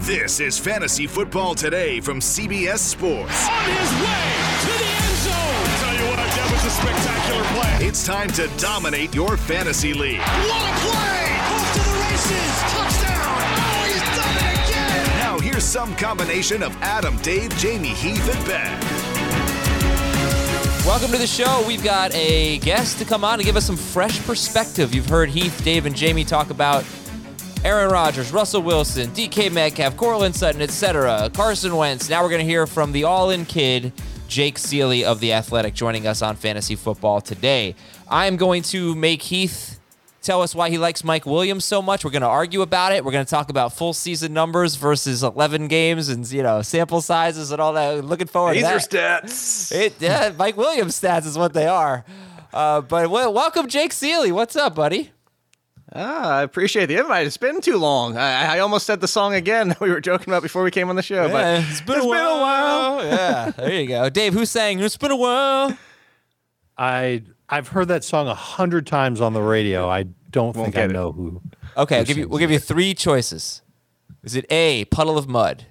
This 0.00 0.40
is 0.40 0.58
Fantasy 0.58 1.06
Football 1.06 1.54
Today 1.54 2.00
from 2.00 2.20
CBS 2.20 2.78
Sports. 2.78 3.46
On 3.46 3.64
his 3.64 3.92
way 4.00 4.32
to 4.62 4.72
the 4.78 4.88
end 4.96 5.16
zone. 5.20 5.66
Tell 5.76 5.94
you 5.94 6.06
what, 6.08 6.16
that 6.16 6.48
was 6.50 6.64
a 6.64 6.70
spectacular 6.70 7.44
play. 7.52 7.86
It's 7.86 8.06
time 8.06 8.28
to 8.30 8.48
dominate 8.56 9.14
your 9.14 9.36
fantasy 9.36 9.92
league. 9.92 10.20
What 10.20 10.62
a 10.62 10.72
play! 10.80 11.20
Off 11.52 11.72
to 11.74 11.80
the 11.84 11.96
races. 12.00 12.52
Touchdown. 12.72 13.44
Oh, 13.60 13.84
he's 13.84 14.00
done 14.16 14.36
it 14.40 14.70
again. 14.70 15.18
Now 15.18 15.38
here's 15.38 15.64
some 15.64 15.94
combination 15.96 16.62
of 16.62 16.74
Adam, 16.80 17.18
Dave, 17.18 17.54
Jamie, 17.58 17.88
Heath, 17.88 18.26
and 18.34 18.46
Ben. 18.46 18.80
Welcome 20.86 21.10
to 21.12 21.18
the 21.18 21.26
show. 21.26 21.62
We've 21.68 21.84
got 21.84 22.14
a 22.14 22.56
guest 22.60 22.98
to 23.00 23.04
come 23.04 23.22
on 23.22 23.38
to 23.38 23.44
give 23.44 23.54
us 23.54 23.66
some 23.66 23.76
fresh 23.76 24.18
perspective. 24.24 24.94
You've 24.94 25.10
heard 25.10 25.28
Heath, 25.28 25.62
Dave, 25.62 25.84
and 25.84 25.94
Jamie 25.94 26.24
talk 26.24 26.48
about 26.48 26.86
Aaron 27.62 27.90
Rodgers, 27.90 28.32
Russell 28.32 28.62
Wilson, 28.62 29.10
DK 29.10 29.52
Metcalf, 29.52 29.94
Courtland 29.96 30.34
Sutton, 30.34 30.62
etc., 30.62 31.30
Carson 31.34 31.76
Wentz. 31.76 32.08
Now 32.08 32.22
we're 32.22 32.30
going 32.30 32.40
to 32.40 32.46
hear 32.50 32.66
from 32.66 32.92
the 32.92 33.04
all 33.04 33.28
in 33.28 33.44
kid, 33.44 33.92
Jake 34.28 34.56
Ciely 34.58 35.04
of 35.04 35.20
The 35.20 35.34
Athletic, 35.34 35.74
joining 35.74 36.06
us 36.06 36.22
on 36.22 36.36
Fantasy 36.36 36.74
Football 36.74 37.20
today. 37.20 37.74
I'm 38.08 38.38
going 38.38 38.62
to 38.64 38.94
make 38.94 39.20
Heath 39.20 39.78
tell 40.22 40.40
us 40.40 40.54
why 40.54 40.70
he 40.70 40.78
likes 40.78 41.04
Mike 41.04 41.26
Williams 41.26 41.66
so 41.66 41.82
much. 41.82 42.02
We're 42.02 42.12
going 42.12 42.22
to 42.22 42.28
argue 42.28 42.62
about 42.62 42.92
it. 42.92 43.04
We're 43.04 43.12
going 43.12 43.26
to 43.26 43.30
talk 43.30 43.50
about 43.50 43.74
full 43.74 43.92
season 43.92 44.32
numbers 44.32 44.76
versus 44.76 45.22
11 45.22 45.68
games 45.68 46.08
and, 46.08 46.30
you 46.32 46.42
know, 46.42 46.62
sample 46.62 47.02
sizes 47.02 47.50
and 47.52 47.60
all 47.60 47.74
that. 47.74 48.02
Looking 48.02 48.26
forward 48.26 48.54
These 48.54 48.62
to 48.62 48.68
are 48.68 48.78
that. 48.78 49.24
stats. 49.24 49.72
It, 49.78 49.94
yeah, 50.00 50.32
Mike 50.38 50.56
Williams 50.56 50.98
stats 50.98 51.26
is 51.26 51.36
what 51.36 51.52
they 51.52 51.66
are. 51.66 52.06
Uh, 52.54 52.80
but 52.80 53.10
well, 53.10 53.34
welcome, 53.34 53.68
Jake 53.68 53.92
Ciely. 53.92 54.32
What's 54.32 54.56
up, 54.56 54.74
buddy? 54.74 55.12
Ah, 55.92 56.36
I 56.36 56.42
appreciate 56.42 56.86
the 56.86 56.96
invite. 56.96 57.26
It's 57.26 57.36
been 57.36 57.60
too 57.60 57.76
long. 57.76 58.16
I, 58.16 58.56
I 58.56 58.58
almost 58.60 58.86
said 58.86 59.00
the 59.00 59.08
song 59.08 59.34
again 59.34 59.68
that 59.70 59.80
we 59.80 59.90
were 59.90 60.00
joking 60.00 60.28
about 60.28 60.42
before 60.42 60.62
we 60.62 60.70
came 60.70 60.88
on 60.88 60.96
the 60.96 61.02
show, 61.02 61.28
but 61.28 61.38
Yeah, 61.38 61.64
it's 61.68 61.80
been, 61.80 62.00
a, 62.00 62.06
while. 62.06 63.04
yeah, 63.04 63.50
there 63.50 63.80
you 63.80 63.88
go. 63.88 64.08
Dave, 64.08 64.32
who's 64.32 64.50
saying 64.50 64.78
it's 64.80 64.96
been 64.96 65.10
a 65.10 65.16
while? 65.16 65.76
I 66.78 67.22
I've 67.48 67.68
heard 67.68 67.88
that 67.88 68.04
song 68.04 68.28
a 68.28 68.34
hundred 68.34 68.86
times 68.86 69.20
on 69.20 69.32
the 69.32 69.42
radio. 69.42 69.88
I 69.88 70.04
don't 70.30 70.54
think 70.54 70.68
I 70.68 70.82
get 70.82 70.90
it. 70.90 70.92
know 70.92 71.12
who. 71.12 71.42
Okay, 71.76 71.98
I'll 71.98 72.04
give 72.04 72.16
you, 72.16 72.28
we'll 72.28 72.38
give 72.38 72.50
you 72.50 72.58
three 72.58 72.94
choices. 72.94 73.62
Is 74.22 74.36
it 74.36 74.46
A, 74.50 74.84
Puddle 74.86 75.18
of 75.18 75.28
Mudd, 75.28 75.66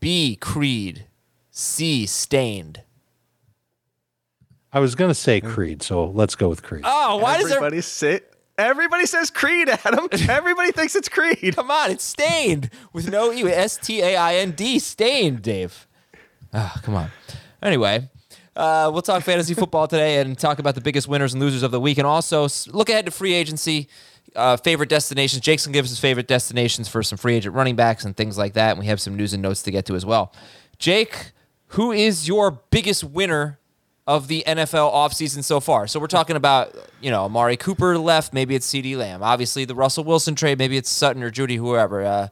B, 0.00 0.36
Creed, 0.36 1.06
C, 1.50 2.06
Staind? 2.06 2.82
I 4.72 4.80
was 4.80 4.94
gonna 4.94 5.14
say 5.14 5.40
Creed, 5.40 5.82
so 5.82 6.06
let's 6.06 6.34
go 6.34 6.48
with 6.48 6.62
Creed. 6.62 6.82
Oh, 6.84 7.16
why 7.18 7.38
does 7.38 7.50
everybody 7.50 7.80
say 7.80 8.20
everybody 8.58 9.06
says 9.06 9.30
Creed, 9.30 9.68
Adam. 9.68 10.08
everybody 10.28 10.72
thinks 10.72 10.94
it's 10.94 11.08
Creed. 11.08 11.56
Come 11.56 11.70
on, 11.70 11.90
it's 11.90 12.04
Staind 12.04 12.70
with 12.92 13.10
no 13.10 13.32
E, 13.32 13.42
S 13.44 13.76
T 13.76 14.02
A 14.02 14.16
I 14.16 14.36
N 14.36 14.52
D, 14.52 14.78
Staind, 14.78 15.42
Dave. 15.42 15.86
Ah, 16.52 16.80
come 16.82 16.94
on. 16.94 17.10
Anyway, 17.62 18.08
uh, 18.54 18.90
we'll 18.92 19.02
talk 19.02 19.22
fantasy 19.22 19.54
football 19.54 19.86
today 19.86 20.20
and 20.20 20.38
talk 20.38 20.58
about 20.58 20.74
the 20.74 20.80
biggest 20.80 21.08
winners 21.08 21.34
and 21.34 21.42
losers 21.42 21.62
of 21.62 21.70
the 21.70 21.80
week, 21.80 21.98
and 21.98 22.06
also 22.06 22.48
look 22.68 22.88
ahead 22.88 23.06
to 23.06 23.10
free 23.10 23.34
agency. 23.34 23.88
Uh, 24.34 24.56
favorite 24.56 24.90
destinations. 24.90 25.40
Jake's 25.40 25.64
gonna 25.64 25.72
give 25.72 25.84
us 25.86 25.90
his 25.90 26.00
favorite 26.00 26.28
destinations 26.28 26.88
for 26.88 27.02
some 27.02 27.16
free 27.16 27.36
agent 27.36 27.54
running 27.54 27.74
backs 27.74 28.04
and 28.04 28.14
things 28.14 28.36
like 28.36 28.52
that. 28.52 28.72
And 28.72 28.78
we 28.80 28.86
have 28.86 29.00
some 29.00 29.16
news 29.16 29.32
and 29.32 29.42
notes 29.42 29.62
to 29.62 29.70
get 29.70 29.86
to 29.86 29.94
as 29.94 30.04
well. 30.04 30.30
Jake, 30.78 31.32
who 31.68 31.90
is 31.90 32.28
your 32.28 32.50
biggest 32.70 33.02
winner 33.02 33.58
of 34.06 34.28
the 34.28 34.44
NFL 34.46 34.92
offseason 34.92 35.42
so 35.42 35.60
far? 35.60 35.86
So 35.86 35.98
we're 36.00 36.06
talking 36.06 36.36
about, 36.36 36.74
you 37.00 37.10
know, 37.10 37.24
Amari 37.24 37.56
Cooper 37.56 37.98
left, 37.98 38.32
maybe 38.32 38.54
it's 38.54 38.70
CeeDee 38.70 38.96
Lamb. 38.96 39.22
Obviously, 39.22 39.64
the 39.64 39.74
Russell 39.74 40.04
Wilson 40.04 40.34
trade, 40.34 40.58
maybe 40.58 40.76
it's 40.76 40.90
Sutton 40.90 41.22
or 41.22 41.30
Jeudy, 41.30 41.56
whoever. 41.56 42.02
Uh, 42.02 42.28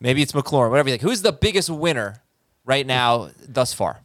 maybe 0.00 0.22
it's 0.22 0.32
McLaurin, 0.32 0.70
whatever 0.70 0.88
you 0.88 0.94
think. 0.94 1.02
Who's 1.02 1.22
the 1.22 1.32
biggest 1.32 1.70
winner 1.70 2.22
right 2.64 2.86
now 2.86 3.30
thus 3.46 3.72
far? 3.72 4.00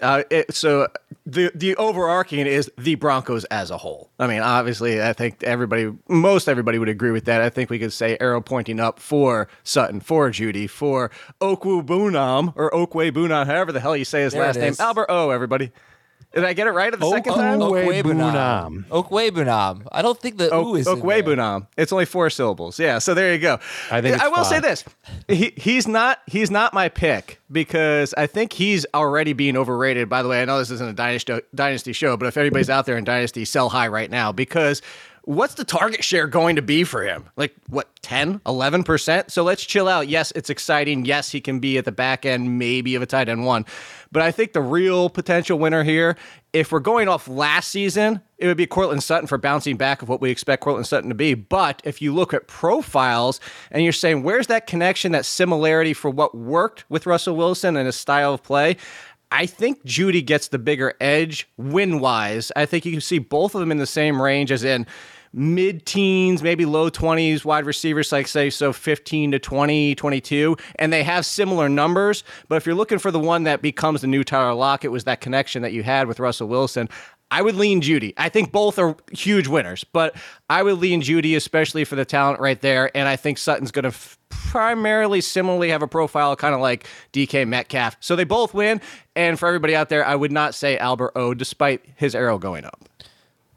Uh, 0.00 0.24
it, 0.28 0.52
so 0.52 0.88
the 1.24 1.50
the 1.54 1.76
overarching 1.76 2.46
is 2.46 2.70
the 2.76 2.96
Broncos 2.96 3.44
as 3.44 3.70
a 3.70 3.78
whole. 3.78 4.10
I 4.18 4.26
mean, 4.26 4.40
obviously, 4.40 5.00
I 5.00 5.12
think 5.12 5.42
everybody, 5.42 5.90
most 6.08 6.48
everybody 6.48 6.78
would 6.78 6.88
agree 6.88 7.12
with 7.12 7.24
that. 7.26 7.40
I 7.40 7.48
think 7.48 7.70
we 7.70 7.78
could 7.78 7.92
say 7.92 8.16
arrow 8.20 8.40
pointing 8.40 8.80
up 8.80 8.98
for 8.98 9.48
Sutton, 9.62 10.00
for 10.00 10.30
Jeudy, 10.30 10.68
for 10.68 11.10
Okwu 11.40 11.86
Bunam 11.86 12.52
or 12.56 12.70
Okwe 12.72 13.12
Bunam, 13.12 13.46
however 13.46 13.72
the 13.72 13.80
hell 13.80 13.96
you 13.96 14.04
say 14.04 14.22
his 14.22 14.32
There 14.32 14.42
last 14.42 14.58
name. 14.58 14.74
Albert 14.78 15.06
O. 15.08 15.30
Everybody, 15.30 15.70
did 16.34 16.44
I 16.44 16.52
get 16.52 16.66
it 16.66 16.70
right 16.70 16.92
at 16.92 16.98
the 16.98 17.06
oh, 17.06 17.10
second 17.10 17.34
time? 17.34 17.62
Oh, 17.62 17.70
Okwe 17.72 18.02
Okwebunam. 18.02 18.84
Bunam. 18.84 18.84
Okwebunam. 18.86 19.86
I 19.92 20.02
don't 20.02 20.18
think 20.18 20.38
the 20.38 20.50
Oak, 20.50 20.66
ooh 20.66 20.74
is 20.74 20.86
in 20.86 20.98
there. 20.98 21.04
Okwebunam. 21.04 21.66
It's 21.76 21.92
only 21.92 22.04
four 22.04 22.28
syllables. 22.30 22.78
Yeah, 22.78 22.98
so 22.98 23.14
there 23.14 23.32
you 23.32 23.38
go. 23.38 23.58
I 23.90 24.00
think 24.00 24.16
it's 24.16 24.24
I 24.24 24.28
will 24.28 24.44
say 24.44 24.60
this: 24.60 24.84
he, 25.28 25.52
he's 25.56 25.86
not 25.86 26.20
he's 26.26 26.50
not 26.50 26.74
my 26.74 26.88
pick 26.88 27.40
because 27.50 28.14
I 28.14 28.26
think 28.26 28.52
he's 28.52 28.84
already 28.94 29.32
being 29.32 29.56
overrated. 29.56 30.08
By 30.08 30.22
the 30.22 30.28
way, 30.28 30.42
I 30.42 30.44
know 30.44 30.58
this 30.58 30.70
isn't 30.70 30.88
a 30.88 30.92
dynasty 30.92 31.40
dynasty 31.54 31.92
show, 31.92 32.16
but 32.16 32.26
if 32.26 32.36
anybody's 32.36 32.70
out 32.70 32.86
there 32.86 32.96
in 32.96 33.04
dynasty, 33.04 33.44
sell 33.44 33.68
high 33.68 33.88
right 33.88 34.10
now 34.10 34.32
because. 34.32 34.82
What's 35.26 35.54
the 35.54 35.64
target 35.64 36.04
share 36.04 36.26
going 36.26 36.56
to 36.56 36.60
be 36.60 36.84
for 36.84 37.02
him? 37.02 37.24
Like, 37.38 37.54
what, 37.70 37.88
10, 38.02 38.40
11%? 38.40 39.30
So 39.30 39.42
let's 39.42 39.64
chill 39.64 39.88
out. 39.88 40.06
Yes, 40.06 40.34
it's 40.36 40.50
exciting. 40.50 41.06
Yes, 41.06 41.30
he 41.30 41.40
can 41.40 41.60
be 41.60 41.78
at 41.78 41.86
the 41.86 41.92
back 41.92 42.26
end, 42.26 42.58
maybe 42.58 42.94
of 42.94 43.00
a 43.00 43.06
tight 43.06 43.30
end 43.30 43.46
one. 43.46 43.64
But 44.14 44.22
I 44.22 44.30
think 44.30 44.52
the 44.52 44.62
real 44.62 45.10
potential 45.10 45.58
winner 45.58 45.82
here, 45.82 46.16
if 46.52 46.70
we're 46.70 46.78
going 46.78 47.08
off 47.08 47.26
last 47.26 47.72
season, 47.72 48.20
it 48.38 48.46
would 48.46 48.56
be 48.56 48.64
Courtland 48.64 49.02
Sutton 49.02 49.26
for 49.26 49.38
bouncing 49.38 49.76
back 49.76 50.02
of 50.02 50.08
what 50.08 50.20
we 50.20 50.30
expect 50.30 50.62
Courtland 50.62 50.86
Sutton 50.86 51.08
to 51.08 51.16
be. 51.16 51.34
But 51.34 51.82
if 51.82 52.00
you 52.00 52.14
look 52.14 52.32
at 52.32 52.46
profiles 52.46 53.40
and 53.72 53.82
you're 53.82 53.92
saying, 53.92 54.22
where's 54.22 54.46
that 54.46 54.68
connection, 54.68 55.10
that 55.12 55.24
similarity 55.24 55.92
for 55.92 56.10
what 56.10 56.32
worked 56.32 56.88
with 56.88 57.06
Russell 57.06 57.34
Wilson 57.34 57.76
and 57.76 57.86
his 57.86 57.96
style 57.96 58.32
of 58.32 58.44
play? 58.44 58.76
I 59.32 59.46
think 59.46 59.84
Jeudy 59.84 60.24
gets 60.24 60.46
the 60.46 60.60
bigger 60.60 60.94
edge 61.00 61.48
win 61.56 61.98
wise. 61.98 62.52
I 62.54 62.66
think 62.66 62.84
you 62.84 62.92
can 62.92 63.00
see 63.00 63.18
both 63.18 63.56
of 63.56 63.60
them 63.60 63.72
in 63.72 63.78
the 63.78 63.86
same 63.86 64.22
range, 64.22 64.52
as 64.52 64.62
in 64.62 64.86
mid 65.34 65.84
teens, 65.84 66.42
maybe 66.42 66.64
low 66.64 66.90
20s 66.90 67.44
wide 67.44 67.66
receivers, 67.66 68.12
like 68.12 68.28
say, 68.28 68.50
so 68.50 68.72
15 68.72 69.32
to 69.32 69.38
20, 69.38 69.94
22. 69.96 70.56
And 70.78 70.92
they 70.92 71.02
have 71.02 71.26
similar 71.26 71.68
numbers. 71.68 72.22
But 72.48 72.56
if 72.56 72.66
you're 72.66 72.74
looking 72.74 72.98
for 72.98 73.10
the 73.10 73.18
one 73.18 73.42
that 73.44 73.60
becomes 73.60 74.00
the 74.00 74.06
new 74.06 74.24
Tyler 74.24 74.54
Lockett, 74.54 74.86
it 74.88 74.92
was 74.92 75.04
that 75.04 75.20
connection 75.20 75.62
that 75.62 75.72
you 75.72 75.82
had 75.82 76.06
with 76.06 76.20
Russell 76.20 76.48
Wilson. 76.48 76.88
I 77.30 77.42
would 77.42 77.56
lean 77.56 77.80
Jeudy. 77.80 78.14
I 78.16 78.28
think 78.28 78.52
both 78.52 78.78
are 78.78 78.96
huge 79.10 79.48
winners, 79.48 79.82
but 79.82 80.14
I 80.48 80.62
would 80.62 80.78
lean 80.78 81.02
Jeudy, 81.02 81.34
especially 81.34 81.84
for 81.84 81.96
the 81.96 82.04
talent 82.04 82.38
right 82.38 82.60
there. 82.60 82.96
And 82.96 83.08
I 83.08 83.16
think 83.16 83.38
Sutton's 83.38 83.72
going 83.72 83.84
to 83.84 83.88
f- 83.88 84.16
primarily 84.28 85.20
similarly 85.20 85.70
have 85.70 85.82
a 85.82 85.88
profile 85.88 86.36
kind 86.36 86.54
of 86.54 86.60
like 86.60 86.86
DK 87.12 87.48
Metcalf. 87.48 87.96
So 87.98 88.14
they 88.14 88.22
both 88.22 88.54
win. 88.54 88.80
And 89.16 89.36
for 89.36 89.48
everybody 89.48 89.74
out 89.74 89.88
there, 89.88 90.06
I 90.06 90.14
would 90.14 90.30
not 90.30 90.54
say 90.54 90.78
Albert 90.78 91.12
O, 91.16 91.34
despite 91.34 91.84
his 91.96 92.14
arrow 92.14 92.38
going 92.38 92.64
up. 92.64 92.88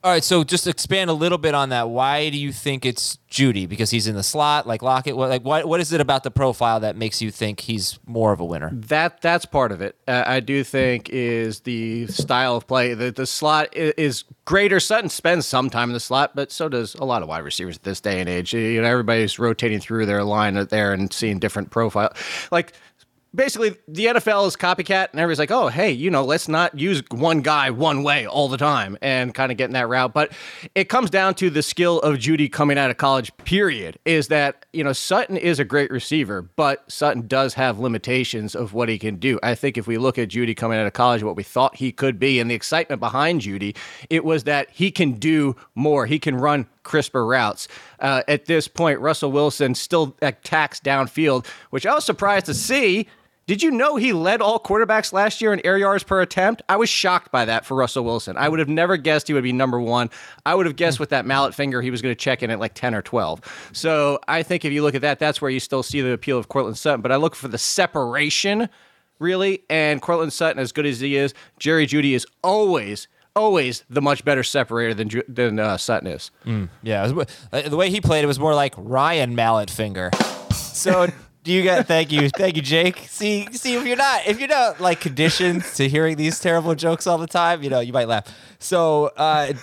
All 0.03 0.11
right, 0.11 0.23
so 0.23 0.43
just 0.43 0.67
expand 0.67 1.09
a 1.09 1.13
little 1.13 1.39
bit 1.39 1.55
on 1.55 1.69
that. 1.69 1.89
Why 1.89 2.29
do 2.29 2.37
you 2.37 2.51
think 2.51 2.85
it's 2.85 3.17
Jeudy? 3.31 3.67
Because 3.67 3.89
he's 3.89 4.05
in 4.07 4.15
the 4.15 4.23
slot, 4.23 4.67
like 4.67 4.83
Lockett. 4.83 5.17
What, 5.17 5.29
like, 5.29 5.43
what, 5.43 5.67
what 5.67 5.79
is 5.79 5.91
it 5.91 5.99
about 5.99 6.23
the 6.23 6.29
profile 6.29 6.79
that 6.81 6.95
makes 6.95 7.21
you 7.21 7.31
think 7.31 7.59
he's 7.61 7.97
more 8.05 8.31
of 8.31 8.39
a 8.39 8.45
winner? 8.45 8.69
That 8.71 9.21
that's 9.21 9.45
part 9.45 9.71
of 9.71 9.81
it. 9.81 9.95
Uh, 10.07 10.23
I 10.25 10.39
do 10.39 10.63
think 10.63 11.09
is 11.09 11.61
the 11.61 12.07
style 12.07 12.55
of 12.55 12.67
play. 12.67 12.93
The 12.93 13.11
the 13.11 13.25
slot 13.25 13.75
is, 13.75 13.93
is 13.97 14.23
greater. 14.45 14.79
Sutton 14.79 15.09
spends 15.09 15.47
some 15.47 15.69
time 15.69 15.89
in 15.89 15.93
the 15.93 15.99
slot, 15.99 16.35
but 16.35 16.51
so 16.51 16.69
does 16.69 16.93
a 16.95 17.03
lot 17.03 17.23
of 17.23 17.27
wide 17.27 17.43
receivers 17.43 17.77
at 17.77 17.83
this 17.83 17.99
day 17.99 18.19
and 18.19 18.29
age. 18.29 18.53
You 18.53 18.81
know, 18.81 18.87
everybody's 18.87 19.39
rotating 19.39 19.79
through 19.79 20.05
their 20.05 20.23
line 20.23 20.53
there 20.67 20.93
and 20.93 21.11
seeing 21.11 21.39
different 21.39 21.71
profile. 21.71 22.13
Like 22.51 22.73
basically 23.33 23.75
the 23.87 24.07
NFL 24.07 24.47
is 24.47 24.55
copycat, 24.55 25.11
and 25.11 25.19
everybody's 25.19 25.39
like, 25.39 25.51
oh, 25.51 25.67
hey, 25.67 25.91
you 25.91 26.09
know, 26.09 26.23
let's 26.23 26.47
not 26.47 26.77
use 26.77 27.03
one 27.11 27.41
guy 27.41 27.69
one 27.69 28.03
way 28.03 28.25
all 28.25 28.47
the 28.47 28.57
time 28.57 28.97
and 29.01 29.33
kind 29.33 29.51
of 29.51 29.57
getting 29.57 29.73
that 29.73 29.87
route. 29.87 30.13
But 30.13 30.31
it 30.75 30.89
comes 30.89 31.09
down 31.09 31.35
to 31.35 31.49
the 31.49 31.61
skill 31.61 31.99
of 32.01 32.17
Jeudy 32.17 32.51
coming 32.51 32.77
out 32.77 32.89
of 32.89 32.97
college, 32.97 33.35
period. 33.37 33.99
Is 34.05 34.27
that, 34.29 34.65
you 34.73 34.83
know, 34.83 34.93
Sutton 34.93 35.37
is 35.37 35.59
a 35.59 35.65
great 35.65 35.91
receiver, 35.91 36.41
but 36.41 36.89
Sutton 36.91 37.27
does 37.27 37.53
have 37.53 37.79
limitations 37.79 38.55
of 38.55 38.73
what 38.73 38.89
he 38.89 38.97
can 38.97 39.17
do. 39.17 39.39
I 39.43 39.55
think 39.55 39.77
if 39.77 39.87
we 39.87 39.97
look 39.97 40.17
at 40.17 40.29
Jeudy 40.29 40.55
coming 40.55 40.79
out 40.79 40.87
of 40.87 40.93
college, 40.93 41.23
what 41.23 41.35
we 41.35 41.43
thought 41.43 41.75
he 41.75 41.91
could 41.91 42.19
be, 42.19 42.39
and 42.39 42.49
the 42.49 42.55
excitement 42.55 42.99
behind 42.99 43.41
Jeudy, 43.41 43.75
it 44.09 44.25
was 44.25 44.43
that 44.45 44.69
he 44.71 44.91
can 44.91 45.13
do 45.13 45.55
more. 45.75 46.05
He 46.05 46.19
can 46.19 46.35
run 46.35 46.67
crisper 46.87 47.25
routes. 47.25 47.67
Uh, 47.99 48.23
at 48.27 48.45
this 48.45 48.67
point, 48.67 48.99
Russell 48.99 49.31
Wilson 49.31 49.75
still 49.75 50.15
attacks 50.21 50.79
downfield, 50.79 51.45
which 51.69 51.85
I 51.85 51.93
was 51.93 52.05
surprised 52.05 52.47
to 52.47 52.53
see 52.55 53.07
did 53.47 53.63
you 53.63 53.71
know 53.71 53.95
he 53.95 54.11
led 54.11 54.41
all 54.41 54.59
quarterbacks 54.59 55.13
last 55.13 55.39
year 55.39 55.53
in 55.53 55.65
air 55.65 55.77
yards 55.77 56.03
per 56.03 56.21
attempt? 56.21 56.61
I 56.67 56.75
was 56.75 56.89
shocked 56.89 57.31
by 57.31 57.45
that 57.45 57.65
for 57.65 57.77
Russell 57.77 58.03
Wilson. 58.03 58.35
I 58.35 58.49
would 58.49 58.59
have 58.59 58.67
never 58.67 58.97
guessed 58.97 59.29
he 59.29 59.33
would 59.33 59.43
be 59.43 59.53
number 59.53 59.79
one. 59.79 60.09
I 60.45 60.53
would 60.53 60.65
have 60.65 60.75
guessed 60.75 60.99
with 60.99 61.11
that 61.11 61.25
mallet 61.25 61.55
finger 61.55 61.81
he 61.81 61.89
was 61.89 62.01
going 62.01 62.13
to 62.13 62.19
check 62.19 62.43
in 62.43 62.51
at 62.51 62.59
like 62.59 62.73
10 62.73 62.93
or 62.93 63.01
12. 63.01 63.69
So 63.71 64.19
I 64.27 64.43
think 64.43 64.65
if 64.65 64.73
you 64.73 64.83
look 64.83 64.95
at 64.95 65.01
that, 65.01 65.17
that's 65.17 65.41
where 65.41 65.49
you 65.49 65.61
still 65.61 65.81
see 65.81 66.01
the 66.01 66.11
appeal 66.11 66.37
of 66.37 66.49
Courtland 66.49 66.77
Sutton. 66.77 66.99
But 66.99 67.13
I 67.13 67.15
look 67.15 67.35
for 67.35 67.47
the 67.47 67.57
separation, 67.57 68.67
really. 69.17 69.63
And 69.69 70.01
Courtland 70.01 70.33
Sutton, 70.33 70.59
as 70.59 70.73
good 70.73 70.85
as 70.85 70.99
he 70.99 71.15
is, 71.15 71.33
Jerry 71.57 71.87
Jeudy 71.87 72.15
is 72.15 72.27
always 72.43 73.07
always 73.37 73.83
the 73.89 74.01
much 74.01 74.25
better 74.25 74.43
separator 74.43 74.93
than 74.93 75.09
than 75.27 75.59
uh, 75.59 75.77
Sutton 75.77 76.07
is. 76.07 76.31
Mm, 76.45 76.69
yeah, 76.83 77.03
uh, 77.53 77.61
the 77.69 77.77
way 77.77 77.89
he 77.89 78.01
played 78.01 78.23
it 78.23 78.27
was 78.27 78.39
more 78.39 78.55
like 78.55 78.73
Ryan 78.77 79.35
Mallet 79.35 79.69
Finger. 79.69 80.11
So 80.53 81.07
do 81.43 81.53
you 81.53 81.63
get 81.63 81.87
thank 81.87 82.11
you 82.11 82.29
thank 82.29 82.55
you 82.55 82.61
Jake. 82.61 82.97
See 83.07 83.47
see 83.51 83.75
if 83.75 83.85
you're 83.85 83.95
not 83.95 84.27
if 84.27 84.39
you're 84.39 84.49
not 84.49 84.81
like 84.81 84.99
conditioned 84.99 85.63
to 85.75 85.87
hearing 85.87 86.17
these 86.17 86.39
terrible 86.39 86.75
jokes 86.75 87.07
all 87.07 87.17
the 87.17 87.27
time 87.27 87.63
you 87.63 87.69
know 87.69 87.79
you 87.79 87.93
might 87.93 88.07
laugh. 88.07 88.27
So 88.59 89.11
uh, 89.15 89.53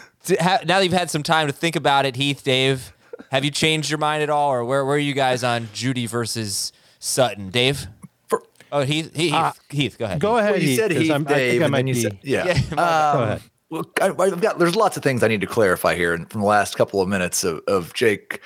ha- 0.41 0.61
now 0.65 0.79
that 0.79 0.85
you've 0.85 0.93
had 0.93 1.11
some 1.11 1.23
time 1.23 1.47
to 1.49 1.53
think 1.53 1.77
about 1.77 2.07
it 2.07 2.17
Heath 2.17 2.43
Dave 2.43 2.95
have 3.31 3.45
you 3.45 3.51
changed 3.51 3.91
your 3.91 3.99
mind 3.99 4.23
at 4.23 4.31
all? 4.31 4.51
Or 4.51 4.65
where, 4.65 4.85
where 4.85 4.97
are 4.97 4.99
you 4.99 5.15
guys 5.15 5.45
on 5.45 5.67
jeudy 5.69 6.09
versus 6.09 6.73
Sutton? 6.99 7.51
Dave? 7.51 7.87
For, 8.29 8.43
oh 8.73 8.83
Heath 8.83 9.15
Heath, 9.15 9.35
uh, 9.35 9.53
Heath 9.69 9.99
go 9.99 10.05
ahead. 10.05 10.21
go 10.21 10.39
ahead 10.39 10.53
well, 10.53 10.61
you 10.61 10.69
Heath, 10.69 10.79
said 10.79 10.91
Heath 10.93 11.11
I'm, 11.11 11.25
Dave 11.25 11.63
I 11.63 11.65
and 11.67 11.75
then 11.75 11.87
you 11.87 11.95
be, 11.95 12.01
said 12.01 12.19
yeah, 12.23 12.47
yeah 12.47 12.53
um, 12.71 13.19
go 13.19 13.23
ahead 13.25 13.43
well, 13.71 13.91
I, 14.01 14.07
have 14.07 14.41
got 14.41 14.59
there's 14.59 14.77
lots 14.77 14.97
of 14.97 15.03
things 15.03 15.23
I 15.23 15.29
need 15.29 15.41
to 15.41 15.47
clarify 15.47 15.95
here 15.95 16.15
and 16.15 16.31
from 16.31 16.41
the 16.41 16.47
last 16.47 16.77
couple 16.77 17.01
of 17.01 17.09
minutes 17.09 17.45
of, 17.45 17.61
of 17.67 17.93
Jake 17.95 18.41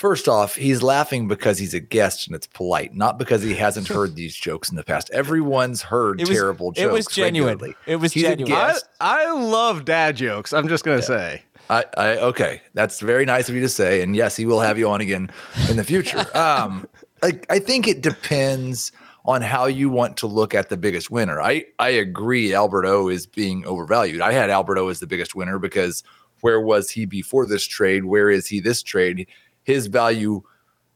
First 0.00 0.28
off, 0.28 0.54
he's 0.54 0.82
laughing 0.82 1.28
because 1.28 1.58
he's 1.58 1.74
a 1.74 1.78
guest 1.78 2.26
and 2.26 2.34
it's 2.34 2.46
polite, 2.46 2.94
not 2.94 3.18
because 3.18 3.42
he 3.42 3.54
hasn't 3.54 3.86
heard 3.96 4.16
these 4.16 4.34
jokes 4.34 4.70
in 4.70 4.76
the 4.76 4.82
past. 4.82 5.10
Everyone's 5.10 5.82
heard 5.82 6.20
was, 6.20 6.30
terrible 6.30 6.72
jokes. 6.72 6.80
It 6.80 6.90
was 6.90 7.06
genuine. 7.06 7.58
Regularly. 7.58 7.76
It 7.84 7.96
was 7.96 8.14
he's 8.14 8.22
genuine. 8.22 8.54
I, 8.54 8.78
I, 8.98 9.30
love 9.30 9.84
dad 9.84 10.16
jokes. 10.16 10.54
I'm 10.54 10.68
just 10.68 10.86
gonna 10.86 11.00
yeah. 11.00 11.02
say. 11.02 11.42
I, 11.68 11.84
I, 11.98 12.16
okay, 12.16 12.62
that's 12.72 13.00
very 13.00 13.26
nice 13.26 13.50
of 13.50 13.54
you 13.54 13.60
to 13.60 13.68
say, 13.68 14.00
and 14.00 14.16
yes, 14.16 14.36
he 14.36 14.46
will 14.46 14.60
have 14.60 14.78
you 14.78 14.88
on 14.88 15.02
again 15.02 15.30
in 15.68 15.76
the 15.76 15.84
future. 15.84 16.20
um, 16.34 16.88
I, 17.22 17.38
I 17.50 17.58
think 17.58 17.86
it 17.86 18.00
depends 18.00 18.92
on 19.24 19.42
how 19.42 19.66
you 19.66 19.90
want 19.90 20.16
to 20.16 20.26
look 20.26 20.54
at 20.54 20.68
the 20.68 20.76
biggest 20.76 21.10
winner. 21.10 21.40
I 21.40 21.64
I 21.78 21.90
agree. 21.90 22.54
Albert 22.54 22.86
O 22.86 23.08
is 23.08 23.26
being 23.26 23.64
overvalued. 23.66 24.20
I 24.20 24.32
had 24.32 24.50
Albert 24.50 24.78
O 24.78 24.88
as 24.88 25.00
the 25.00 25.06
biggest 25.06 25.34
winner 25.34 25.58
because 25.58 26.02
where 26.40 26.60
was 26.60 26.90
he 26.90 27.04
before 27.04 27.46
this 27.46 27.66
trade? 27.66 28.04
Where 28.04 28.30
is 28.30 28.46
he 28.46 28.60
this 28.60 28.82
trade? 28.82 29.26
his 29.64 29.86
value 29.86 30.42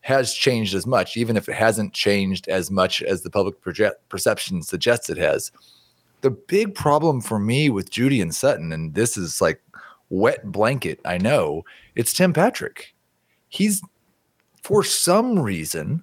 has 0.01 0.35
changed 0.35 0.75
as 0.75 0.87
much, 0.87 1.17
even 1.17 1.37
if 1.37 1.49
it 1.49 1.55
hasn't 1.55 1.93
changed 1.95 2.49
as 2.49 2.71
much 2.71 3.03
as 3.03 3.23
the 3.23 3.31
public 3.31 3.61
project, 3.61 4.07
perception 4.09 4.63
suggests 4.63 5.09
it 5.09 5.17
has. 5.17 5.51
The 6.21 6.31
big 6.31 6.75
problem 6.75 7.21
for 7.21 7.39
me 7.39 7.71
with 7.71 7.91
Jeudy 7.91 8.21
and 8.21 8.35
Sutton, 8.35 8.73
and 8.73 8.95
this 8.95 9.17
is 9.17 9.41
like 9.41 9.63
wet 10.11 10.51
blanket, 10.51 11.01
I 11.05 11.19
know, 11.19 11.65
it's 11.95 12.13
Tim 12.13 12.33
Patrick. 12.33 12.95
He's, 13.49 13.83
for 14.63 14.83
some 14.83 15.39
reason, 15.39 16.03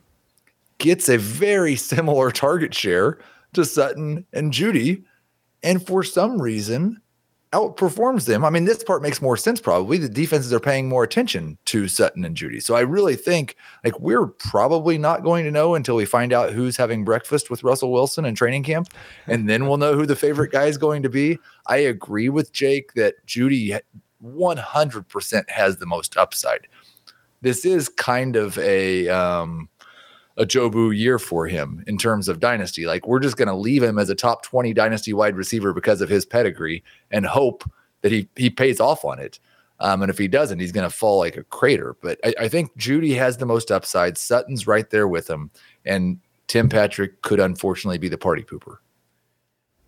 gets 0.81 1.07
a 1.07 1.17
very 1.17 1.75
similar 1.75 2.31
target 2.31 2.73
share 2.73 3.19
to 3.53 3.63
Sutton 3.63 4.25
and 4.33 4.51
Jeudy, 4.51 5.03
And 5.63 5.85
for 5.85 6.03
some 6.03 6.41
reason, 6.41 7.01
outperforms 7.53 8.25
them. 8.25 8.45
I 8.45 8.49
mean, 8.49 8.63
this 8.63 8.83
part 8.83 9.01
makes 9.01 9.21
more 9.21 9.35
sense 9.35 9.59
probably. 9.59 9.97
The 9.97 10.07
defenses 10.07 10.53
are 10.53 10.59
paying 10.59 10.87
more 10.87 11.03
attention 11.03 11.57
to 11.65 11.87
Sutton 11.87 12.23
and 12.23 12.35
Jeudy. 12.35 12.63
So 12.63 12.75
I 12.75 12.81
really 12.81 13.15
think 13.15 13.57
like 13.83 13.99
we're 13.99 14.27
probably 14.27 14.97
not 14.97 15.23
going 15.23 15.43
to 15.43 15.51
know 15.51 15.75
until 15.75 15.97
we 15.97 16.05
find 16.05 16.31
out 16.31 16.53
who's 16.53 16.77
having 16.77 17.03
breakfast 17.03 17.49
with 17.49 17.63
Russell 17.63 17.91
Wilson 17.91 18.23
in 18.23 18.35
training 18.35 18.63
camp. 18.63 18.87
And 19.27 19.49
then 19.49 19.67
we'll 19.67 19.77
know 19.77 19.95
who 19.95 20.05
the 20.05 20.15
favorite 20.15 20.51
guy 20.51 20.65
is 20.65 20.77
going 20.77 21.03
to 21.03 21.09
be. 21.09 21.37
I 21.67 21.77
agree 21.77 22.29
with 22.29 22.53
Jake 22.53 22.93
that 22.93 23.15
Jeudy 23.27 23.77
100% 24.23 25.49
has 25.49 25.77
the 25.77 25.85
most 25.85 26.15
upside. 26.15 26.67
This 27.41 27.65
is 27.65 27.89
kind 27.89 28.37
of 28.37 28.57
a 28.59 29.09
um, 29.09 29.67
a 30.37 30.45
Jobu 30.45 30.95
year 30.95 31.19
for 31.19 31.47
him 31.47 31.83
in 31.87 31.97
terms 31.97 32.27
of 32.27 32.39
dynasty. 32.39 32.85
Like 32.85 33.07
we're 33.07 33.19
just 33.19 33.37
going 33.37 33.47
to 33.47 33.55
leave 33.55 33.83
him 33.83 33.99
as 33.99 34.09
a 34.09 34.15
top 34.15 34.43
20 34.43 34.73
dynasty 34.73 35.13
wide 35.13 35.35
receiver 35.35 35.73
because 35.73 36.01
of 36.01 36.09
his 36.09 36.25
pedigree 36.25 36.83
and 37.11 37.25
hope 37.25 37.69
that 38.01 38.11
he 38.11 38.29
he 38.35 38.49
pays 38.49 38.79
off 38.79 39.05
on 39.05 39.19
it. 39.19 39.39
Um, 39.79 40.03
and 40.03 40.11
if 40.11 40.17
he 40.17 40.27
doesn't, 40.27 40.59
he's 40.59 40.71
going 40.71 40.87
to 40.87 40.95
fall 40.95 41.17
like 41.17 41.37
a 41.37 41.43
crater. 41.43 41.95
But 42.01 42.19
I, 42.23 42.33
I 42.41 42.47
think 42.47 42.77
Jeudy 42.77 43.15
has 43.15 43.37
the 43.37 43.47
most 43.47 43.71
upside. 43.71 44.17
Sutton's 44.17 44.67
right 44.67 44.87
there 44.89 45.07
with 45.07 45.27
him, 45.27 45.49
and 45.85 46.19
Tim 46.47 46.69
Patrick 46.69 47.23
could 47.23 47.39
unfortunately 47.39 47.97
be 47.97 48.07
the 48.07 48.17
party 48.17 48.43
pooper. 48.43 48.77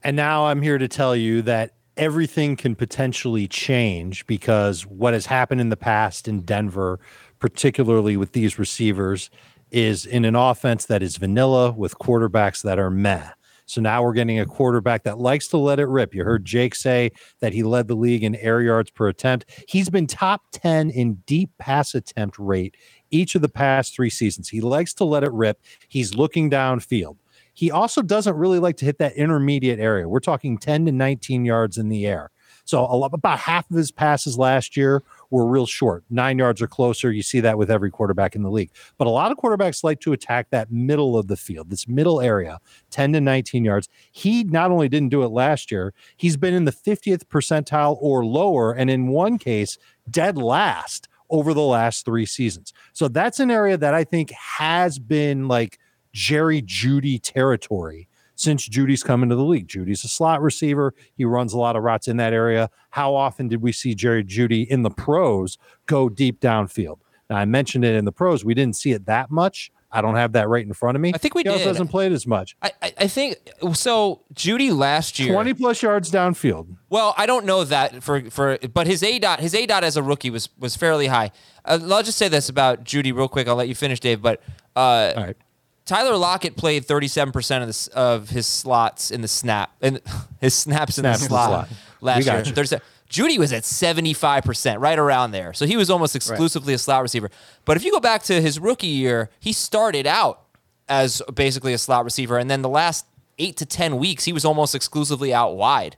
And 0.04 0.16
now 0.16 0.48
I'm 0.48 0.62
here 0.62 0.80
to 0.80 0.88
tell 0.88 1.16
you 1.16 1.44
that 1.44 1.76
everything 1.96 2.56
can 2.56 2.76
potentially 2.76 3.48
change 3.48 4.26
because 4.26 4.86
what 4.86 5.14
has 5.14 5.28
happened 5.28 5.62
in 5.62 5.70
the 5.70 5.78
past 5.78 6.28
in 6.28 6.42
Denver, 6.42 7.00
particularly 7.40 8.18
with 8.18 8.32
these 8.32 8.58
receivers, 8.58 9.30
is 9.74 10.06
in 10.06 10.24
an 10.24 10.36
offense 10.36 10.86
that 10.86 11.04
is 11.04 11.18
vanilla 11.18 11.72
with 11.72 11.98
quarterbacks 11.98 12.62
that 12.62 12.80
are 12.80 12.90
meh. 12.90 13.30
So 13.66 13.82
now 13.82 14.04
we're 14.04 14.14
getting 14.14 14.40
a 14.40 14.46
quarterback 14.46 15.04
that 15.04 15.20
likes 15.20 15.48
to 15.48 15.58
let 15.58 15.80
it 15.80 15.88
rip. 15.88 16.14
You 16.14 16.24
heard 16.24 16.46
Jake 16.46 16.76
say 16.76 17.12
that 17.40 17.54
he 17.54 17.64
led 17.64 17.88
the 17.88 17.96
league 17.96 18.24
in 18.24 18.36
air 18.36 18.62
yards 18.62 18.92
per 18.92 19.08
attempt. 19.08 19.46
He's 19.68 19.90
been 19.90 20.06
top 20.06 20.44
10 20.52 20.90
in 20.90 21.16
deep 21.26 21.50
pass 21.58 21.96
attempt 21.96 22.38
rate 22.38 22.76
each 23.10 23.36
of 23.36 23.42
the 23.42 23.50
past 23.50 23.96
three 23.96 24.10
seasons. 24.10 24.50
He 24.50 24.62
likes 24.62 24.94
to 24.96 25.06
let 25.06 25.24
it 25.24 25.32
rip. 25.32 25.62
He's 25.88 26.14
looking 26.14 26.50
downfield. 26.50 27.18
He 27.54 27.72
also 27.72 28.02
doesn't 28.02 28.36
really 28.36 28.60
like 28.60 28.78
to 28.78 28.86
hit 28.86 28.98
that 28.98 29.16
intermediate 29.16 29.80
area. 29.80 30.10
We're 30.10 30.20
talking 30.20 30.58
10 30.58 30.88
to 30.88 30.92
19 30.92 31.46
yards 31.46 31.78
in 31.78 31.90
the 31.90 32.06
air. 32.06 32.32
So 32.66 32.84
about 32.86 33.40
half 33.40 33.70
of 33.70 33.78
his 33.78 33.92
passes 33.92 34.38
last 34.38 34.76
year 34.76 35.04
were 35.34 35.48
real 35.48 35.66
short, 35.66 36.04
nine 36.12 36.38
yards 36.38 36.62
or 36.62 36.68
closer. 36.68 37.12
You 37.12 37.24
see 37.24 37.40
that 37.40 37.58
with 37.58 37.72
every 37.72 37.90
quarterback 37.90 38.36
in 38.36 38.44
the 38.44 38.52
league. 38.52 38.70
But 39.00 39.08
a 39.08 39.10
lot 39.10 39.32
of 39.32 39.38
quarterbacks 39.40 39.84
like 39.84 40.00
to 40.02 40.14
attack 40.14 40.52
that 40.52 40.72
middle 40.72 41.18
of 41.18 41.28
the 41.28 41.36
field, 41.36 41.72
this 41.72 41.88
middle 41.88 42.22
area, 42.22 42.60
10 42.92 43.14
to 43.14 43.20
19 43.20 43.66
yards. 43.66 43.90
He 44.12 44.44
not 44.44 44.70
only 44.70 44.88
didn't 44.88 45.10
do 45.10 45.24
it 45.24 45.30
last 45.30 45.72
year, 45.72 45.92
he's 46.18 46.38
been 46.38 46.54
in 46.54 46.66
the 46.66 46.72
50th 46.72 47.26
percentile 47.26 47.98
or 48.00 48.24
lower, 48.24 48.74
and 48.74 48.92
in 48.92 49.08
one 49.08 49.40
case, 49.40 49.80
dead 50.08 50.38
last 50.38 51.10
over 51.32 51.56
the 51.56 51.62
last 51.62 52.06
three 52.06 52.28
seasons. 52.28 52.72
So 52.94 53.08
that's 53.08 53.40
an 53.40 53.50
area 53.50 53.76
that 53.76 53.96
I 53.96 54.04
think 54.04 54.30
has 54.32 55.00
been 55.00 55.48
like 55.48 55.80
Jerry 56.14 56.62
Jeudy 56.62 57.20
territory 57.20 58.08
since 58.44 58.68
Jeudy's 58.68 59.04
come 59.04 59.24
into 59.24 59.36
the 59.36 59.44
league. 59.44 59.68
Jeudy's 59.68 60.04
a 60.04 60.08
slot 60.08 60.42
receiver. 60.42 60.94
He 61.16 61.26
runs 61.26 61.54
a 61.54 61.58
lot 61.58 61.76
of 61.76 61.84
routes 61.84 62.08
in 62.08 62.18
that 62.18 62.34
area. 62.34 62.70
How 62.92 63.16
often 63.16 63.48
did 63.48 63.62
we 63.62 63.72
see 63.72 63.96
Jerry 63.96 64.24
Jeudy 64.24 64.68
in 64.68 64.84
the 64.84 64.90
pros 64.92 65.58
go 65.86 66.10
deep 66.10 66.40
downfield? 66.40 67.00
Now, 67.30 67.38
I 67.38 67.46
mentioned 67.46 67.86
it 67.86 67.96
in 67.96 68.06
the 68.06 68.12
pros. 68.12 68.44
We 68.46 68.54
didn't 68.54 68.76
see 68.76 68.92
it 68.92 69.06
that 69.06 69.32
much. 69.32 69.72
I 69.96 70.02
don't 70.02 70.16
have 70.16 70.32
that 70.32 70.50
right 70.50 70.66
in 70.66 70.74
front 70.74 70.96
of 70.96 71.02
me. 71.02 71.12
I 71.14 71.20
think 71.20 71.36
we 71.36 71.42
he 71.42 71.44
did. 71.44 71.54
also 71.54 71.66
doesn't 71.66 71.90
play 71.90 72.08
it 72.08 72.12
as 72.12 72.26
much. 72.26 72.58
I, 72.64 72.72
I 72.98 73.08
think 73.08 73.38
so. 73.74 74.24
Jeudy 74.34 74.76
last 74.76 75.20
year, 75.20 75.32
twenty 75.32 75.54
plus 75.54 75.84
yards 75.84 76.10
downfield. 76.10 76.76
Well, 76.90 77.14
I 77.16 77.28
don't 77.28 77.46
know 77.46 77.64
that 77.64 78.02
for 78.02 78.28
for, 78.32 78.58
but 78.74 78.88
his 78.88 79.04
a 79.04 79.20
dot 79.20 79.40
his 79.40 79.54
a 79.54 79.68
dot 79.68 79.84
as 79.84 79.96
a 79.96 80.02
rookie 80.02 80.32
was 80.32 80.50
was 80.58 80.76
fairly 80.76 81.08
high. 81.08 81.32
Uh, 81.64 81.78
I'll 81.92 82.02
just 82.02 82.18
say 82.18 82.28
this 82.28 82.50
about 82.50 82.84
Jeudy 82.84 83.16
real 83.16 83.28
quick. 83.28 83.48
I'll 83.48 83.56
let 83.56 83.68
you 83.68 83.76
finish, 83.76 84.00
Dave. 84.00 84.20
But 84.20 84.42
uh, 84.76 85.14
All 85.16 85.24
right. 85.24 85.38
Tyler 85.86 86.16
Lockett 86.16 86.56
played 86.56 86.86
37% 86.88 87.62
of, 87.62 87.68
the, 87.68 87.98
of 87.98 88.30
his 88.30 88.48
slots 88.48 89.12
in 89.12 89.22
the 89.22 89.28
snap 89.28 89.72
and 89.82 90.00
his 90.42 90.54
snaps 90.54 90.98
in 90.98 91.04
the 91.04 91.14
slot, 91.16 91.68
slot. 91.68 91.70
last 92.02 92.26
year. 92.26 92.80
Jeudy 93.10 93.38
was 93.38 93.54
at 93.54 93.62
75%, 93.62 94.80
right 94.80 94.98
around 94.98 95.32
there. 95.32 95.54
So 95.54 95.68
he 95.68 95.78
was 95.78 95.92
almost 95.92 96.16
exclusively 96.16 96.74
a 96.74 96.80
slot 96.80 97.04
receiver. 97.04 97.30
But 97.64 97.78
if 97.78 97.86
you 97.86 97.92
go 97.92 98.00
back 98.00 98.24
to 98.24 98.42
his 98.42 98.60
rookie 98.60 98.88
year, 98.88 99.30
he 99.40 99.54
started 99.54 100.08
out 100.08 100.42
as 100.90 101.22
basically 101.34 101.74
a 101.74 101.78
slot 101.78 102.06
receiver. 102.06 102.40
And 102.40 102.50
then 102.50 102.64
the 102.64 102.70
last 102.70 103.06
eight 103.38 103.58
to 103.58 103.66
10 103.68 103.98
weeks, 103.98 104.24
he 104.26 104.34
was 104.34 104.46
almost 104.46 104.74
exclusively 104.74 105.32
out 105.32 105.56
wide. 105.56 105.96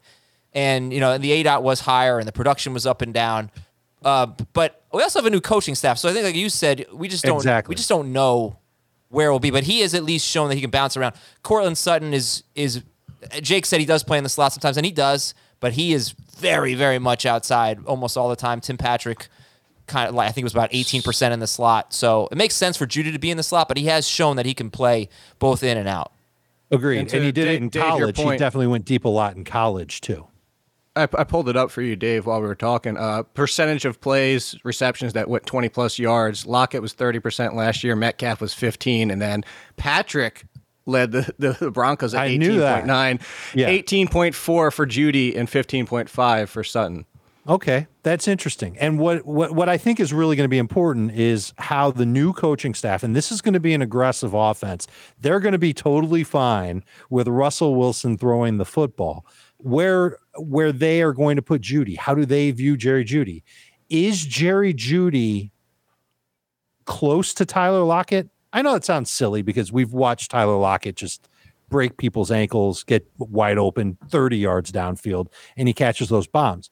And, 0.54 0.92
you 0.92 1.00
know, 1.00 1.18
the 1.18 1.32
A 1.32 1.44
dot 1.44 1.64
was 1.64 1.82
higher 1.82 2.20
and 2.20 2.28
the 2.28 2.34
production 2.34 2.74
was 2.74 2.86
up 2.86 3.02
and 3.02 3.14
down. 3.14 3.50
Uh, 4.04 4.28
but 4.54 4.84
we 4.94 5.02
also 5.02 5.20
have 5.20 5.26
a 5.26 5.30
new 5.30 5.42
coaching 5.42 5.74
staff. 5.76 5.98
So 5.98 6.10
I 6.10 6.14
think, 6.14 6.26
like 6.26 6.36
you 6.36 6.50
said, 6.50 6.86
we 6.94 7.08
just 7.08 7.24
don't, 7.24 7.38
Exactly. 7.38 7.72
we 7.72 7.76
just 7.76 7.90
don't 7.90 8.12
know 8.12 8.58
where 9.16 9.30
it 9.30 9.32
will 9.32 9.40
be. 9.40 9.50
But 9.50 9.64
he 9.64 9.80
has 9.80 9.94
at 9.94 10.04
least 10.04 10.28
shown 10.28 10.50
that 10.50 10.56
he 10.56 10.62
can 10.62 10.70
bounce 10.70 10.98
around. 10.98 11.16
Courtland 11.42 11.78
Sutton 11.78 12.14
is, 12.14 12.44
is, 12.54 12.84
Jake 13.42 13.66
said 13.66 13.80
he 13.80 13.86
does 13.86 14.04
play 14.04 14.18
in 14.18 14.24
the 14.24 14.30
slot 14.30 14.52
sometimes, 14.54 14.76
and 14.78 14.86
he 14.86 14.92
does, 14.92 15.34
but 15.62 15.74
he 15.74 15.94
is 15.94 16.12
very, 16.38 16.76
very 16.76 17.00
much 17.00 17.26
outside 17.26 17.80
almost 17.86 18.18
all 18.18 18.28
the 18.30 18.36
time. 18.36 18.60
Tim 18.60 18.78
Patrick, 18.78 19.30
kind 19.88 20.10
of 20.10 20.16
like 20.16 20.28
I 20.28 20.32
think 20.32 20.44
it 20.44 20.46
was 20.46 20.54
about 20.54 20.72
18% 20.72 21.32
in 21.32 21.40
the 21.40 21.48
slot. 21.48 21.94
So 21.94 22.28
it 22.30 22.38
makes 22.38 22.56
sense 22.56 22.76
for 22.76 22.86
Jeudy 22.86 23.14
to 23.14 23.20
be 23.20 23.32
in 23.32 23.38
the 23.38 23.44
slot, 23.44 23.68
but 23.70 23.78
he 23.78 23.86
has 23.86 24.08
shown 24.08 24.36
that 24.36 24.46
he 24.46 24.54
can 24.54 24.70
play 24.70 25.08
both 25.40 25.64
in 25.64 25.78
and 25.78 25.88
out. 25.88 26.12
Agreed. 26.70 27.00
And 27.00 27.14
And, 27.14 27.24
he 27.24 27.32
did 27.32 27.46
Dave- 27.46 27.54
it 27.56 27.64
in 27.64 27.70
Dave, 27.70 27.84
your 27.98 28.12
college. 28.12 28.34
He 28.34 28.38
definitely 28.38 28.68
went 28.68 28.86
deep 28.86 29.06
a 29.06 29.10
lot 29.10 29.36
in 29.38 29.46
college 29.46 30.02
too. 30.02 30.28
I, 30.96 31.04
I 31.04 31.24
pulled 31.24 31.50
it 31.50 31.58
up 31.58 31.72
for 31.72 31.82
you, 31.82 31.96
Dave, 31.96 32.26
while 32.26 32.42
we 32.42 32.48
were 32.48 32.56
talking. 32.56 32.98
Uh, 32.98 33.24
percentage 33.24 33.86
of 33.86 34.00
plays, 34.00 34.56
receptions 34.64 35.14
that 35.14 35.30
went 35.30 35.46
20 35.46 35.70
plus 35.70 36.00
yards. 36.00 36.46
Lockett 36.46 36.82
was 36.82 36.94
30% 36.94 37.54
last 37.54 37.84
year. 37.84 37.96
Metcalf 37.96 38.42
was 38.42 38.54
15. 38.54 39.12
And 39.12 39.22
then 39.22 39.44
Patrick 39.78 40.46
led 40.86 41.12
the, 41.12 41.34
the, 41.38 41.72
Broncos 41.72 42.14
at 42.14 42.22
I 42.22 42.30
18.9. 42.30 43.22
Yeah. 43.54 43.70
18.4 43.70 44.34
for 44.34 44.72
Jeudy 44.86 45.36
and 45.36 45.48
15.5 45.48 46.48
for 46.48 46.64
Sutton. 46.64 47.06
Okay, 47.48 47.86
that's 48.02 48.28
interesting. 48.28 48.76
And 48.80 48.98
what 48.98 49.24
what 49.24 49.52
what 49.52 49.70
I 49.70 49.78
think 49.78 50.00
is 50.00 50.12
really 50.12 50.36
going 50.36 50.46
to 50.46 50.50
be 50.50 50.58
important 50.58 51.12
is 51.12 51.54
how 51.60 51.92
the 51.92 52.06
new 52.06 52.34
coaching 52.34 52.74
staff, 52.74 53.04
and 53.04 53.16
this 53.16 53.32
is 53.32 53.40
going 53.40 53.54
to 53.54 53.60
be 53.60 53.76
an 53.76 53.84
aggressive 53.84 54.34
offense. 54.34 54.88
They're 55.20 55.40
going 55.40 55.52
to 55.52 55.60
be 55.60 55.72
totally 55.72 56.24
fine 56.24 56.84
with 57.08 57.28
Russell 57.28 57.76
Wilson 57.76 58.18
throwing 58.18 58.58
the 58.58 58.66
football. 58.66 59.28
Where 59.66 60.20
where 60.38 60.72
they 60.72 61.02
are 61.02 61.12
going 61.12 61.38
to 61.38 61.42
put 61.42 61.64
Jeudy? 61.64 61.98
How 61.98 62.14
do 62.14 62.24
they 62.24 62.52
view 62.52 62.78
Jerry 62.78 63.04
Jeudy? 63.04 63.42
Is 63.90 64.24
Jerry 64.24 64.76
Jeudy 64.76 65.50
close 66.86 67.34
to 67.34 67.46
Tyler 67.48 67.84
Lockett? 67.84 68.30
I 68.54 68.62
know 68.62 68.76
it 68.76 68.86
sounds 68.86 69.10
silly 69.10 69.42
because 69.42 69.72
we've 69.72 69.92
watched 69.92 70.30
Tyler 70.30 70.58
Lockett 70.58 70.96
just 70.96 71.28
break 71.68 71.98
people's 71.98 72.30
ankles, 72.30 72.84
get 72.84 73.08
wide 73.18 73.58
open 73.58 73.98
30 74.10 74.38
yards 74.38 74.72
downfield, 74.72 75.30
and 75.58 75.68
he 75.68 75.74
catches 75.74 76.10
those 76.10 76.28
bombs. 76.28 76.70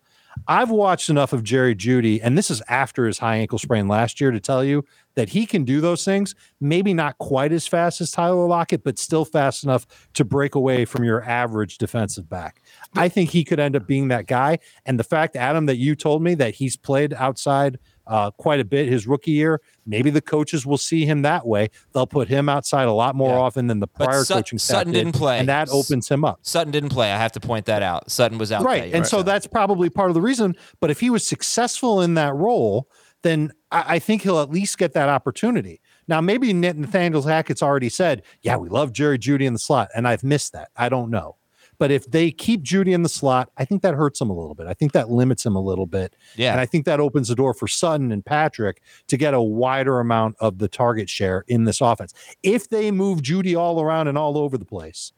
I've 0.47 0.69
watched 0.69 1.09
enough 1.09 1.33
of 1.33 1.43
Jerry 1.43 1.75
Jeudy, 1.75 2.19
and 2.21 2.37
this 2.37 2.49
is 2.49 2.61
after 2.67 3.05
his 3.05 3.19
high 3.19 3.37
ankle 3.37 3.59
sprain 3.59 3.87
last 3.87 4.19
year 4.19 4.31
to 4.31 4.39
tell 4.39 4.63
you 4.63 4.85
that 5.15 5.29
he 5.29 5.45
can 5.45 5.63
do 5.63 5.81
those 5.81 6.03
things. 6.03 6.35
Maybe 6.59 6.93
not 6.93 7.17
quite 7.17 7.51
as 7.51 7.67
fast 7.67 8.01
as 8.01 8.11
Tyler 8.11 8.47
Lockett, 8.47 8.83
but 8.83 8.97
still 8.97 9.25
fast 9.25 9.63
enough 9.63 9.85
to 10.13 10.25
break 10.25 10.55
away 10.55 10.85
from 10.85 11.03
your 11.03 11.23
average 11.23 11.77
defensive 11.77 12.29
back. 12.29 12.61
I 12.95 13.09
think 13.09 13.29
he 13.31 13.43
could 13.43 13.59
end 13.59 13.75
up 13.75 13.87
being 13.87 14.09
that 14.09 14.27
guy. 14.27 14.59
And 14.85 14.99
the 14.99 15.03
fact, 15.03 15.35
Adam, 15.35 15.65
that 15.67 15.77
you 15.77 15.95
told 15.95 16.21
me 16.23 16.35
that 16.35 16.55
he's 16.55 16.75
played 16.77 17.13
outside 17.13 17.79
uh, 18.05 18.31
quite 18.31 18.59
a 18.59 18.65
bit 18.65 18.89
his 18.89 19.07
rookie 19.07 19.31
year, 19.31 19.61
maybe 19.85 20.09
the 20.09 20.19
coaches 20.21 20.65
will 20.65 20.77
see 20.77 21.05
him 21.05 21.21
that 21.21 21.47
way. 21.47 21.69
They'll 21.93 22.05
put 22.05 22.27
him 22.27 22.49
outside 22.49 22.87
a 22.89 22.91
lot 22.91 23.15
more 23.15 23.29
Yeah. 23.29 23.39
often 23.39 23.67
than 23.67 23.79
the 23.79 23.87
But 23.87 24.05
prior 24.09 24.25
Sut- 24.25 24.35
coaching 24.37 24.59
staff 24.59 24.79
Sutton 24.79 24.91
did, 24.93 25.05
didn't 25.05 25.15
play. 25.15 25.39
and 25.39 25.47
that 25.47 25.69
opens 25.69 26.09
him 26.09 26.25
up. 26.25 26.39
Sutton 26.41 26.71
didn't 26.71 26.89
play. 26.89 27.11
I 27.13 27.17
have 27.17 27.31
to 27.31 27.39
point 27.39 27.65
that 27.67 27.81
out. 27.81 28.11
Sutton 28.11 28.37
was 28.37 28.51
out. 28.51 28.65
right 28.65 28.93
and 28.93 29.07
so 29.07 29.23
that's 29.23 29.47
probably 29.47 29.89
part 29.89 30.09
of 30.09 30.15
the 30.15 30.21
reason 30.21 30.55
but 30.81 30.91
if 30.91 30.99
he 30.99 31.09
was 31.09 31.25
successful 31.25 32.01
in 32.01 32.15
that 32.15 32.33
role 32.35 32.89
then 33.21 33.53
I, 33.71 33.95
I 33.95 33.99
think 33.99 34.21
he'll 34.23 34.41
at 34.41 34.49
least 34.49 34.77
get 34.77 34.91
that 34.93 35.07
opportunity 35.07 35.79
now 36.09 36.19
maybe 36.19 36.51
nathaniel 36.51 37.21
hackett's 37.21 37.63
already 37.63 37.87
said 37.89 38.23
yeah 38.41 38.57
we 38.57 38.67
love 38.69 38.91
jerry 38.91 39.17
jeudy 39.17 39.45
in 39.45 39.53
the 39.53 39.59
slot 39.59 39.87
and 39.95 40.07
i've 40.07 40.23
missed 40.23 40.51
that 40.53 40.69
i 40.75 40.89
don't 40.89 41.09
know 41.09 41.37
but 41.83 41.91
if 41.91 42.09
they 42.09 42.31
keep 42.31 42.63
jeudy 42.63 42.93
in 42.93 43.03
the 43.03 43.09
slot 43.09 43.49
i 43.57 43.65
think 43.65 43.81
that 43.81 43.93
hurts 43.93 44.21
him 44.21 44.29
a 44.29 44.33
little 44.33 44.55
bit. 44.55 44.67
I 44.67 44.73
think 44.73 44.93
that 44.93 45.09
limits 45.09 45.45
him 45.45 45.53
a 45.53 45.59
little 45.59 45.85
bit. 45.85 46.15
Yeah. 46.37 46.53
and 46.53 46.61
i 46.61 46.65
think 46.65 46.85
that 46.85 47.01
opens 47.01 47.27
the 47.27 47.35
door 47.35 47.53
for 47.53 47.67
sutton 47.67 48.09
and 48.09 48.25
patrick 48.25 48.81
to 49.07 49.17
get 49.17 49.33
a 49.33 49.41
wider 49.41 49.99
amount 49.99 50.37
of 50.39 50.59
the 50.59 50.69
target 50.69 51.09
share 51.09 51.43
in 51.49 51.65
this 51.65 51.81
offense. 51.81 52.13
If 52.41 52.69
they 52.69 52.89
move 52.89 53.21
jeudy 53.21 53.59
all 53.59 53.81
around 53.81 54.07
and 54.07 54.17
all 54.17 54.37
over 54.37 54.57
the 54.57 54.63
place 54.63 55.11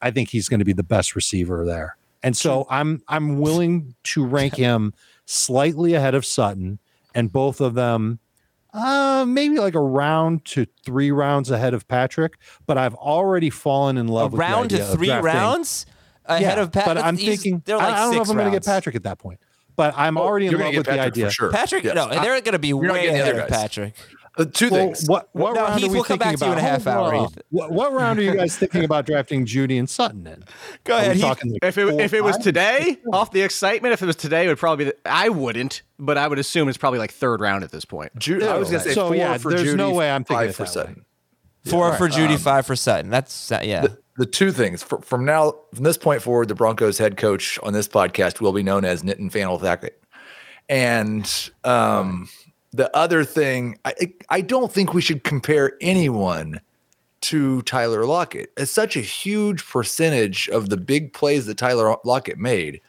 I 0.00 0.12
think 0.12 0.28
he's 0.28 0.48
going 0.48 0.60
to 0.60 0.64
be 0.64 0.72
the 0.72 0.84
best 0.84 1.16
receiver 1.16 1.64
there. 1.64 1.96
And 2.22 2.36
so 2.36 2.66
I'm 2.70 3.02
I'm 3.08 3.40
willing 3.40 3.96
to 4.04 4.24
rank 4.24 4.54
him 4.54 4.94
slightly 5.26 5.94
ahead 5.94 6.14
of 6.14 6.24
Sutton 6.24 6.78
and 7.12 7.32
both 7.32 7.60
of 7.60 7.74
them 7.74 8.20
uh 8.72 9.24
maybe 9.26 9.58
like 9.58 9.74
a 9.74 9.80
round 9.80 10.44
to 10.44 10.66
3 10.84 11.10
rounds 11.10 11.50
ahead 11.50 11.74
of 11.74 11.88
Patrick, 11.88 12.38
but 12.66 12.78
I've 12.78 12.94
already 12.94 13.50
fallen 13.50 13.96
in 13.96 14.06
a 14.06 14.12
love 14.12 14.32
with 14.32 14.38
the 14.38 14.46
round 14.46 14.70
to 14.70 14.84
three 14.84 15.10
rounds 15.10 15.86
ahead 16.26 16.42
Yeah, 16.58 16.62
of 16.62 16.72
Pat. 16.72 16.86
But 16.86 16.98
I'm 16.98 17.16
thinking 17.16 17.62
they're 17.64 17.76
I- 17.76 17.84
like 17.84 17.94
I, 17.94 17.98
don't 18.04 18.14
know 18.16 18.22
if 18.22 18.28
I'm 18.30 18.36
going 18.36 18.46
to 18.50 18.56
get 18.56 18.64
Patrick 18.64 18.94
at 18.96 19.02
that 19.04 19.18
point. 19.18 19.40
But 19.76 19.94
I'm 19.96 20.16
already 20.16 20.46
in 20.46 20.52
love 20.56 20.74
with 20.74 20.86
get 20.86 20.92
the 20.94 21.00
idea. 21.00 21.26
for 21.26 21.32
sure. 21.32 21.50
Patrick, 21.52 21.82
Yes. 21.82 21.94
no, 21.96 22.08
they're 22.08 22.40
going 22.40 22.52
to 22.52 22.58
be 22.60 22.72
not 22.72 22.80
way 22.82 22.88
getting 23.02 23.14
the 23.14 23.20
ahead 23.22 23.34
other 23.34 23.42
of. 23.42 23.48
Patrick. 23.48 23.94
Uh, 24.36 24.44
two 24.44 24.68
Well, 24.68 24.86
things. 24.86 25.08
what 25.08 25.28
what 25.32 25.54
No, 25.54 25.62
round 25.62 25.74
Heath, 25.80 25.88
are 25.88 25.92
we 25.92 25.94
we'll 25.94 26.04
come 26.04 26.18
thinking 26.18 26.38
back 26.38 26.38
to 26.40 26.46
you 26.46 26.52
in 26.52 26.58
a 26.58 26.60
about? 26.60 26.70
half 26.70 26.86
hour, 26.88 27.12
Hold 27.12 27.40
What, 27.50 27.70
what 27.70 27.92
round 27.92 28.18
are 28.18 28.22
you 28.22 28.34
guys 28.34 28.56
thinking 28.56 28.82
about 28.82 29.06
drafting 29.06 29.46
Jeudy 29.46 29.78
and 29.78 29.88
Sutton 29.88 30.26
in? 30.26 30.44
Go 30.82 30.96
ahead. 30.96 31.14
Heath. 31.16 31.24
like 31.24 31.38
If 31.62 31.78
it, 31.78 32.00
if 32.00 32.12
it 32.14 32.22
was 32.24 32.36
today, 32.38 32.98
off 33.12 33.30
the 33.30 33.42
excitement, 33.42 33.92
if 33.94 34.02
it 34.02 34.06
was 34.06 34.16
today, 34.16 34.44
it 34.44 34.48
would 34.48 34.58
probably 34.58 34.86
be. 34.86 34.90
The, 34.90 34.96
I 35.06 35.28
wouldn't, 35.28 35.82
but 36.00 36.18
I 36.18 36.26
would 36.26 36.40
assume 36.40 36.68
it's 36.68 36.78
probably 36.78 36.98
like 36.98 37.12
third 37.12 37.40
round 37.40 37.62
at 37.62 37.70
this 37.70 37.84
point. 37.84 38.16
Ju- 38.18 38.44
I 38.44 38.58
was 38.58 38.70
going 38.70 38.82
to 38.82 38.88
say 38.88 38.94
So, 38.94 39.06
four 39.08 39.16
yeah, 39.16 39.38
for 39.38 39.50
there's 39.50 39.62
Jeudy, 39.68 39.76
no 39.76 39.92
way 39.92 40.10
I'm 40.10 40.24
thinking 40.24 40.46
five 40.48 40.56
for 40.56 40.64
that 40.64 40.68
way. 40.68 40.72
Sutton. 40.82 41.04
Four 41.66 41.92
for 41.96 42.08
Jeudy, 42.08 42.34
Um, 42.34 42.38
five 42.38 42.66
for 42.66 42.74
Sutton. 42.76 43.10
That's 43.10 43.52
uh, 43.52 43.60
yeah. 43.62 43.82
The 43.82 43.98
two 44.22 44.52
things 44.52 44.82
fr- 44.82 44.96
from 44.98 45.24
now, 45.24 45.54
from 45.74 45.84
this 45.84 45.98
point 45.98 46.22
forward, 46.22 46.48
the 46.48 46.54
Broncos 46.54 46.98
head 46.98 47.16
coach 47.16 47.58
on 47.62 47.72
this 47.72 47.88
podcast 47.88 48.40
will 48.40 48.52
be 48.52 48.62
known 48.62 48.84
as 48.84 49.02
Nitin 49.02 49.30
Fanel 49.30 49.60
Thackett. 49.60 50.00
And 50.68 51.50
um, 51.64 52.28
the 52.72 52.94
other 52.96 53.24
thing, 53.24 53.78
I, 53.84 53.94
I 54.30 54.40
don't 54.40 54.72
think 54.72 54.94
we 54.94 55.02
should 55.02 55.24
compare 55.24 55.72
anyone 55.80 56.60
to 57.22 57.62
Tyler 57.62 58.04
Lockett. 58.04 58.52
It's 58.56 58.70
such 58.70 58.96
a 58.96 59.00
huge 59.00 59.66
percentage 59.66 60.48
of 60.50 60.68
the 60.68 60.76
big 60.76 61.12
plays 61.12 61.46
that 61.46 61.56
Tyler 61.56 61.96
Lockett 62.04 62.38
made 62.38 62.80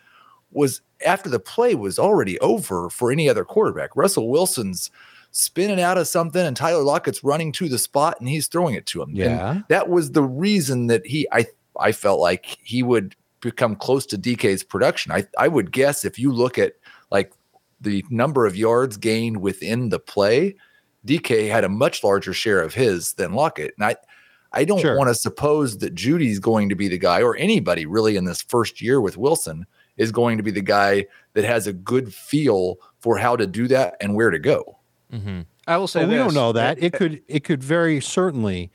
was 0.51 0.81
after 1.05 1.29
the 1.29 1.39
play 1.39 1.75
was 1.75 1.99
already 1.99 2.39
over 2.39 2.89
for 2.89 3.11
any 3.11 3.29
other 3.29 3.45
quarterback. 3.45 3.95
Russell 3.95 4.29
Wilson's 4.29 4.91
spinning 5.37 5.81
out 5.81 5.97
of 5.97 6.07
something 6.07 6.41
and 6.45 6.55
Tyler 6.55 6.81
Lockett's 6.81 7.21
running 7.21 7.51
to 7.51 7.67
the 7.67 7.77
spot 7.77 8.15
and 8.21 8.29
he's 8.29 8.47
throwing 8.47 8.73
it 8.73 8.85
to 8.85 9.01
him. 9.01 9.09
And 9.09 9.17
Yeah. 9.17 9.61
that 9.67 9.89
was 9.89 10.11
the 10.11 10.23
reason 10.23 10.87
that 10.87 11.05
he 11.05 11.27
I 11.33 11.45
I 11.77 11.91
felt 11.91 12.21
like 12.21 12.45
he 12.63 12.81
would 12.83 13.17
become 13.41 13.75
close 13.75 14.05
to 14.05 14.17
DK's 14.17 14.63
production. 14.63 15.11
I 15.11 15.27
I 15.37 15.49
would 15.49 15.73
guess 15.73 16.05
if 16.05 16.17
you 16.17 16.31
look 16.31 16.57
at 16.57 16.75
like 17.11 17.33
the 17.81 18.05
number 18.09 18.45
of 18.45 18.55
yards 18.55 18.95
gained 18.95 19.41
within 19.41 19.89
the 19.89 19.99
play, 19.99 20.55
DK 21.05 21.49
had 21.49 21.65
a 21.65 21.69
much 21.69 22.01
larger 22.01 22.31
share 22.33 22.61
of 22.61 22.73
his 22.73 23.13
than 23.15 23.33
Lockett. 23.33 23.73
And 23.77 23.85
I 23.87 23.97
I 24.53 24.63
don't 24.63 24.79
Sure. 24.79 24.97
want 24.97 25.09
to 25.09 25.15
suppose 25.15 25.79
that 25.79 25.95
Jeudy's 25.95 26.39
going 26.39 26.69
to 26.69 26.75
be 26.75 26.87
the 26.87 26.97
guy 26.97 27.21
or 27.21 27.35
anybody 27.35 27.85
really 27.85 28.15
in 28.15 28.23
this 28.23 28.41
first 28.41 28.81
year 28.81 29.01
with 29.01 29.17
Wilson 29.17 29.65
is 29.97 30.13
going 30.13 30.37
to 30.37 30.43
be 30.43 30.51
the 30.51 30.61
guy 30.61 31.05
that 31.33 31.43
has 31.43 31.67
a 31.67 31.73
good 31.73 32.13
feel 32.13 32.77
for 32.99 33.17
how 33.17 33.35
to 33.35 33.45
do 33.45 33.67
that 33.67 33.97
and 33.99 34.15
where 34.15 34.29
to 34.31 34.39
go. 34.39 34.74
Mm-hmm. 35.11 35.41
I 35.67 35.77
will 35.77 35.87
say 35.87 36.01
Well, 36.01 36.09
we 36.09 36.15
don't 36.15 36.33
know 36.33 36.51
that. 36.53 36.81
It 36.83 36.93
could 36.93 37.21
it 37.27 37.43
could 37.43 37.63
very 37.63 37.99
certainly 38.01 38.71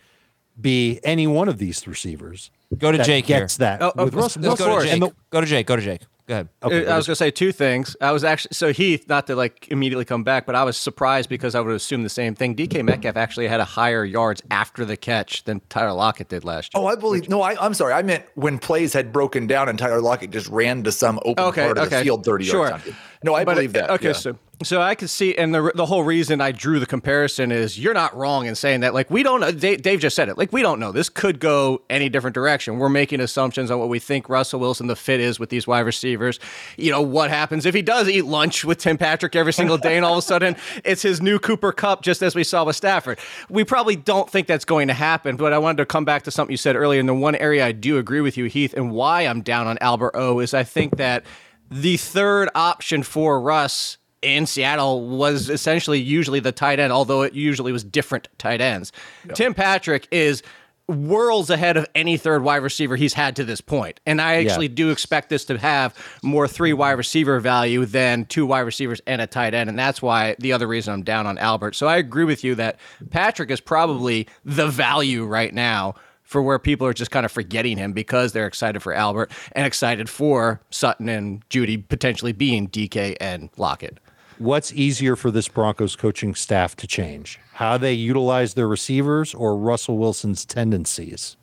be 0.60 1.00
any 1.04 1.26
one 1.26 1.48
of 1.48 1.58
these 1.58 1.86
receivers. 1.86 2.50
Go 2.76 2.92
to 2.92 2.98
that 2.98 3.06
Jake 3.06 3.26
here. 3.26 3.46
that 3.58 3.82
Oh, 3.82 3.92
oh, 3.96 4.04
with 4.04 4.14
let's- 4.14 4.36
Russell. 4.36 4.42
Let's 4.42 4.60
go 4.60 4.78
to 4.78 4.84
Jake. 4.84 4.92
And 4.92 5.02
the- 5.02 5.12
go 5.30 5.40
to 5.40 5.46
Jake. 5.46 5.66
Go 5.66 5.76
to 5.76 5.82
Jake. 5.82 6.02
Go 6.28 6.34
ahead. 6.34 6.48
Uh, 6.62 6.66
okay, 6.66 6.86
I 6.86 6.96
was 6.96 7.06
going 7.08 7.12
to 7.14 7.16
say 7.16 7.30
two 7.32 7.50
things. 7.50 7.96
I 8.00 8.12
was 8.12 8.22
actually 8.22 8.50
so 8.52 8.72
Heath, 8.72 9.08
not 9.08 9.26
to 9.26 9.34
like 9.34 9.66
immediately 9.72 10.04
come 10.04 10.22
back, 10.22 10.46
but 10.46 10.54
I 10.54 10.62
was 10.62 10.76
surprised 10.76 11.28
because 11.28 11.56
I 11.56 11.60
would 11.60 11.74
assume 11.74 12.04
the 12.04 12.08
same 12.08 12.36
thing. 12.36 12.54
DK 12.54 12.84
Metcalf 12.84 13.16
actually 13.16 13.48
had 13.48 13.58
a 13.58 13.64
higher 13.64 14.04
yards 14.04 14.40
after 14.50 14.84
the 14.84 14.96
catch 14.96 15.42
than 15.44 15.60
Tyler 15.68 15.92
Lockett 15.92 16.28
did 16.28 16.44
last 16.44 16.72
year. 16.72 16.82
Oh, 16.82 16.86
I 16.86 16.94
believe. 16.94 17.28
No, 17.28 17.42
I, 17.42 17.56
I'm 17.64 17.74
sorry. 17.74 17.94
I 17.94 18.02
meant 18.02 18.24
when 18.34 18.58
plays 18.60 18.92
had 18.92 19.12
broken 19.12 19.48
down 19.48 19.68
and 19.68 19.76
Tyler 19.76 20.00
Lockett 20.00 20.30
just 20.30 20.46
ran 20.48 20.84
to 20.84 20.92
some 20.92 21.18
open 21.24 21.42
Okay, 21.46 21.64
part 21.64 21.78
of 21.78 21.86
okay. 21.88 21.98
the 21.98 22.04
field 22.04 22.24
30 22.24 22.44
Sure. 22.44 22.68
yards. 22.68 22.84
down. 22.84 22.96
No, 23.24 23.34
I 23.34 23.44
But, 23.44 23.54
believe 23.54 23.72
that. 23.72 23.90
Okay, 23.90 24.08
yeah. 24.08 24.12
so 24.12 24.36
so 24.62 24.82
I 24.82 24.94
could 24.94 25.08
see, 25.08 25.34
and 25.36 25.54
the 25.54 25.72
the 25.74 25.86
whole 25.86 26.02
reason 26.02 26.40
I 26.40 26.52
drew 26.52 26.78
the 26.78 26.86
comparison 26.86 27.50
is 27.50 27.78
you're 27.78 27.94
not 27.94 28.14
wrong 28.14 28.46
in 28.46 28.54
saying 28.54 28.80
that. 28.80 28.92
Like 28.92 29.10
we 29.10 29.22
don't, 29.22 29.40
know 29.40 29.50
Dave, 29.50 29.80
Dave 29.80 30.00
just 30.00 30.14
said 30.14 30.28
it. 30.28 30.36
Like 30.36 30.52
we 30.52 30.60
don't 30.60 30.78
know. 30.78 30.92
This 30.92 31.08
could 31.08 31.40
go 31.40 31.82
any 31.88 32.08
different 32.08 32.34
direction. 32.34 32.78
We're 32.78 32.90
making 32.90 33.20
assumptions 33.20 33.70
on 33.70 33.78
what 33.78 33.88
we 33.88 33.98
think 33.98 34.28
Russell 34.28 34.60
Wilson 34.60 34.86
the 34.86 34.96
fit 34.96 35.18
is 35.18 35.38
with 35.38 35.48
these 35.48 35.66
wide 35.66 35.80
receivers. 35.80 36.38
You 36.76 36.90
know 36.90 37.00
what 37.00 37.30
happens 37.30 37.64
if 37.64 37.74
he 37.74 37.80
does 37.80 38.08
eat 38.08 38.26
lunch 38.26 38.64
with 38.64 38.78
Tim 38.78 38.98
Patrick 38.98 39.34
every 39.34 39.52
single 39.52 39.78
day, 39.78 39.96
and 39.96 40.04
all 40.04 40.12
of 40.14 40.18
a 40.18 40.22
sudden 40.22 40.56
it's 40.84 41.02
his 41.02 41.22
new 41.22 41.38
Cooper 41.38 41.72
Kupp, 41.72 42.02
just 42.02 42.22
as 42.22 42.34
we 42.34 42.44
saw 42.44 42.64
with 42.64 42.76
Stafford. 42.76 43.18
We 43.48 43.64
probably 43.64 43.96
don't 43.96 44.28
think 44.28 44.46
that's 44.46 44.66
going 44.66 44.88
to 44.88 44.94
happen. 44.94 45.36
But 45.36 45.54
I 45.54 45.58
wanted 45.58 45.78
to 45.78 45.86
come 45.86 46.04
back 46.04 46.24
to 46.24 46.30
something 46.30 46.52
you 46.52 46.58
said 46.58 46.76
earlier. 46.76 47.00
And 47.00 47.08
the 47.08 47.14
one 47.14 47.34
area 47.36 47.64
I 47.64 47.72
do 47.72 47.96
agree 47.96 48.20
with 48.20 48.36
you, 48.36 48.44
Heath, 48.44 48.74
and 48.74 48.90
why 48.90 49.22
I'm 49.22 49.40
down 49.40 49.66
on 49.66 49.78
Albert 49.80 50.12
O 50.14 50.40
is 50.40 50.52
I 50.52 50.64
think 50.64 50.98
that 50.98 51.24
the 51.70 51.96
third 51.96 52.50
option 52.54 53.02
for 53.02 53.40
Russ 53.40 53.96
in 54.22 54.46
Seattle 54.46 55.06
was 55.08 55.48
essentially 55.48 55.98
usually 56.00 56.40
the 56.40 56.52
tight 56.52 56.78
end, 56.78 56.92
although 56.92 57.22
it 57.22 57.32
usually 57.34 57.72
was 57.72 57.82
different 57.84 58.28
tight 58.38 58.60
ends. 58.60 58.92
Tim 59.34 59.54
Patrick 59.54 60.06
is 60.10 60.42
worlds 60.88 61.50
ahead 61.50 61.76
of 61.76 61.86
any 61.94 62.16
third 62.16 62.42
wide 62.42 62.56
receiver 62.56 62.96
he's 62.96 63.14
had 63.14 63.36
to 63.36 63.44
this 63.44 63.60
point. 63.60 64.00
And 64.06 64.20
I 64.20 64.44
actually 64.44 64.66
Yeah. 64.66 64.74
do 64.74 64.90
expect 64.90 65.28
this 65.28 65.44
to 65.44 65.56
have 65.56 65.94
more 66.22 66.48
three 66.48 66.72
wide 66.72 66.92
receiver 66.98 67.38
value 67.38 67.84
than 67.86 68.24
two 68.24 68.44
wide 68.44 68.60
receivers 68.62 69.00
and 69.06 69.22
a 69.22 69.26
tight 69.28 69.54
end. 69.54 69.70
And 69.70 69.78
that's 69.78 70.02
why 70.02 70.34
the 70.40 70.52
other 70.52 70.66
reason 70.66 70.92
I'm 70.92 71.02
down 71.04 71.26
on 71.28 71.38
Albert. 71.38 71.76
So 71.76 71.86
I 71.86 71.96
agree 71.96 72.24
with 72.24 72.42
you 72.42 72.56
that 72.56 72.76
Patrick 73.10 73.52
is 73.52 73.60
probably 73.60 74.26
the 74.44 74.66
value 74.66 75.24
right 75.24 75.54
now 75.54 75.94
for 76.24 76.42
where 76.42 76.58
people 76.58 76.86
are 76.88 76.92
just 76.92 77.12
kind 77.12 77.24
of 77.24 77.30
forgetting 77.30 77.76
him 77.76 77.92
because 77.92 78.32
they're 78.32 78.46
excited 78.48 78.82
for 78.82 78.92
Albert 78.92 79.30
and 79.52 79.66
excited 79.66 80.08
for 80.08 80.60
Sutton 80.70 81.08
and 81.08 81.48
Jeudy 81.50 81.76
potentially 81.88 82.32
being 82.32 82.66
DK 82.68 83.16
and 83.20 83.48
Lockett. 83.56 83.98
What's 84.40 84.72
easier 84.72 85.16
for 85.16 85.30
this 85.30 85.48
Broncos 85.48 85.96
coaching 85.96 86.34
staff 86.34 86.74
to 86.76 86.86
change? 86.86 87.38
How 87.52 87.76
they 87.76 87.92
utilize 87.92 88.54
their 88.54 88.66
receivers 88.68 89.34
or 89.34 89.56
Russell 89.56 89.98
Wilson's 89.98 90.44
tendencies? 90.46 91.36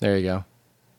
There 0.00 0.16
you 0.16 0.24
go. 0.24 0.44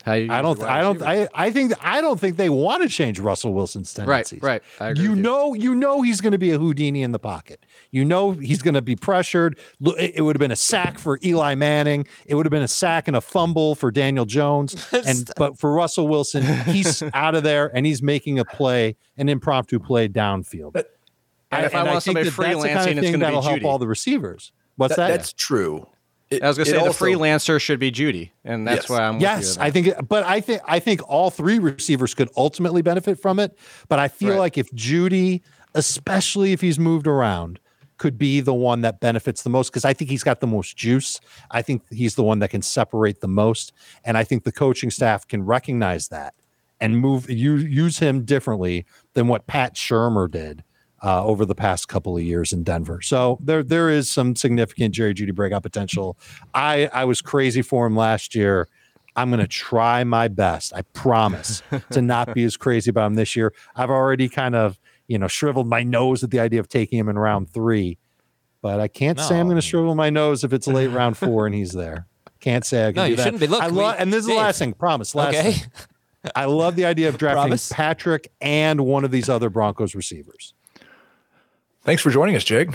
How 0.06 0.14
you 0.14 0.32
I 0.32 0.42
don't. 0.42 0.62
I 0.64 0.82
don't. 0.82 1.02
I, 1.02 1.28
I 1.34 1.52
think. 1.52 1.74
I 1.82 2.00
don't 2.00 2.18
think 2.20 2.38
they 2.38 2.50
want 2.50 2.84
to 2.84 2.90
change 2.90 3.20
Russell 3.20 3.54
Wilson's 3.54 3.94
tendencies. 3.94 4.42
right. 4.42 4.62
I 4.80 4.90
agree 4.92 5.04
You 5.04 5.10
with 5.10 5.18
you. 5.18 5.24
know. 5.24 5.54
You 5.54 5.76
know 5.76 6.02
he's 6.02 6.22
going 6.22 6.32
to 6.32 6.38
be 6.38 6.52
a 6.52 6.58
Houdini 6.58 7.04
in 7.04 7.12
the 7.12 7.20
pocket. 7.20 7.66
You 7.92 8.06
know 8.06 8.32
he's 8.32 8.62
going 8.62 8.76
to 8.76 8.82
be 8.82 8.96
pressured. 8.96 9.60
It 9.82 10.14
it 10.16 10.22
would 10.22 10.36
have 10.38 10.40
been 10.40 10.52
a 10.54 10.56
sack 10.56 11.00
for 11.00 11.20
Eli 11.24 11.56
Manning. 11.56 12.08
It 12.28 12.36
would 12.36 12.46
have 12.46 12.52
been 12.52 12.64
a 12.64 12.68
sack 12.68 13.08
and 13.10 13.18
a 13.18 13.22
fumble 13.22 13.76
for 13.76 13.92
Daniel 13.92 14.26
Jones. 14.26 14.76
And 15.06 15.30
but 15.36 15.60
for 15.60 15.74
Russell 15.74 16.08
Wilson, 16.08 16.44
he's 16.64 17.04
out 17.14 17.36
of 17.36 17.44
there 17.44 17.70
and 17.76 17.86
he's 17.86 18.02
making 18.02 18.40
a 18.40 18.46
play, 18.46 18.96
an 19.18 19.28
impromptu 19.28 19.80
play 19.80 20.08
downfield. 20.08 20.82
And 21.52 21.66
if 21.66 21.74
I 21.76 21.84
want 21.84 22.04
think 22.04 22.18
somebody 22.18 22.30
that 22.30 22.36
that's 22.38 22.62
the 22.62 22.70
kind 22.70 22.78
freelancing, 22.78 22.92
of 22.92 22.98
it's 22.98 23.00
thing 23.02 23.12
gonna 23.14 23.26
that'll 23.26 23.42
help 23.42 23.56
Jeudy. 23.60 23.66
all 23.66 23.80
the 23.80 23.88
receivers. 23.88 24.52
What's 24.76 24.96
That- 24.96 25.08
that? 25.08 25.18
That's 25.18 25.34
true. 25.34 25.88
It- 26.30 26.44
I 26.44 26.48
was 26.48 26.58
gonna 26.58 26.70
say 26.70 26.78
also- 26.78 27.06
the 27.06 27.12
freelancer 27.12 27.60
should 27.60 27.80
be 27.80 27.92
Jeudy, 27.92 28.32
and 28.46 28.68
that's 28.68 28.84
Yes. 28.84 28.90
why 28.90 29.00
I'm 29.02 29.16
with 29.16 29.24
you 29.24 29.28
Yes, 29.28 29.58
I 29.58 29.72
think, 29.72 29.90
but 30.08 30.24
I 30.26 30.42
think 30.42 30.62
I 30.68 30.78
think 30.80 31.02
all 31.10 31.32
three 31.32 31.58
receivers 31.58 32.14
could 32.14 32.30
ultimately 32.38 32.84
benefit 32.84 33.20
from 33.20 33.40
it. 33.40 33.58
But 33.88 33.98
I 33.98 34.08
feel 34.10 34.32
Right. 34.32 34.40
like 34.40 34.58
if 34.60 34.70
Jeudy, 34.76 35.42
especially 35.74 36.54
if 36.54 36.62
he's 36.62 36.78
moved 36.78 37.08
around, 37.08 37.60
could 37.98 38.18
be 38.20 38.40
the 38.42 38.54
one 38.54 38.82
that 38.82 39.00
benefits 39.00 39.42
the 39.42 39.50
most 39.50 39.70
because 39.72 39.84
I 39.84 39.94
think 39.94 40.10
he's 40.12 40.24
got 40.24 40.40
the 40.40 40.48
most 40.48 40.78
juice. 40.78 41.20
I 41.52 41.62
think 41.64 41.82
he's 41.92 42.14
the 42.16 42.24
one 42.24 42.40
that 42.40 42.50
can 42.52 42.62
separate 42.62 43.22
the 43.22 43.28
most, 43.28 43.74
and 44.06 44.16
I 44.18 44.24
think 44.24 44.44
the 44.44 44.52
coaching 44.52 44.92
staff 44.92 45.28
can 45.28 45.44
recognize 45.44 46.08
that 46.10 46.34
and 46.80 46.98
move 46.98 47.30
use, 47.30 47.64
use 47.66 48.00
him 48.00 48.24
differently 48.24 48.86
than 49.16 49.28
what 49.28 49.48
Pat 49.48 49.74
Shurmur 49.76 50.30
did. 50.32 50.64
Uh, 51.02 51.24
over 51.24 51.46
the 51.46 51.56
past 51.56 51.88
couple 51.88 52.18
of 52.18 52.24
years 52.24 52.52
in 52.52 52.62
Denver, 52.64 53.02
so 53.02 53.38
there 53.42 53.64
there 53.64 53.90
is 53.90 54.12
some 54.12 54.36
significant 54.36 54.94
Jerry 54.94 55.14
Jeudy 55.14 55.34
breakout 55.34 55.64
potential. 55.64 56.18
I 56.54 56.90
I 56.94 57.06
was 57.06 57.22
crazy 57.22 57.62
for 57.62 57.86
him 57.88 57.96
last 57.96 58.36
year. 58.36 58.68
I'm 59.16 59.30
going 59.30 59.40
to 59.42 59.48
try 59.48 60.04
my 60.04 60.28
best. 60.28 60.74
I 60.74 60.82
promise 60.94 61.62
to 61.92 62.02
not 62.02 62.34
be 62.34 62.44
as 62.44 62.58
crazy 62.58 62.90
about 62.90 63.08
him 63.08 63.16
this 63.16 63.36
year. 63.36 63.54
I've 63.76 63.90
already 63.90 64.30
kind 64.30 64.56
of, 64.56 64.80
you 65.08 65.18
know, 65.18 65.28
shriveled 65.28 65.68
my 65.68 65.84
nose 65.84 66.24
at 66.24 66.32
the 66.32 66.40
idea 66.40 66.60
of 66.60 66.68
taking 66.70 67.00
him 67.00 67.10
in 67.10 67.18
round 67.18 67.50
three, 67.50 67.98
but 68.62 68.80
I 68.80 68.88
can't 68.88 69.20
say 69.20 69.40
I'm 69.40 69.48
going 69.48 69.56
to 69.58 69.62
shrivel 69.62 69.96
my 69.96 70.10
nose 70.10 70.44
if 70.44 70.54
it's 70.54 70.68
late 70.68 70.88
round 70.88 71.18
four 71.18 71.46
and 71.46 71.56
he's 71.56 71.72
there. 71.72 72.08
Can't 72.40 72.66
say 72.66 72.88
I 72.88 72.92
can 72.92 72.96
No, 72.98 73.06
do 73.06 73.10
you 73.12 73.16
that. 73.18 73.24
shouldn't 73.24 73.42
be. 73.42 73.48
Look, 73.48 73.62
I 73.64 73.68
lo- 73.68 73.96
and 73.98 74.12
this 74.14 74.20
is 74.22 74.28
the 74.28 74.34
last 74.36 74.60
thing. 74.60 74.74
Promise. 74.74 75.16
Last 75.16 75.36
Okay. 75.36 75.52
thing. 75.54 75.72
I 76.36 76.46
love 76.46 76.76
the 76.76 76.86
idea 76.86 77.08
of 77.10 77.18
drafting 77.18 77.42
Promise? 77.44 77.72
Patrick 77.72 78.32
and 78.42 78.82
one 78.82 79.04
of 79.06 79.12
these 79.12 79.28
other 79.30 79.50
Broncos 79.50 79.96
receivers. 79.96 80.54
Thanks 81.84 82.02
for 82.02 82.10
joining 82.10 82.36
us, 82.36 82.44
Jake. 82.44 82.70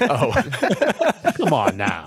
Oh, 0.00 0.32
come 1.36 1.52
on 1.52 1.76
now. 1.76 2.04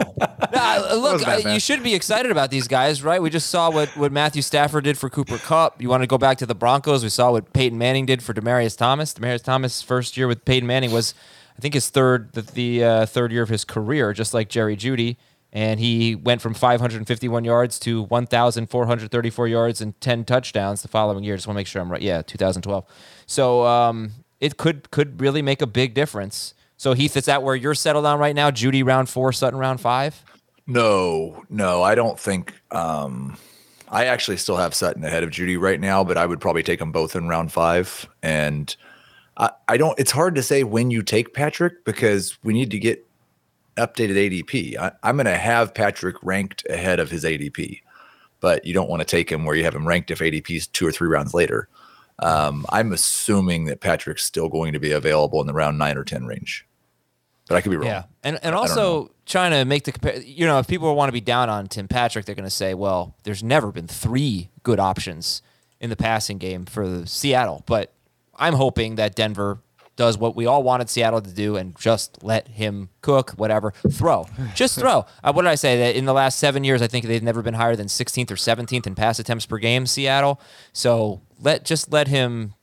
Nah, 0.53 0.77
look, 0.93 1.25
wasn't 1.25 1.45
uh, 1.45 1.49
you 1.49 1.59
should 1.59 1.83
be 1.83 1.93
excited 1.93 2.31
about 2.31 2.51
these 2.51 2.67
guys, 2.67 3.03
right? 3.03 3.21
We 3.21 3.29
just 3.29 3.49
saw 3.49 3.71
what, 3.71 3.89
what 3.97 4.11
Matthew 4.11 4.41
Stafford 4.41 4.83
did 4.83 4.97
for 4.97 5.09
Cooper 5.09 5.37
Kupp. 5.37 5.81
You 5.81 5.89
want 5.89 6.03
to 6.03 6.07
go 6.07 6.17
back 6.17 6.37
to 6.39 6.45
the 6.45 6.55
Broncos? 6.55 7.03
We 7.03 7.09
saw 7.09 7.31
what 7.31 7.53
Peyton 7.53 7.77
Manning 7.77 8.05
did 8.05 8.21
for 8.21 8.33
Demaryius 8.33 8.77
Thomas. 8.77 9.13
Demaryius 9.13 9.43
Thomas' 9.43 9.81
first 9.81 10.17
year 10.17 10.27
with 10.27 10.45
Peyton 10.45 10.67
Manning 10.67 10.91
was, 10.91 11.13
I 11.57 11.61
think, 11.61 11.73
his 11.73 11.89
third 11.89 12.33
the, 12.33 12.41
the 12.41 12.83
uh, 12.83 13.05
third 13.05 13.31
year 13.31 13.43
of 13.43 13.49
his 13.49 13.65
career, 13.65 14.13
just 14.13 14.33
like 14.33 14.49
Jerry 14.49 14.75
Jeudy. 14.75 15.17
And 15.53 15.79
he 15.79 16.13
went 16.13 16.41
from 16.41 16.53
551 16.53 17.43
yards 17.45 17.79
to 17.79 18.03
1,434 18.03 19.47
yards 19.47 19.81
and 19.81 19.99
10 20.01 20.25
touchdowns 20.25 20.81
the 20.81 20.87
following 20.89 21.23
year. 21.23 21.35
Just 21.35 21.47
want 21.47 21.55
to 21.55 21.59
make 21.59 21.67
sure 21.67 21.81
I'm 21.81 21.91
right. 21.91 22.01
Yeah, 22.01 22.21
2012. 22.21 22.85
So 23.25 23.65
um, 23.65 24.11
it 24.39 24.57
could 24.57 24.91
could 24.91 25.19
really 25.21 25.41
make 25.41 25.61
a 25.61 25.67
big 25.67 25.93
difference. 25.93 26.53
So 26.77 26.93
Heath, 26.93 27.17
is 27.17 27.25
that 27.25 27.41
where 27.41 27.55
you're 27.55 27.73
settled 27.73 28.05
on 28.05 28.19
right 28.19 28.35
now? 28.35 28.51
Jeudy 28.51 28.83
round 28.85 29.09
four, 29.09 29.33
Sutton 29.33 29.59
round 29.59 29.81
five. 29.81 30.23
No, 30.67 31.43
no, 31.49 31.81
I 31.81 31.95
don't 31.95 32.19
think. 32.19 32.53
Um, 32.71 33.37
I 33.89 34.05
actually 34.05 34.37
still 34.37 34.57
have 34.57 34.75
Sutton 34.75 35.03
ahead 35.03 35.23
of 35.23 35.29
Jeudy 35.29 35.59
right 35.59 35.79
now, 35.79 36.03
but 36.03 36.17
I 36.17 36.25
would 36.25 36.41
probably 36.41 36.63
take 36.63 36.79
them 36.79 36.91
both 36.91 37.15
in 37.15 37.27
round 37.27 37.51
five. 37.51 38.07
And 38.21 38.75
I, 39.37 39.51
I 39.67 39.77
don't. 39.77 39.97
It's 39.97 40.11
hard 40.11 40.35
to 40.35 40.43
say 40.43 40.63
when 40.63 40.91
you 40.91 41.01
take 41.01 41.33
Patrick 41.33 41.85
because 41.85 42.37
we 42.43 42.53
need 42.53 42.69
to 42.71 42.79
get 42.79 43.07
updated 43.77 44.15
ADP. 44.15 44.77
I, 44.77 44.91
I'm 45.03 45.15
going 45.15 45.25
to 45.25 45.37
have 45.37 45.73
Patrick 45.73 46.17
ranked 46.21 46.65
ahead 46.69 46.99
of 46.99 47.09
his 47.09 47.23
ADP, 47.23 47.81
but 48.39 48.65
you 48.65 48.73
don't 48.73 48.89
want 48.89 49.01
to 49.01 49.05
take 49.05 49.31
him 49.31 49.45
where 49.45 49.55
you 49.55 49.63
have 49.63 49.75
him 49.75 49.87
ranked 49.87 50.11
if 50.11 50.19
ADP 50.19 50.55
is 50.55 50.67
two 50.67 50.85
or 50.85 50.91
three 50.91 51.07
rounds 51.07 51.33
later. 51.33 51.69
Um, 52.19 52.65
I'm 52.69 52.93
assuming 52.93 53.65
that 53.65 53.79
Patrick's 53.79 54.23
still 54.23 54.49
going 54.49 54.73
to 54.73 54.79
be 54.79 54.91
available 54.91 55.39
in 55.41 55.47
the 55.47 55.53
round 55.53 55.77
nine 55.77 55.97
or 55.97 56.03
ten 56.03 56.25
range, 56.25 56.67
but 57.47 57.55
I 57.55 57.61
could 57.61 57.69
be 57.69 57.77
wrong. 57.77 57.87
Yeah, 57.87 58.03
and 58.23 58.39
and 58.41 58.55
also 58.55 59.11
trying 59.25 59.51
to 59.51 59.65
make 59.65 59.83
the 59.83 59.91
compare. 59.91 60.19
You 60.21 60.47
know, 60.47 60.59
if 60.59 60.67
people 60.67 60.93
want 60.95 61.09
to 61.09 61.13
be 61.13 61.21
down 61.21 61.49
on 61.49 61.67
Tim 61.67 61.87
Patrick, 61.87 62.25
they're 62.25 62.35
going 62.35 62.43
to 62.43 62.49
say, 62.49 62.73
"Well, 62.73 63.15
there's 63.23 63.43
never 63.43 63.71
been 63.71 63.87
three 63.87 64.49
good 64.63 64.79
options 64.79 65.41
in 65.79 65.89
the 65.89 65.95
passing 65.95 66.39
game 66.39 66.65
for 66.65 67.05
Seattle." 67.05 67.63
But 67.67 67.93
I'm 68.35 68.53
hoping 68.53 68.95
that 68.95 69.15
Denver 69.15 69.59
does 69.97 70.17
what 70.17 70.35
we 70.35 70.45
all 70.45 70.63
wanted 70.63 70.89
Seattle 70.89 71.21
to 71.21 71.33
do 71.33 71.57
and 71.57 71.75
just 71.77 72.23
let 72.23 72.47
him 72.47 72.87
cook, 73.01 73.31
whatever, 73.31 73.73
throw, 73.91 74.27
just 74.55 74.79
throw. 74.79 75.05
Uh, 75.23 75.33
what 75.33 75.41
did 75.41 75.49
I 75.49 75.55
say? 75.55 75.77
That 75.79 75.95
in 75.97 76.05
the 76.05 76.13
last 76.13 76.39
seven 76.39 76.63
years, 76.63 76.81
I 76.81 76.87
think 76.87 77.05
they've 77.05 77.21
never 77.21 77.41
been 77.41 77.55
higher 77.55 77.75
than 77.75 77.87
16th 77.87 78.31
or 78.31 78.35
17th 78.35 78.87
in 78.87 78.95
pass 78.95 79.19
attempts 79.19 79.45
per 79.45 79.57
game. 79.57 79.85
Seattle, 79.85 80.39
so 80.71 81.21
let 81.41 81.65
just 81.65 81.91
let 81.91 82.07
him 82.07 82.53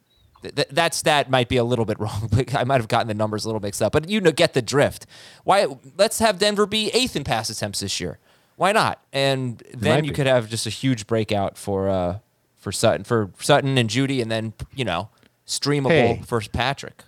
th- 0.42 0.54
th- 0.54 0.68
that 0.70 0.94
stat 0.94 1.28
might 1.28 1.48
be 1.48 1.56
a 1.58 1.64
little 1.64 1.84
bit 1.84 1.98
wrong. 2.00 2.28
But 2.32 2.54
I 2.54 2.64
might 2.64 2.80
have 2.80 2.88
gotten 2.88 3.08
the 3.08 3.14
numbers 3.14 3.44
a 3.44 3.48
little 3.48 3.60
mixed 3.60 3.82
up. 3.82 3.92
But 3.92 4.08
you 4.08 4.20
know, 4.20 4.32
get 4.32 4.54
the 4.54 4.62
drift. 4.62 5.04
Why? 5.44 5.66
Let's 5.98 6.20
have 6.20 6.38
Denver 6.38 6.66
be 6.66 6.88
eighth 6.94 7.16
in 7.16 7.24
pass 7.24 7.50
attempts 7.50 7.80
this 7.80 8.00
year. 8.00 8.18
Why 8.56 8.70
not? 8.70 9.02
And 9.12 9.60
then 9.74 10.04
you 10.04 10.12
be. 10.12 10.14
could 10.14 10.28
have 10.28 10.48
just 10.48 10.66
a 10.66 10.70
huge 10.70 11.08
breakout 11.08 11.58
for 11.58 11.88
uh 11.88 12.18
for 12.56 12.70
Sutton 12.70 13.02
for 13.02 13.30
Sutton 13.40 13.76
and 13.76 13.90
Jeudy, 13.90 14.22
and 14.22 14.30
then 14.30 14.52
you 14.74 14.84
know 14.84 15.08
streamable 15.46 15.88
Hey. 15.90 16.22
for 16.24 16.40
Patrick. 16.52 17.02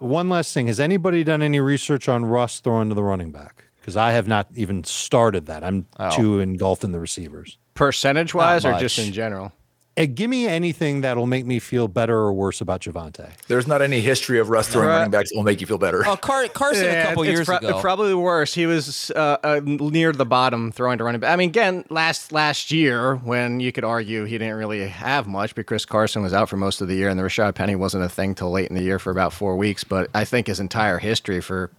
One 0.00 0.28
last 0.28 0.52
thing. 0.54 0.66
Has 0.66 0.80
anybody 0.80 1.22
done 1.24 1.42
any 1.42 1.60
research 1.60 2.08
on 2.08 2.24
Russ 2.24 2.60
throwing 2.60 2.88
to 2.88 2.94
the 2.94 3.02
running 3.02 3.30
back? 3.32 3.64
Because 3.80 3.96
I 3.96 4.12
have 4.12 4.26
not 4.26 4.48
even 4.54 4.82
started 4.84 5.46
that. 5.46 5.62
I'm 5.62 5.86
Oh. 5.98 6.10
too 6.16 6.40
engulfed 6.40 6.84
in 6.84 6.92
the 6.92 7.00
receivers. 7.00 7.58
Percentage 7.74 8.34
wise, 8.34 8.64
or 8.64 8.78
just 8.78 8.98
in 8.98 9.12
general? 9.12 9.52
Give 9.96 10.30
me 10.30 10.46
anything 10.46 11.02
that'll 11.02 11.26
make 11.26 11.44
me 11.44 11.58
feel 11.58 11.86
better 11.86 12.16
or 12.16 12.32
worse 12.32 12.62
about 12.62 12.80
Javonte. 12.80 13.28
There's 13.48 13.66
not 13.66 13.82
any 13.82 14.00
history 14.00 14.38
of 14.38 14.48
Russ 14.48 14.68
throwing 14.68 14.88
Right. 14.88 14.96
running 14.98 15.10
backs 15.10 15.28
that 15.30 15.36
will 15.36 15.42
make 15.42 15.60
you 15.60 15.66
feel 15.66 15.76
better. 15.76 16.02
Oh, 16.06 16.16
Car- 16.16 16.48
Carson 16.48 16.88
a 16.88 17.02
couple 17.02 17.24
it's 17.24 17.30
years 17.32 17.46
pro- 17.46 17.58
ago. 17.58 17.80
Probably 17.82 18.14
worse. 18.14 18.54
He 18.54 18.64
was 18.64 19.10
uh, 19.10 19.36
uh, 19.44 19.60
near 19.62 20.12
the 20.12 20.24
bottom 20.24 20.72
throwing 20.72 20.96
to 20.98 21.04
running 21.04 21.20
back. 21.20 21.32
I 21.32 21.36
mean, 21.36 21.50
again, 21.50 21.84
last 21.90 22.32
last 22.32 22.70
year 22.70 23.16
when 23.16 23.60
you 23.60 23.72
could 23.72 23.84
argue 23.84 24.24
he 24.24 24.38
didn't 24.38 24.56
really 24.56 24.88
have 24.88 25.26
much 25.26 25.54
because 25.54 25.66
Chris 25.66 25.84
Carson 25.84 26.22
was 26.22 26.32
out 26.32 26.48
for 26.48 26.56
most 26.56 26.80
of 26.80 26.88
the 26.88 26.94
year 26.94 27.10
and 27.10 27.18
the 27.18 27.24
Rashaad 27.24 27.54
Penny 27.54 27.76
wasn't 27.76 28.02
a 28.04 28.08
thing 28.08 28.34
till 28.34 28.50
late 28.50 28.70
in 28.70 28.76
the 28.76 28.82
year 28.82 28.98
for 28.98 29.10
about 29.10 29.34
four 29.34 29.54
weeks. 29.56 29.84
But 29.84 30.08
I 30.14 30.24
think 30.24 30.46
his 30.46 30.60
entire 30.60 30.98
history 30.98 31.42
for 31.42 31.70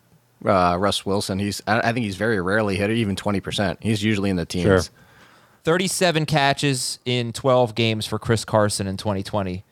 uh, 0.45 0.75
Russ 0.79 1.07
Wilson, 1.07 1.39
he's 1.39 1.61
I, 1.65 1.79
I 1.89 1.93
think 1.93 2.03
he's 2.05 2.17
very 2.17 2.39
rarely 2.39 2.75
hit 2.75 2.91
even 2.91 3.15
twenty 3.15 3.39
percent. 3.39 3.79
He's 3.81 4.03
usually 4.03 4.29
in 4.29 4.35
the 4.35 4.45
teens. 4.45 4.63
Sure. 4.65 4.81
37 5.63 6.25
catches 6.25 6.99
in 7.05 7.33
12 7.33 7.75
games 7.75 8.05
for 8.05 8.17
Chris 8.19 8.43
Carson 8.45 8.87
in 8.87 8.97
2020. 8.97 9.63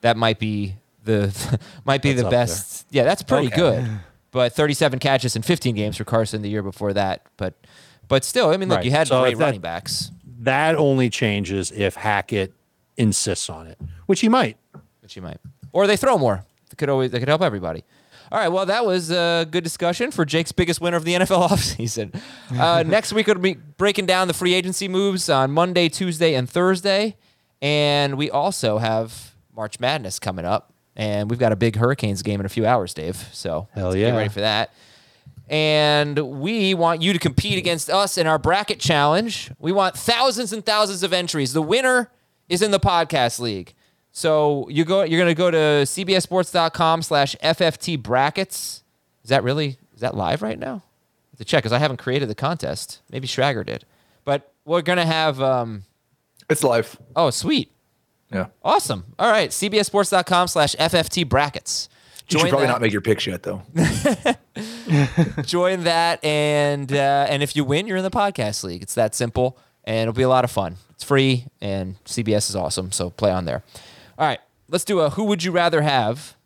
That 0.00 0.16
might 0.16 0.38
be 0.38 0.76
the 1.04 1.58
might 1.84 2.02
be 2.02 2.12
That's 2.12 2.24
the 2.24 2.30
best. 2.30 2.86
Yeah, 2.90 3.04
that's 3.04 3.22
pretty 3.22 3.46
Okay. 3.48 3.56
good. 3.56 3.88
But 4.32 4.52
37 4.52 4.98
catches 4.98 5.34
in 5.34 5.40
15 5.40 5.74
games 5.74 5.96
for 5.96 6.04
Carson 6.04 6.42
the 6.42 6.50
year 6.50 6.62
before 6.62 6.92
that. 6.92 7.22
But 7.38 7.54
but 8.06 8.22
still, 8.22 8.50
I 8.50 8.58
mean, 8.58 8.68
look, 8.68 8.76
Right. 8.78 8.84
you 8.84 8.90
had 8.90 9.08
So 9.08 9.22
great 9.22 9.38
that- 9.38 9.44
running 9.44 9.60
backs, 9.62 10.10
That 10.40 10.74
only 10.74 11.08
changes 11.08 11.72
if 11.72 11.94
Hackett 11.94 12.52
insists 12.98 13.48
on 13.48 13.66
it, 13.66 13.78
which 14.06 14.20
he 14.20 14.28
might. 14.28 14.58
which 15.00 15.14
he 15.14 15.20
might, 15.20 15.38
or 15.72 15.86
they 15.86 15.96
throw 15.96 16.18
more. 16.18 16.44
Could 16.76 16.88
always 16.88 17.10
they 17.10 17.18
could 17.18 17.28
help 17.28 17.42
everybody. 17.42 17.84
All 18.32 18.40
right, 18.40 18.48
well, 18.48 18.66
that 18.66 18.84
was 18.84 19.12
a 19.12 19.46
good 19.48 19.62
discussion 19.62 20.10
for 20.10 20.24
Jake's 20.24 20.50
biggest 20.50 20.80
winner 20.80 20.96
of 20.96 21.04
the 21.04 21.14
NFL 21.14 21.48
offseason. 21.48 22.20
Uh, 22.52 22.82
next 22.86 23.12
week, 23.12 23.28
we'll 23.28 23.36
be 23.36 23.54
breaking 23.54 24.06
down 24.06 24.26
the 24.26 24.34
free 24.34 24.52
agency 24.52 24.88
moves 24.88 25.28
on 25.28 25.52
Monday, 25.52 25.88
Tuesday, 25.88 26.34
and 26.34 26.50
Thursday. 26.50 27.16
And 27.62 28.18
we 28.18 28.30
also 28.30 28.78
have 28.78 29.34
March 29.54 29.78
Madness 29.78 30.18
coming 30.18 30.44
up, 30.44 30.72
and 30.96 31.30
we've 31.30 31.38
got 31.38 31.52
a 31.52 31.56
big 31.56 31.76
Hurricanes 31.76 32.22
game 32.22 32.40
in 32.40 32.46
a 32.46 32.50
few 32.50 32.66
hours, 32.66 32.94
Dave. 32.94 33.16
So 33.32 33.68
Hell 33.72 33.96
yeah. 33.96 34.10
get 34.10 34.16
ready 34.16 34.28
for 34.28 34.40
that. 34.40 34.72
And 35.48 36.18
we 36.40 36.74
want 36.74 37.02
you 37.02 37.12
to 37.12 37.18
compete 37.20 37.56
against 37.58 37.88
us 37.88 38.18
in 38.18 38.26
our 38.26 38.38
bracket 38.38 38.80
challenge. 38.80 39.52
We 39.60 39.70
want 39.70 39.96
thousands 39.96 40.52
and 40.52 40.66
thousands 40.66 41.04
of 41.04 41.12
entries. 41.12 41.52
The 41.52 41.62
winner 41.62 42.10
is 42.48 42.62
in 42.62 42.72
the 42.72 42.80
podcast 42.80 43.38
league. 43.38 43.74
So 44.16 44.66
you 44.70 44.86
go 44.86 45.02
you're 45.02 45.20
gonna 45.20 45.34
go 45.34 45.50
to 45.50 45.84
cbssports.com 45.84 47.02
slash 47.02 47.36
FFT 47.44 48.02
brackets. 48.02 48.82
Is 49.22 49.28
that 49.28 49.44
really 49.44 49.76
is 49.94 50.00
that 50.00 50.16
live 50.16 50.40
right 50.40 50.58
now? 50.58 50.82
To 51.36 51.44
check 51.44 51.62
because 51.62 51.74
I 51.74 51.78
haven't 51.78 51.98
created 51.98 52.30
the 52.30 52.34
contest. 52.34 53.02
Maybe 53.10 53.28
Schrager 53.28 53.64
did. 53.66 53.84
But 54.24 54.50
we're 54.64 54.80
gonna 54.80 55.04
have 55.04 55.42
um 55.42 55.82
It's 56.48 56.64
live. 56.64 56.96
oh 57.14 57.28
sweet. 57.28 57.70
Yeah. 58.32 58.46
Awesome. 58.64 59.04
All 59.18 59.30
right. 59.30 59.50
CBSSports.com 59.50 60.48
slash 60.48 60.74
FFT 60.76 61.28
brackets. 61.28 61.90
You 62.30 62.38
should 62.38 62.48
probably 62.48 62.68
that. 62.68 62.72
not 62.72 62.80
make 62.80 62.92
your 62.92 63.02
picks 63.02 63.26
yet, 63.26 63.42
though. 63.42 63.62
join 65.42 65.84
that 65.84 66.24
and 66.24 66.90
uh, 66.90 67.26
and 67.28 67.42
if 67.42 67.54
you 67.54 67.64
win 67.64 67.86
you're 67.86 67.98
in 67.98 68.02
the 68.02 68.10
podcast 68.10 68.64
league 68.64 68.82
it's 68.82 68.94
that 68.94 69.14
simple 69.14 69.58
and 69.84 70.08
it'll 70.08 70.14
be 70.14 70.22
a 70.22 70.28
lot 70.28 70.42
of 70.44 70.50
fun 70.50 70.76
it's 70.90 71.04
free 71.04 71.44
and 71.60 72.02
cbs 72.04 72.48
is 72.48 72.56
awesome 72.56 72.90
so 72.90 73.10
play 73.10 73.30
on 73.30 73.44
there 73.44 73.62
all 74.18 74.26
right 74.26 74.40
let's 74.68 74.84
do 74.84 75.00
a 75.00 75.10
who 75.10 75.24
would 75.24 75.44
you 75.44 75.52
rather 75.52 75.82
have? 75.82 76.36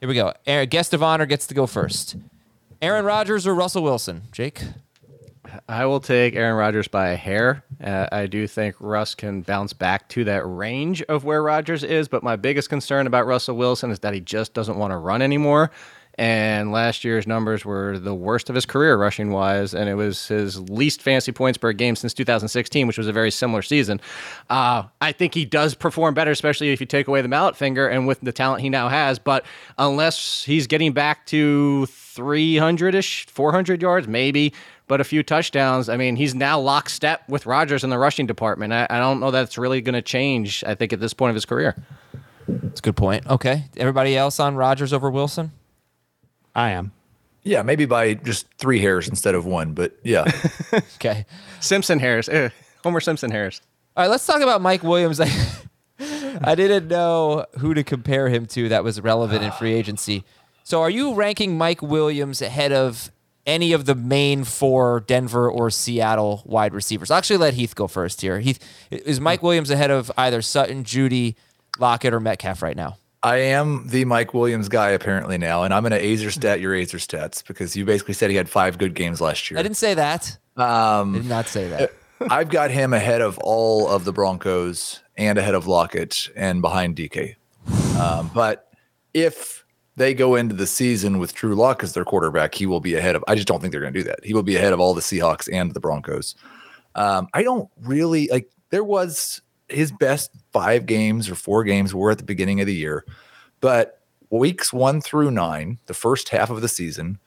Here 0.00 0.08
we 0.08 0.14
go. 0.14 0.34
Aaron, 0.46 0.68
guest 0.68 0.92
of 0.92 1.02
honor 1.02 1.26
gets 1.26 1.46
to 1.46 1.54
go 1.54 1.66
first. 1.66 2.16
Aaron 2.82 3.04
rodgers 3.04 3.46
or 3.46 3.54
russell 3.54 3.82
wilson? 3.82 4.22
Jake? 4.32 4.62
I 5.68 5.86
will 5.86 6.00
take 6.00 6.34
Aaron 6.34 6.56
Rodgers 6.56 6.88
by 6.88 7.10
a 7.10 7.16
hair. 7.16 7.64
Uh, 7.82 8.06
I 8.12 8.26
do 8.26 8.46
think 8.46 8.76
Russ 8.80 9.14
can 9.14 9.42
bounce 9.42 9.72
back 9.72 10.08
to 10.10 10.24
that 10.24 10.44
range 10.44 11.02
of 11.02 11.24
where 11.24 11.42
Rodgers 11.42 11.82
is, 11.82 12.08
but 12.08 12.22
my 12.22 12.36
biggest 12.36 12.68
concern 12.68 13.06
about 13.06 13.26
Russell 13.26 13.56
Wilson 13.56 13.90
is 13.90 14.00
that 14.00 14.12
he 14.12 14.20
just 14.20 14.54
doesn't 14.54 14.76
want 14.76 14.90
to 14.90 14.96
run 14.96 15.22
anymore. 15.22 15.70
And 16.18 16.72
last 16.72 17.04
year's 17.04 17.26
numbers 17.26 17.64
were 17.64 17.98
the 17.98 18.14
worst 18.14 18.48
of 18.48 18.54
his 18.54 18.64
career 18.64 18.96
rushing 18.96 19.30
wise, 19.32 19.74
and 19.74 19.88
it 19.88 19.94
was 19.94 20.28
his 20.28 20.58
least 20.70 21.02
fantasy 21.02 21.30
points 21.30 21.58
per 21.58 21.72
game 21.72 21.94
since 21.94 22.14
2016, 22.14 22.86
which 22.86 22.96
was 22.96 23.06
a 23.06 23.12
very 23.12 23.30
similar 23.30 23.60
season. 23.60 24.00
Uh, 24.48 24.84
I 25.00 25.12
think 25.12 25.34
he 25.34 25.44
does 25.44 25.74
perform 25.74 26.14
better, 26.14 26.30
especially 26.30 26.70
if 26.70 26.80
you 26.80 26.86
take 26.86 27.06
away 27.06 27.20
the 27.20 27.28
mallet 27.28 27.54
finger 27.54 27.86
and 27.86 28.06
with 28.06 28.20
the 28.22 28.32
talent 28.32 28.62
he 28.62 28.70
now 28.70 28.88
has. 28.88 29.18
But 29.18 29.44
unless 29.76 30.42
he's 30.44 30.66
getting 30.66 30.92
back 30.92 31.26
to 31.26 31.84
300 31.86 32.94
ish, 32.94 33.26
400 33.26 33.82
yards, 33.82 34.08
maybe, 34.08 34.54
but 34.88 35.02
a 35.02 35.04
few 35.04 35.22
touchdowns. 35.22 35.88
I 35.90 35.98
mean, 35.98 36.16
he's 36.16 36.34
now 36.34 36.58
lockstep 36.58 37.28
with 37.28 37.44
Rodgers 37.44 37.84
in 37.84 37.90
the 37.90 37.98
rushing 37.98 38.24
department. 38.26 38.72
I, 38.72 38.86
I 38.88 38.98
don't 39.00 39.20
know 39.20 39.30
that's 39.30 39.58
really 39.58 39.82
going 39.82 39.94
to 39.94 40.02
change, 40.02 40.64
I 40.66 40.74
think, 40.74 40.92
at 40.94 41.00
this 41.00 41.12
point 41.12 41.30
of 41.30 41.34
his 41.34 41.44
career. 41.44 41.74
that's 42.48 42.78
a 42.78 42.82
good 42.82 42.96
point 42.96 43.26
okay 43.26 43.64
everybody 43.76 44.16
else 44.16 44.38
on 44.38 44.54
rodgers 44.54 44.92
over 44.92 45.10
wilson 45.10 45.50
I 46.56 46.70
am. 46.70 46.92
Yeah, 47.44 47.62
maybe 47.62 47.84
by 47.84 48.14
just 48.14 48.48
three 48.54 48.80
hairs 48.80 49.08
instead 49.08 49.36
of 49.36 49.46
one, 49.46 49.74
but 49.74 49.96
yeah. 50.02 50.24
okay 50.96 51.26
Simpson 51.60 52.00
Harris, 52.00 52.28
eh, 52.28 52.48
Homer 52.82 53.00
Simpson 53.00 53.30
Harris. 53.30 53.60
All 53.96 54.04
right, 54.04 54.10
let's 54.10 54.26
talk 54.26 54.40
about 54.40 54.60
Mike 54.60 54.82
Williams. 54.82 55.20
I, 55.20 55.30
I 56.42 56.54
didn't 56.54 56.88
know 56.88 57.46
who 57.58 57.74
to 57.74 57.84
compare 57.84 58.28
him 58.28 58.46
to 58.46 58.68
that 58.70 58.82
was 58.82 59.00
relevant 59.00 59.44
in 59.44 59.52
free 59.52 59.74
agency. 59.74 60.24
So, 60.64 60.80
are 60.80 60.90
you 60.90 61.14
ranking 61.14 61.56
Mike 61.56 61.82
Williams 61.82 62.42
ahead 62.42 62.72
of 62.72 63.12
any 63.46 63.72
of 63.72 63.84
the 63.84 63.94
main 63.94 64.42
four 64.42 65.00
Denver 65.00 65.48
or 65.48 65.70
Seattle 65.70 66.42
wide 66.44 66.74
receivers? 66.74 67.10
I'll 67.10 67.18
actually 67.18 67.36
let 67.36 67.54
Heath 67.54 67.74
go 67.74 67.86
first 67.86 68.22
here. 68.22 68.40
Heath, 68.40 68.58
is 68.90 69.20
Mike 69.20 69.42
Williams 69.42 69.70
ahead 69.70 69.90
of 69.90 70.10
either 70.16 70.42
Sutton, 70.42 70.84
Jeudy, 70.84 71.36
Lockett, 71.78 72.12
or 72.12 72.20
Metcalf 72.20 72.62
right 72.62 72.76
now? 72.76 72.96
I 73.26 73.38
am 73.38 73.88
the 73.88 74.04
Mike 74.04 74.34
Williams 74.34 74.68
guy 74.68 74.90
apparently 74.90 75.36
now, 75.36 75.64
and 75.64 75.74
I'm 75.74 75.82
going 75.82 75.90
to 75.90 76.00
Azer 76.00 76.30
stat 76.30 76.60
your 76.60 76.72
Azer 76.72 77.00
stats 77.00 77.44
because 77.44 77.74
you 77.74 77.84
basically 77.84 78.14
said 78.14 78.30
he 78.30 78.36
had 78.36 78.48
five 78.48 78.78
good 78.78 78.94
games 78.94 79.20
last 79.20 79.50
year. 79.50 79.58
I 79.58 79.64
didn't 79.64 79.78
say 79.78 79.94
that. 79.94 80.38
Um, 80.56 81.12
I 81.12 81.18
did 81.18 81.26
not 81.26 81.48
say 81.48 81.68
that. 81.70 81.92
I've 82.30 82.50
got 82.50 82.70
him 82.70 82.92
ahead 82.92 83.22
of 83.22 83.36
all 83.38 83.88
of 83.88 84.04
the 84.04 84.12
Broncos 84.12 85.00
and 85.16 85.38
ahead 85.38 85.56
of 85.56 85.66
Lockett 85.66 86.28
and 86.36 86.62
behind 86.62 86.94
DK. 86.94 87.34
Um, 87.98 88.30
but 88.32 88.72
if 89.12 89.64
they 89.96 90.14
go 90.14 90.36
into 90.36 90.54
the 90.54 90.68
season 90.68 91.18
with 91.18 91.34
Drew 91.34 91.56
Lock 91.56 91.82
as 91.82 91.94
their 91.94 92.04
quarterback, 92.04 92.54
he 92.54 92.64
will 92.64 92.78
be 92.78 92.94
ahead 92.94 93.16
of. 93.16 93.24
I 93.26 93.34
just 93.34 93.48
don't 93.48 93.60
think 93.60 93.72
they're 93.72 93.80
going 93.80 93.92
to 93.92 93.98
do 93.98 94.04
that. 94.04 94.24
He 94.24 94.34
will 94.34 94.44
be 94.44 94.54
ahead 94.54 94.72
of 94.72 94.78
all 94.78 94.94
the 94.94 95.00
Seahawks 95.00 95.48
and 95.52 95.74
the 95.74 95.80
Broncos. 95.80 96.36
Um, 96.94 97.26
I 97.34 97.42
don't 97.42 97.68
really 97.80 98.28
like. 98.30 98.48
There 98.70 98.84
was 98.84 99.42
his 99.68 99.90
best 99.90 100.30
five 100.56 100.86
games 100.86 101.28
or 101.28 101.34
four 101.34 101.64
games 101.64 101.94
were 101.94 102.10
at 102.10 102.18
the 102.18 102.24
beginning 102.24 102.60
of 102.60 102.66
the 102.66 102.74
year, 102.74 103.04
but 103.60 104.00
weeks 104.30 104.72
one 104.72 105.00
through 105.02 105.30
nine, 105.30 105.78
the 105.86 105.94
first 105.94 106.30
half 106.30 106.48
of 106.50 106.62
the 106.62 106.68
season, 106.68 107.18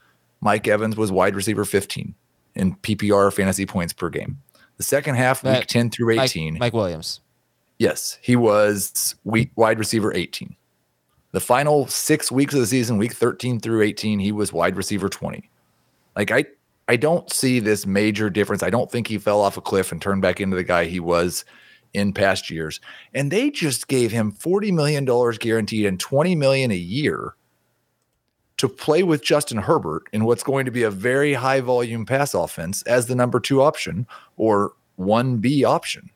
Mike 0.42 0.68
Evans 0.68 0.98
was 0.98 1.12
wide 1.12 1.36
receiver 1.36 1.64
15 1.64 2.16
in 2.56 2.76
PPR 2.78 3.32
fantasy 3.32 3.66
points 3.66 3.94
per 3.94 4.10
game. 4.10 4.42
The 4.78 4.84
second 4.84 5.16
half, 5.16 5.44
week 5.44 5.54
That- 5.54 5.68
10 5.68 5.92
through 5.92 6.16
Mike, 6.16 6.30
18, 6.32 6.58
Mike 6.58 6.74
Williams. 6.74 7.20
yes, 7.78 8.18
he 8.22 8.36
was 8.36 9.14
week 9.24 9.52
wide 9.56 9.78
receiver 9.78 10.12
18. 10.14 10.56
The 11.32 11.40
final 11.40 11.86
six 11.86 12.32
weeks 12.32 12.56
of 12.56 12.62
the 12.62 12.66
season, 12.66 12.98
week 12.98 13.14
13 13.14 13.60
through 13.60 13.84
18, 13.84 14.18
he 14.18 14.32
was 14.32 14.52
wide 14.52 14.76
receiver 14.76 15.08
20. 15.10 15.48
Like 16.16 16.32
I, 16.32 16.46
I 16.88 16.96
don't 16.96 17.32
see 17.32 17.60
this 17.60 17.86
major 17.86 18.32
difference. 18.32 18.64
I 18.64 18.72
don't 18.72 18.90
think 18.92 19.08
he 19.08 19.20
fell 19.20 19.40
off 19.42 19.56
a 19.58 19.62
cliff 19.62 19.92
and 19.92 20.02
turned 20.02 20.24
back 20.24 20.42
into 20.42 20.56
the 20.56 20.64
guy 20.64 20.86
he 20.86 21.00
was 21.00 21.46
in 21.94 22.14
past 22.14 22.50
years. 22.50 22.80
And 23.14 23.32
they 23.32 23.50
just 23.50 23.88
gave 23.88 24.12
him 24.12 24.32
$40 24.32 24.74
million 24.74 25.06
guaranteed 25.06 25.86
and 25.86 26.00
20 26.00 26.36
million 26.36 26.72
a 26.72 26.76
year 26.76 27.36
to 28.58 28.68
play 28.68 29.04
with 29.04 29.24
Justin 29.24 29.58
Herbert 29.58 30.04
in 30.12 30.26
what's 30.26 30.44
going 30.44 30.66
to 30.66 30.72
be 30.72 30.84
a 30.84 30.92
very 30.92 31.34
high 31.34 31.62
volume 31.62 32.06
pass 32.06 32.34
offense 32.34 32.82
as 32.84 33.08
the 33.08 33.16
number 33.16 33.40
two 33.40 33.62
option 33.62 34.06
or 34.36 34.74
1B 35.00 35.64
option. 35.64 36.10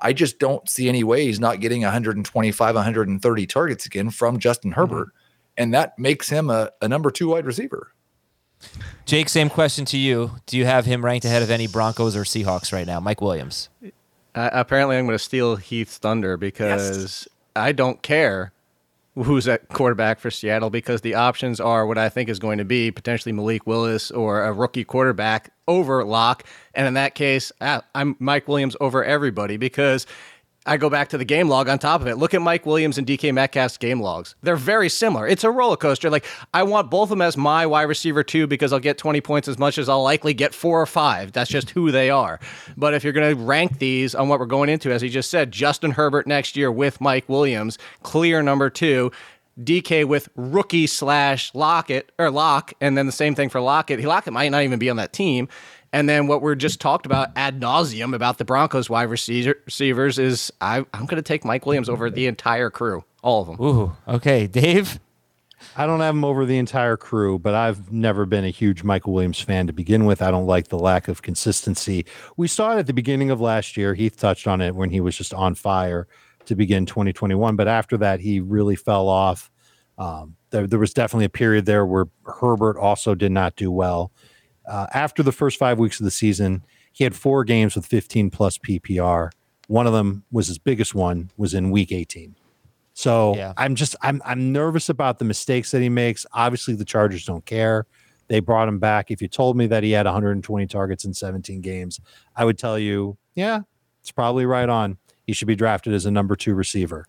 I 0.00 0.12
just 0.12 0.38
don't 0.38 0.68
see 0.68 0.88
any 0.88 1.02
way 1.02 1.24
he's 1.24 1.40
not 1.40 1.60
getting 1.60 1.82
125, 1.82 2.74
130 2.74 3.46
targets 3.46 3.86
again 3.86 4.10
from 4.10 4.38
Justin 4.38 4.70
mm-hmm. 4.70 4.80
Herbert. 4.80 5.08
And 5.56 5.74
that 5.74 5.98
makes 5.98 6.28
him 6.28 6.50
a, 6.50 6.70
a 6.80 6.88
number 6.88 7.10
two 7.10 7.28
wide 7.28 7.46
receiver. 7.46 7.92
Jake, 9.06 9.28
same 9.28 9.48
question 9.48 9.84
to 9.86 9.96
you. 9.96 10.32
Do 10.46 10.58
you 10.58 10.66
have 10.66 10.84
him 10.84 11.04
ranked 11.04 11.24
ahead 11.24 11.42
of 11.42 11.50
any 11.50 11.66
Broncos 11.66 12.14
or 12.14 12.22
Seahawks 12.22 12.72
right 12.72 12.86
now? 12.86 13.00
Mike 13.00 13.20
Williams. 13.20 13.70
Uh, 14.38 14.50
apparently, 14.52 14.96
I'm 14.96 15.04
going 15.04 15.18
to 15.18 15.24
steal 15.24 15.56
Heath's 15.56 15.98
thunder 15.98 16.36
because 16.36 17.26
I 17.56 17.72
don't 17.72 18.00
care 18.02 18.52
who's 19.16 19.48
at 19.48 19.68
quarterback 19.68 20.20
for 20.20 20.30
Seattle 20.30 20.70
because 20.70 21.00
the 21.00 21.14
options 21.14 21.58
are 21.58 21.84
what 21.84 21.98
I 21.98 22.08
think 22.08 22.28
is 22.28 22.38
going 22.38 22.58
to 22.58 22.64
be 22.64 22.92
potentially 22.92 23.32
Malik 23.32 23.66
Willis 23.66 24.12
or 24.12 24.44
a 24.44 24.52
rookie 24.52 24.84
quarterback 24.84 25.52
over 25.66 26.04
Lock. 26.04 26.44
And 26.72 26.86
in 26.86 26.94
that 26.94 27.16
case, 27.16 27.50
I'm 27.60 28.14
Mike 28.20 28.46
Williams 28.46 28.76
over 28.80 29.04
everybody 29.04 29.56
because 29.56 30.06
I 30.68 30.76
go 30.76 30.90
back 30.90 31.08
to 31.08 31.18
the 31.18 31.24
game 31.24 31.48
log 31.48 31.68
on 31.68 31.78
top 31.78 32.02
of 32.02 32.06
it. 32.06 32.16
Look 32.16 32.34
at 32.34 32.42
Mike 32.42 32.66
Williams 32.66 32.98
and 32.98 33.06
DK 33.06 33.32
Metcalf's 33.32 33.78
game 33.78 34.00
logs. 34.00 34.34
They're 34.42 34.54
very 34.54 34.90
similar. 34.90 35.26
It's 35.26 35.42
a 35.42 35.50
roller 35.50 35.76
coaster. 35.76 36.10
Like 36.10 36.26
I 36.52 36.62
want 36.62 36.90
both 36.90 37.04
of 37.04 37.10
them 37.10 37.22
as 37.22 37.36
my 37.36 37.64
wide 37.66 37.84
receiver 37.84 38.22
too 38.22 38.46
because 38.46 38.72
I'll 38.72 38.78
get 38.78 38.98
20 38.98 39.20
points 39.22 39.48
as 39.48 39.58
much 39.58 39.78
as 39.78 39.88
I'll 39.88 40.02
likely 40.02 40.34
get 40.34 40.54
four 40.54 40.80
or 40.80 40.86
five. 40.86 41.32
That's 41.32 41.50
just 41.50 41.70
who 41.70 41.90
they 41.90 42.10
are. 42.10 42.38
But 42.76 42.92
if 42.92 43.02
you're 43.02 43.14
going 43.14 43.34
to 43.34 43.42
rank 43.42 43.78
these 43.78 44.14
on 44.14 44.28
what 44.28 44.38
we're 44.38 44.46
going 44.46 44.68
into, 44.68 44.92
as 44.92 45.00
he 45.00 45.08
just 45.08 45.30
said, 45.30 45.50
Justin 45.52 45.92
Herbert 45.92 46.26
next 46.26 46.54
year 46.54 46.70
with 46.70 47.00
Mike 47.00 47.28
Williams, 47.28 47.78
clear 48.02 48.42
number 48.42 48.68
two. 48.68 49.10
DK 49.62 50.06
with 50.06 50.28
rookie 50.36 50.86
slash 50.86 51.52
Lockett 51.52 52.12
or 52.16 52.30
Lock, 52.30 52.72
and 52.80 52.96
then 52.96 53.06
the 53.06 53.12
same 53.12 53.34
thing 53.34 53.48
for 53.48 53.60
Lockett. 53.60 53.98
He 53.98 54.06
lockett 54.06 54.32
might 54.32 54.50
not 54.50 54.62
even 54.62 54.78
be 54.78 54.88
on 54.88 54.96
that 54.98 55.12
team. 55.12 55.48
And 55.92 56.08
then 56.08 56.26
what 56.26 56.42
we're 56.42 56.54
just 56.54 56.80
talked 56.80 57.06
about 57.06 57.30
ad 57.36 57.60
nauseum 57.60 58.14
about 58.14 58.38
the 58.38 58.44
Broncos 58.44 58.90
wide 58.90 59.04
receiver, 59.04 59.54
receivers 59.64 60.18
is 60.18 60.52
I, 60.60 60.78
I'm 60.92 61.06
going 61.06 61.16
to 61.16 61.22
take 61.22 61.44
Mike 61.44 61.64
Williams 61.64 61.88
over 61.88 62.10
the 62.10 62.26
entire 62.26 62.70
crew, 62.70 63.04
all 63.22 63.42
of 63.42 63.46
them. 63.46 63.66
Ooh, 63.66 63.96
okay. 64.06 64.46
Dave? 64.46 65.00
I 65.76 65.86
don't 65.86 66.00
have 66.00 66.14
him 66.14 66.24
over 66.24 66.44
the 66.44 66.58
entire 66.58 66.96
crew, 66.96 67.38
but 67.38 67.54
I've 67.54 67.90
never 67.90 68.26
been 68.26 68.44
a 68.44 68.50
huge 68.50 68.84
Michael 68.84 69.12
Williams 69.12 69.40
fan 69.40 69.66
to 69.66 69.72
begin 69.72 70.04
with. 70.04 70.22
I 70.22 70.30
don't 70.30 70.46
like 70.46 70.68
the 70.68 70.78
lack 70.78 71.08
of 71.08 71.22
consistency. 71.22 72.06
We 72.36 72.48
saw 72.48 72.76
it 72.76 72.78
at 72.78 72.86
the 72.86 72.92
beginning 72.92 73.30
of 73.30 73.40
last 73.40 73.76
year. 73.76 73.94
Heath 73.94 74.16
touched 74.16 74.46
on 74.46 74.60
it 74.60 74.74
when 74.74 74.90
he 74.90 75.00
was 75.00 75.16
just 75.16 75.34
on 75.34 75.54
fire 75.54 76.06
to 76.46 76.54
begin 76.54 76.86
2021. 76.86 77.56
But 77.56 77.68
after 77.68 77.96
that, 77.98 78.20
he 78.20 78.40
really 78.40 78.76
fell 78.76 79.08
off. 79.08 79.50
Um, 79.96 80.36
there, 80.50 80.66
there 80.66 80.78
was 80.78 80.94
definitely 80.94 81.26
a 81.26 81.30
period 81.30 81.66
there 81.66 81.84
where 81.84 82.06
Herbert 82.24 82.78
also 82.78 83.14
did 83.14 83.32
not 83.32 83.56
do 83.56 83.70
well. 83.70 84.12
Uh, 84.68 84.86
after 84.92 85.22
the 85.22 85.32
first 85.32 85.58
five 85.58 85.78
weeks 85.78 85.98
of 85.98 86.04
the 86.04 86.10
season, 86.10 86.62
he 86.92 87.04
had 87.04 87.16
four 87.16 87.42
games 87.44 87.74
with 87.74 87.86
15 87.86 88.30
plus 88.30 88.58
PPR. 88.58 89.30
One 89.66 89.86
of 89.86 89.92
them 89.92 90.24
was 90.30 90.48
his 90.48 90.58
biggest 90.58 90.94
one 90.94 91.30
was 91.36 91.54
in 91.54 91.70
week 91.70 91.90
18. 91.90 92.34
So 92.92 93.36
Yeah. 93.36 93.52
I'm 93.56 93.74
just 93.76 93.94
I'm 94.02 94.20
I'm 94.24 94.52
nervous 94.52 94.88
about 94.88 95.18
the 95.18 95.24
mistakes 95.24 95.70
that 95.70 95.80
he 95.80 95.88
makes. 95.88 96.26
Obviously, 96.32 96.74
the 96.74 96.84
Chargers 96.84 97.24
don't 97.24 97.46
care. 97.46 97.86
They 98.26 98.40
brought 98.40 98.68
him 98.68 98.78
back. 98.78 99.10
If 99.10 99.22
you 99.22 99.28
told 99.28 99.56
me 99.56 99.66
that 99.68 99.82
he 99.82 99.92
had 99.92 100.04
120 100.04 100.66
targets 100.66 101.04
in 101.04 101.14
17 101.14 101.60
games, 101.60 102.00
I 102.36 102.44
would 102.44 102.58
tell 102.58 102.78
you, 102.78 103.16
yeah, 103.34 103.60
it's 104.00 104.10
probably 104.10 104.46
right 104.46 104.68
on. 104.68 104.98
He 105.26 105.32
should 105.32 105.48
be 105.48 105.54
drafted 105.54 105.94
as 105.94 106.06
a 106.06 106.10
number 106.10 106.34
two 106.36 106.54
receiver. 106.54 107.06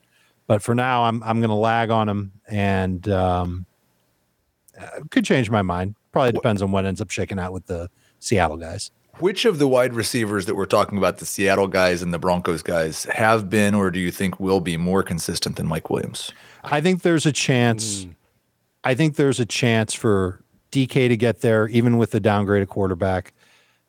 But 0.47 0.61
for 0.61 0.75
now, 0.75 1.03
I'm 1.03 1.23
I'm 1.23 1.39
going 1.39 1.49
to 1.49 1.55
lag 1.55 1.89
on 1.89 2.07
him, 2.07 2.33
and 2.47 3.07
um, 3.09 3.65
uh, 4.79 5.01
could 5.09 5.25
change 5.25 5.49
my 5.49 5.61
mind. 5.61 5.95
Probably 6.11 6.31
depends 6.31 6.61
on 6.61 6.71
what 6.71 6.85
ends 6.85 7.01
up 7.01 7.11
shaking 7.11 7.39
out 7.39 7.53
with 7.53 7.67
the 7.67 7.89
Seattle 8.19 8.57
guys. 8.57 8.91
Which 9.19 9.43
of 9.45 9.59
the 9.59 9.67
wide 9.67 9.93
receivers 9.93 10.45
that 10.45 10.55
we're 10.55 10.65
talking 10.65 10.97
about, 10.97 11.17
the 11.17 11.25
Seattle 11.25 11.67
guys 11.67 12.01
and 12.01 12.13
the 12.13 12.19
Broncos 12.19 12.63
guys, 12.63 13.03
have 13.05 13.49
been 13.49 13.75
or 13.75 13.91
do 13.91 13.99
you 13.99 14.11
think 14.11 14.39
will 14.39 14.61
be 14.61 14.77
more 14.77 15.03
consistent 15.03 15.57
than 15.57 15.67
Mike 15.67 15.89
Williams? 15.89 16.31
I 16.63 16.79
think 16.79 17.01
there's 17.01 17.25
a 17.25 17.31
chance. 17.31 18.03
Hmm. 18.03 18.11
I 18.85 18.95
think 18.95 19.17
there's 19.17 19.39
a 19.39 19.45
chance 19.45 19.93
for 19.93 20.41
DK 20.71 21.09
to 21.09 21.17
get 21.17 21.41
there, 21.41 21.67
even 21.67 21.97
with 21.97 22.11
the 22.11 22.19
downgrade 22.21 22.63
of 22.63 22.69
quarterback. 22.69 23.33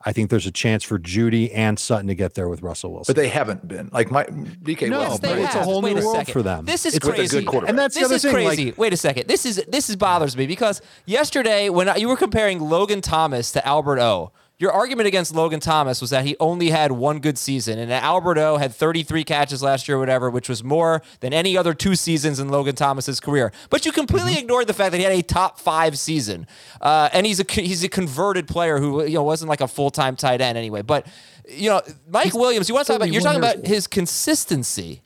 I 0.03 0.13
think 0.13 0.31
there's 0.31 0.47
a 0.47 0.51
chance 0.51 0.83
for 0.83 0.99
Jeudy 0.99 1.51
and 1.55 1.79
Sutton 1.79 2.07
to 2.07 2.15
get 2.15 2.33
there 2.35 2.49
with 2.49 2.63
Russell 2.63 2.91
Wilson. 2.93 3.13
But 3.15 3.21
they 3.21 3.29
haven't 3.29 3.69
been. 3.69 3.91
Like 3.93 4.11
my 4.11 4.25
DK 4.25 4.89
No, 4.89 5.01
Wilson. 5.01 5.19
but 5.21 5.35
they 5.35 5.45
it's 5.45 5.55
a 5.55 5.63
whole 5.63 5.83
Wait 5.83 5.95
new 5.95 6.01
a 6.01 6.05
world 6.05 6.17
second. 6.17 6.33
for 6.33 6.43
them. 6.43 6.65
This 6.65 6.87
is 6.87 6.95
It's 6.97 7.05
with 7.05 7.15
a 7.15 7.19
crazy. 7.19 7.39
good 7.41 7.47
quarterback. 7.47 7.69
And 7.71 7.79
that's 7.79 7.95
the 7.95 8.01
this 8.01 8.07
other 8.07 8.15
is 8.17 8.23
thing, 8.23 8.33
like- 8.33 8.47
crazy. 8.57 8.75
Wait 8.79 8.93
a 8.95 8.97
second. 8.97 9.29
This 9.29 9.45
is 9.45 9.63
this 9.69 9.91
is 9.91 9.97
bothers 9.97 10.37
me 10.39 10.47
because 10.47 10.81
yesterday 11.05 11.69
when 11.69 11.89
I, 11.91 11.97
you 11.97 12.09
were 12.09 12.17
comparing 12.17 12.61
Logan 12.61 13.03
Thomas 13.03 13.53
to 13.53 13.67
Albert 13.67 13.99
O, 14.01 14.33
your 14.61 14.71
argument 14.71 15.09
against 15.09 15.35
Logan 15.35 15.59
Thomas 15.59 16.01
was 16.01 16.11
that 16.11 16.25
he 16.25 16.37
only 16.39 16.71
had 16.71 16.93
one 16.93 17.19
good 17.19 17.39
season, 17.39 17.79
and 17.79 17.91
Albert 17.91 18.39
O 18.39 18.59
had 18.59 18.73
33 18.73 19.25
catches 19.25 19.63
last 19.63 19.89
year, 19.89 19.97
or 19.97 20.01
whatever, 20.01 20.31
which 20.31 20.49
was 20.49 20.63
more 20.63 21.03
than 21.19 21.33
any 21.33 21.57
other 21.57 21.75
two 21.75 21.97
seasons 21.97 22.39
in 22.39 22.49
Logan 22.51 22.77
Thomas's 22.77 23.19
career. 23.19 23.51
But 23.71 23.85
you 23.87 23.91
completely 23.91 24.33
Mm-hmm. 24.33 24.41
ignored 24.41 24.67
the 24.69 24.75
fact 24.75 24.93
that 24.93 24.99
he 24.99 25.05
had 25.05 25.15
a 25.15 25.23
top 25.23 25.59
five 25.59 25.99
season, 25.99 26.47
uh, 26.81 27.09
and 27.13 27.27
he's 27.27 27.41
a 27.41 27.45
he's 27.53 27.83
a 27.83 27.89
converted 27.89 28.47
player 28.47 28.79
who 28.79 29.03
you 29.05 29.15
know 29.15 29.23
wasn't 29.25 29.49
like 29.49 29.61
a 29.63 29.67
full 29.69 29.91
time 29.91 30.15
tight 30.15 30.41
end 30.41 30.57
anyway. 30.57 30.83
But 30.83 31.07
you 31.49 31.71
know, 31.71 31.81
Mike 32.09 32.35
Williams, 32.35 32.69
you 32.69 32.75
want 32.77 32.87
to 32.87 32.93
talk 32.93 32.97
about? 33.03 33.11
You're 33.11 33.23
talking 33.23 33.41
31 33.41 33.57
years 33.57 33.61
about 33.65 33.67
his 33.67 33.87
consistency. 33.87 35.03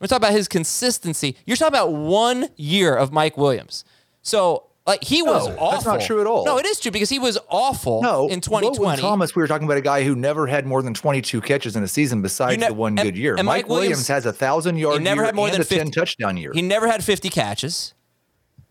We're 0.00 0.08
talking 0.08 0.24
about 0.24 0.32
his 0.32 0.48
consistency. 0.48 1.36
You're 1.46 1.56
talking 1.56 1.74
about 1.74 1.92
one 1.92 2.48
year 2.56 2.94
of 2.96 3.12
Mike 3.12 3.36
Williams. 3.36 3.84
So, 4.22 4.65
like, 4.86 5.02
he 5.02 5.22
was 5.22 5.48
No, 5.48 5.54
awful. 5.56 5.70
that's 5.72 5.84
not 5.84 6.00
true 6.00 6.20
at 6.20 6.26
all. 6.26 6.44
No, 6.44 6.58
it 6.58 6.66
is 6.66 6.78
true 6.78 6.90
because 6.92 7.08
he 7.08 7.18
was 7.18 7.36
awful 7.48 8.02
No, 8.02 8.28
in 8.28 8.40
Logan 8.40 8.40
2020. 8.42 9.02
Thomas, 9.02 9.34
we 9.34 9.42
were 9.42 9.48
talking 9.48 9.66
about 9.66 9.78
a 9.78 9.82
guy 9.82 10.04
who 10.04 10.14
never 10.14 10.46
had 10.46 10.66
more 10.66 10.82
than 10.82 10.94
22 10.94 11.40
catches 11.40 11.74
in 11.76 11.82
a 11.82 11.88
season 11.88 12.22
besides 12.22 12.62
You 12.62 12.68
the 12.68 12.74
one 12.74 12.92
and- 12.98 13.02
good 13.02 13.16
year. 13.16 13.34
and 13.36 13.44
Mike, 13.46 13.64
Mike 13.64 13.68
Williams, 13.68 13.88
Williams- 13.90 14.08
has 14.08 14.26
a 14.26 14.32
thousand 14.32 14.76
yard 14.78 14.98
he 14.98 15.04
never 15.04 15.24
had 15.24 15.34
more 15.34 15.50
than 15.50 15.60
a 15.60 15.64
50 15.64 15.76
10 15.84 15.90
touchdown 15.90 16.36
year. 16.36 16.52
He 16.54 16.62
never 16.62 16.86
had 16.86 17.02
50 17.02 17.28
catches 17.30 17.94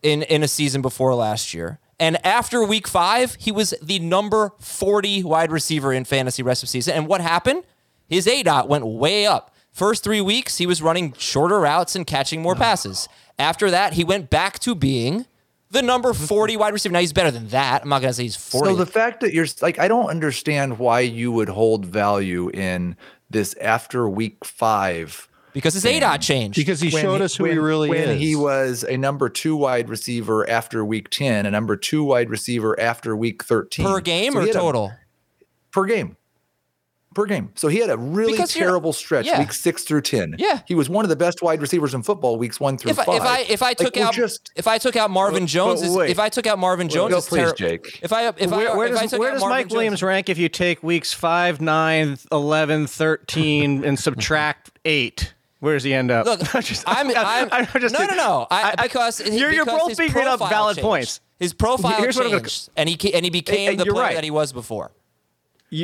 in 0.02 0.24
in 0.24 0.44
a 0.44 0.48
season 0.48 0.82
before 0.82 1.14
last 1.16 1.54
year. 1.54 1.80
And 2.00 2.24
after 2.26 2.64
week 2.64 2.88
five, 2.88 3.36
he 3.40 3.52
was 3.52 3.74
the 3.82 4.00
number 4.00 4.52
40 4.60 5.24
wide 5.24 5.52
receiver 5.52 5.94
in 5.94 6.04
fantasy 6.06 6.44
rest 6.44 6.62
of 6.64 6.70
season. 6.70 6.94
And 6.94 7.08
what 7.08 7.22
happened? 7.22 7.64
His 8.08 8.28
A 8.28 8.44
dot 8.44 8.68
went 8.68 8.86
way 8.86 9.26
up. 9.26 9.54
First 9.72 10.04
three 10.04 10.22
weeks, 10.22 10.58
he 10.58 10.66
was 10.66 10.82
running 10.82 11.14
shorter 11.18 11.60
routes 11.60 11.96
and 11.96 12.06
catching 12.06 12.42
more 12.42 12.56
passes. 12.68 13.08
After 13.40 13.72
that, 13.72 13.94
he 13.94 14.04
went 14.04 14.30
back 14.30 14.60
to 14.60 14.76
being 14.76 15.26
the 15.72 15.82
number 15.82 16.14
40 16.14 16.58
wide 16.58 16.74
receiver. 16.74 16.94
Now 16.94 17.00
he's 17.00 17.14
better 17.14 17.32
than 17.32 17.48
that. 17.50 17.82
I'm 17.84 17.90
not 17.90 18.00
going 18.02 18.10
to 18.12 18.14
say 18.14 18.24
he's 18.24 18.36
40. 18.36 18.70
So 18.72 18.76
the 18.76 18.86
fact 18.86 19.22
that 19.22 19.34
you're 19.34 19.48
like, 19.62 19.80
I 19.80 19.88
don't 19.88 20.10
understand 20.10 20.80
why 20.80 21.02
you 21.02 21.32
would 21.32 21.50
hold 21.50 21.86
value 21.86 22.50
in 22.50 22.96
this 23.30 23.56
after 23.62 24.08
week 24.08 24.46
five. 24.46 25.28
because 25.54 25.74
his 25.74 25.86
A 25.86 26.00
dot 26.00 26.22
changed. 26.22 26.56
because 26.58 26.80
he 26.80 26.90
when 26.92 27.02
showed 27.02 27.22
us 27.22 27.36
who 27.36 27.46
he 27.46 27.52
when- 27.52 27.60
really 27.62 27.90
when 27.90 28.00
is. 28.02 28.08
When 28.10 28.18
he 28.20 28.36
was 28.36 28.84
a 28.88 28.98
number 28.98 29.28
two 29.30 29.56
wide 29.56 29.90
receiver 29.90 30.48
after 30.50 30.86
week 30.86 31.10
10, 31.10 31.46
a 31.46 31.52
number 31.52 31.76
two 31.76 32.04
wide 32.04 32.30
receiver 32.30 32.80
after 32.80 33.16
week 33.16 33.44
13. 33.44 33.86
per 33.86 34.00
game 34.02 34.34
So 34.34 34.40
or 34.40 34.42
he 34.44 34.48
had 34.50 34.56
a- 34.56 34.60
total? 34.60 34.92
per 35.72 35.86
game. 35.86 36.16
Per 37.16 37.26
game. 37.26 37.50
So 37.56 37.70
he 37.70 37.80
had 37.80 37.90
a 37.90 37.98
really 37.98 38.34
Because 38.34 38.54
terrible 38.54 38.92
stretch, 38.94 39.26
yeah. 39.26 39.40
week 39.40 39.54
six 39.54 39.84
through 39.84 40.02
10. 40.02 40.36
Yeah. 40.38 40.60
He 40.68 40.76
was 40.76 40.90
one 40.90 41.06
of 41.06 41.10
the 41.10 41.16
best 41.16 41.42
wide 41.42 41.62
receivers 41.62 41.94
in 41.94 42.04
football, 42.04 42.38
weeks 42.38 42.60
one 42.60 42.78
through 42.78 42.92
if 42.92 43.00
I, 43.00 43.06
five. 43.06 43.16
if 43.16 43.24
I 43.24 43.40
if 43.40 43.64
I 43.64 43.74
took 43.74 43.96
we're 43.96 44.04
out 44.04 44.14
just 44.14 44.52
if 44.56 44.68
I 44.68 44.78
took 44.78 44.98
out 44.98 45.10
Marvin 45.10 45.44
oh, 45.44 45.48
Jones, 45.48 45.82
wait. 45.88 46.10
if 46.12 46.20
I 46.20 46.28
took 46.30 46.46
out 46.46 46.60
Marvin 46.60 46.90
Jones, 46.90 47.12
go 47.14 47.18
is 47.20 47.26
please, 47.28 47.50
ter- 47.50 47.54
Jake. 47.56 48.00
If 48.04 48.12
I 48.14 48.28
if 48.28 48.52
where, 48.52 48.70
I 48.72 48.76
where 48.76 48.88
if 48.88 48.98
I 48.98 49.02
does, 49.04 49.12
took 49.12 49.20
where 49.22 49.30
out 49.32 49.34
does 49.36 49.44
Mike 49.44 49.66
Jones- 49.68 49.74
Williams 49.74 50.04
rank 50.04 50.28
if 50.30 50.38
you 50.38 50.50
take 50.50 50.84
weeks 50.84 51.14
5, 51.14 51.62
9, 51.62 52.18
11, 52.32 52.88
13, 52.88 53.84
and 53.86 53.98
subtract 53.98 54.72
8? 54.84 55.34
Where 55.62 55.74
does 55.76 55.84
he 55.86 55.94
end 55.94 56.12
up? 56.12 56.26
Look, 56.26 56.54
I'm 56.56 56.62
just- 56.62 56.84
I'm, 56.86 57.08
I'm, 57.16 57.50
I'm 57.74 57.82
just- 57.82 57.98
no, 57.98 58.06
no, 58.06 58.16
no. 58.16 58.48
I, 58.52 58.62
I- 58.62 58.76
I- 58.78 58.84
because 58.84 59.22
you're, 59.22 59.52
you're 59.54 59.64
because 59.66 59.80
both 59.80 59.90
his 59.90 59.98
figuring 59.98 60.28
up 60.28 60.40
valid 60.40 60.76
changed. 60.76 60.86
points. 60.86 61.22
His 61.40 61.54
profile 61.54 61.94
Here's 62.02 62.18
what 62.18 62.26
I'm 62.26 62.32
gonna- 62.32 62.42
changed, 62.42 62.70
and 62.76 62.90
he 62.90 63.14
and 63.14 63.24
he 63.26 63.32
became 63.32 63.72
and 63.72 63.80
the 63.80 63.86
player 63.86 64.02
right. 64.02 64.16
that 64.16 64.24
he 64.26 64.32
was 64.32 64.52
before. 64.54 64.92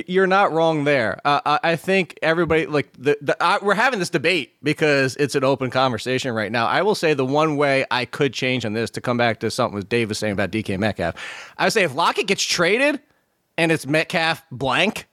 You're 0.07 0.27
not 0.27 0.53
wrong 0.53 0.85
there. 0.85 1.19
Uh, 1.25 1.41
I 1.45 1.71
I 1.71 1.75
think 1.75 2.17
everybody 2.21 2.65
like 2.65 2.91
the, 2.97 3.17
the 3.21 3.35
uh, 3.43 3.59
we're 3.61 3.73
having 3.73 3.99
this 3.99 4.09
debate 4.09 4.53
because 4.63 5.17
it's 5.17 5.35
an 5.35 5.43
open 5.43 5.69
conversation 5.69 6.33
right 6.33 6.51
now. 6.51 6.65
I 6.67 6.81
will 6.81 6.95
say 6.95 7.13
the 7.13 7.25
one 7.25 7.57
way 7.57 7.85
I 7.91 8.05
could 8.05 8.33
change 8.33 8.63
on 8.65 8.71
this 8.73 8.89
to 8.91 9.01
come 9.01 9.17
back 9.17 9.39
to 9.41 9.51
something 9.51 9.81
Dave 9.81 10.07
was 10.09 10.17
saying 10.17 10.33
about 10.33 10.51
DK 10.51 10.77
Metcalf. 10.79 11.15
I 11.57 11.65
would 11.65 11.73
say 11.73 11.83
if 11.83 11.93
Lockett 11.93 12.27
gets 12.27 12.43
traded 12.43 13.01
and 13.57 13.71
it's 13.71 13.85
Metcalf 13.85 14.43
blank, 14.49 15.07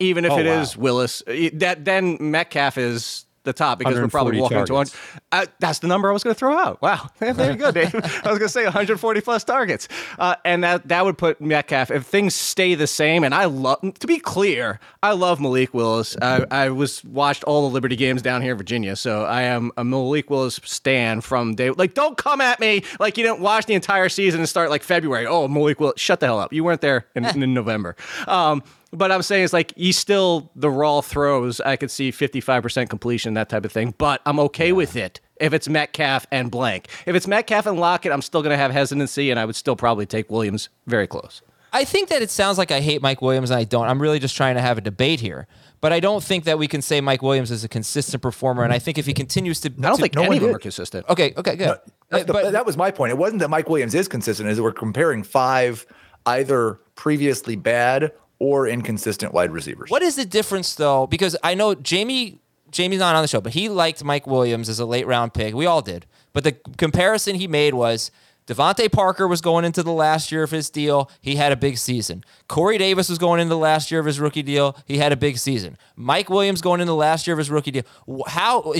even 0.00 0.24
if 0.24 0.32
Oh, 0.32 0.38
it 0.38 0.46
is 0.46 0.76
wow. 0.76 0.82
Willis, 0.82 1.22
uh, 1.28 1.50
that 1.54 1.84
then 1.84 2.16
Metcalf 2.20 2.76
is 2.76 3.24
the 3.48 3.52
top 3.52 3.78
because 3.78 3.94
we're 3.94 4.08
probably 4.08 4.40
140 4.40 4.40
walking 4.40 4.58
into 4.58 4.74
one. 4.74 4.86
Uh, 5.32 5.46
that's 5.58 5.80
the 5.80 5.88
number 5.88 6.08
I 6.08 6.12
was 6.12 6.22
going 6.22 6.34
to 6.34 6.38
throw 6.38 6.56
out. 6.56 6.80
Wow, 6.80 7.08
there 7.18 7.50
you 7.50 7.56
go, 7.56 7.72
Dave. 7.72 7.94
I 7.94 8.30
was 8.30 8.38
going 8.38 8.40
to 8.40 8.48
say 8.48 8.64
140 8.64 9.20
plus 9.20 9.44
targets, 9.44 9.88
uh, 10.18 10.36
and 10.44 10.62
that 10.62 10.88
that 10.88 11.04
would 11.04 11.18
put 11.18 11.40
Metcalf 11.40 11.90
if 11.90 12.06
things 12.06 12.34
stay 12.34 12.74
the 12.74 12.86
same. 12.86 13.24
And 13.24 13.34
I 13.34 13.46
love 13.46 13.80
to 13.98 14.06
be 14.06 14.18
clear, 14.18 14.78
I 15.02 15.12
love 15.12 15.40
Malik 15.40 15.74
Willis. 15.74 16.16
I, 16.20 16.44
I 16.50 16.70
was 16.70 17.04
watched 17.04 17.44
all 17.44 17.68
the 17.68 17.74
Liberty 17.74 17.96
games 17.96 18.22
down 18.22 18.42
here 18.42 18.52
in 18.52 18.58
Virginia, 18.58 18.96
so 18.96 19.24
I 19.24 19.42
am 19.42 19.72
a 19.76 19.84
Malik 19.84 20.30
Willis 20.30 20.60
stan 20.64 21.20
from 21.20 21.54
day. 21.54 21.70
Like, 21.70 21.94
don't 21.94 22.16
come 22.16 22.40
at 22.40 22.60
me 22.60 22.84
like 23.00 23.16
you 23.16 23.24
didn't 23.24 23.40
watch 23.40 23.66
the 23.66 23.74
entire 23.74 24.08
season 24.08 24.40
and 24.40 24.48
start 24.48 24.70
like 24.70 24.82
February. 24.82 25.26
Oh, 25.26 25.48
Malik 25.48 25.80
Willis, 25.80 26.00
shut 26.00 26.20
the 26.20 26.26
hell 26.26 26.38
up. 26.38 26.52
You 26.52 26.64
weren't 26.64 26.80
there 26.80 27.06
in, 27.14 27.24
in 27.24 27.54
November. 27.54 27.96
Um, 28.26 28.62
but 28.92 29.12
I'm 29.12 29.22
saying 29.22 29.44
it's 29.44 29.52
like 29.52 29.74
he 29.76 29.92
still 29.92 30.50
the 30.56 30.70
raw 30.70 31.00
throws. 31.00 31.60
I 31.60 31.76
could 31.76 31.90
see 31.90 32.10
55% 32.10 32.88
completion, 32.88 33.34
that 33.34 33.48
type 33.48 33.64
of 33.64 33.72
thing. 33.72 33.94
But 33.98 34.20
I'm 34.26 34.38
okay 34.40 34.72
with 34.72 34.96
it 34.96 35.20
if 35.40 35.52
it's 35.52 35.68
Metcalf 35.68 36.26
and 36.30 36.50
blank. 36.50 36.88
If 37.06 37.14
it's 37.14 37.26
Metcalf 37.26 37.66
and 37.66 37.78
Lockett, 37.78 38.12
I'm 38.12 38.22
still 38.22 38.42
going 38.42 38.52
to 38.54 38.56
have 38.56 38.70
hesitancy, 38.70 39.30
and 39.30 39.38
I 39.38 39.44
would 39.44 39.56
still 39.56 39.76
probably 39.76 40.06
take 40.06 40.30
Williams 40.30 40.68
very 40.86 41.06
close. 41.06 41.42
I 41.70 41.84
think 41.84 42.08
that 42.08 42.22
it 42.22 42.30
sounds 42.30 42.56
like 42.56 42.70
I 42.70 42.80
hate 42.80 43.02
Mike 43.02 43.20
Williams, 43.20 43.50
and 43.50 43.60
I 43.60 43.64
don't. 43.64 43.86
I'm 43.86 44.00
really 44.00 44.18
just 44.18 44.34
trying 44.36 44.54
to 44.54 44.62
have 44.62 44.78
a 44.78 44.80
debate 44.80 45.20
here. 45.20 45.46
But 45.80 45.92
I 45.92 46.00
don't 46.00 46.24
think 46.24 46.44
that 46.44 46.58
we 46.58 46.66
can 46.66 46.82
say 46.82 47.00
Mike 47.00 47.22
Williams 47.22 47.50
is 47.50 47.62
a 47.62 47.68
consistent 47.68 48.22
performer, 48.22 48.64
and 48.64 48.72
I 48.72 48.78
think 48.78 48.96
if 48.98 49.06
he 49.06 49.12
continues 49.12 49.60
to, 49.60 49.68
I 49.68 49.72
don't 49.82 49.96
to- 49.96 50.02
think 50.02 50.14
no 50.14 50.22
any 50.22 50.28
one 50.30 50.36
of 50.38 50.42
them 50.44 50.54
are 50.56 50.58
consistent. 50.58 51.06
Okay, 51.08 51.34
okay, 51.36 51.56
good. 51.56 51.78
That's 52.08 52.24
the- 52.24 52.32
but 52.32 52.52
that 52.52 52.64
was 52.66 52.76
my 52.76 52.90
point. 52.90 53.10
It 53.12 53.18
wasn't 53.18 53.40
that 53.40 53.50
Mike 53.50 53.68
Williams 53.68 53.94
is 53.94 54.08
consistent, 54.08 54.48
is 54.48 54.56
that 54.56 54.62
we're 54.62 54.72
comparing 54.72 55.22
five 55.22 55.86
either 56.26 56.80
previously 56.96 57.54
bad 57.54 58.12
or 58.38 58.68
inconsistent 58.68 59.32
wide 59.32 59.50
receivers. 59.50 59.90
What 59.90 60.02
is 60.02 60.16
the 60.16 60.24
difference 60.24 60.74
though? 60.74 61.06
Because 61.06 61.36
I 61.42 61.54
know 61.54 61.74
Jamie 61.74 62.40
Jamie's 62.70 62.98
not 62.98 63.14
on 63.14 63.22
the 63.22 63.28
show, 63.28 63.40
but 63.40 63.54
he 63.54 63.68
liked 63.68 64.04
Mike 64.04 64.26
Williams 64.26 64.68
as 64.68 64.78
a 64.78 64.86
late 64.86 65.06
round 65.06 65.34
pick. 65.34 65.54
We 65.54 65.66
all 65.66 65.82
did. 65.82 66.06
But 66.32 66.44
the 66.44 66.52
comparison 66.76 67.34
he 67.36 67.48
made 67.48 67.74
was 67.74 68.10
DeVante 68.46 68.90
Parker 68.90 69.26
was 69.26 69.40
going 69.40 69.64
into 69.64 69.82
the 69.82 69.92
last 69.92 70.30
year 70.32 70.42
of 70.42 70.50
his 70.50 70.70
deal. 70.70 71.10
He 71.20 71.36
had 71.36 71.52
a 71.52 71.56
big 71.56 71.78
season. 71.78 72.24
Corey 72.48 72.78
Davis 72.78 73.08
was 73.08 73.18
going 73.18 73.40
into 73.40 73.50
the 73.50 73.58
last 73.58 73.90
year 73.90 74.00
of 74.00 74.06
his 74.06 74.20
rookie 74.20 74.42
deal. 74.42 74.76
He 74.86 74.98
had 74.98 75.12
a 75.12 75.16
big 75.16 75.38
season. 75.38 75.76
Mike 75.96 76.30
Williams 76.30 76.60
going 76.60 76.80
into 76.80 76.90
the 76.90 76.96
last 76.96 77.26
year 77.26 77.34
of 77.34 77.38
his 77.38 77.50
rookie 77.50 77.70
deal. 77.70 77.82
How 78.26 78.74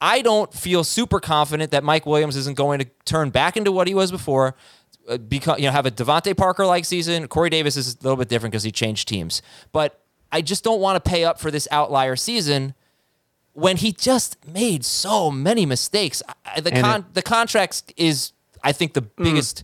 I 0.00 0.22
don't 0.22 0.52
feel 0.54 0.84
super 0.84 1.18
confident 1.18 1.72
that 1.72 1.82
Mike 1.82 2.06
Williams 2.06 2.36
isn't 2.36 2.56
going 2.56 2.78
to 2.78 2.86
turn 3.04 3.30
back 3.30 3.56
into 3.56 3.72
what 3.72 3.88
he 3.88 3.94
was 3.94 4.12
before 4.12 4.54
Uh, 5.08 5.16
become 5.18 5.58
you 5.58 5.64
know 5.66 5.72
have 5.72 5.86
a 5.86 5.90
DeVante 5.90 6.36
Parker 6.36 6.66
like 6.66 6.84
season. 6.84 7.28
Corey 7.28 7.50
Davis 7.50 7.76
is 7.76 7.94
a 7.94 7.98
little 8.02 8.16
bit 8.16 8.28
different 8.28 8.52
because 8.52 8.62
he 8.62 8.70
changed 8.72 9.08
teams, 9.08 9.40
but 9.72 10.00
I 10.30 10.42
just 10.42 10.62
don't 10.64 10.80
want 10.80 11.02
to 11.02 11.10
pay 11.10 11.24
up 11.24 11.40
for 11.40 11.50
this 11.50 11.66
outlier 11.70 12.14
season 12.16 12.74
when 13.54 13.76
he 13.78 13.92
just 13.92 14.36
made 14.46 14.84
so 14.84 15.30
many 15.30 15.64
mistakes. 15.66 16.22
I- 16.44 16.60
The 16.60 16.74
And 16.74 16.84
con- 16.84 17.06
the 17.14 17.22
contract 17.22 17.92
is 17.96 18.32
I 18.62 18.72
think 18.72 18.92
the 18.94 19.02
mm. 19.02 19.24
biggest 19.24 19.62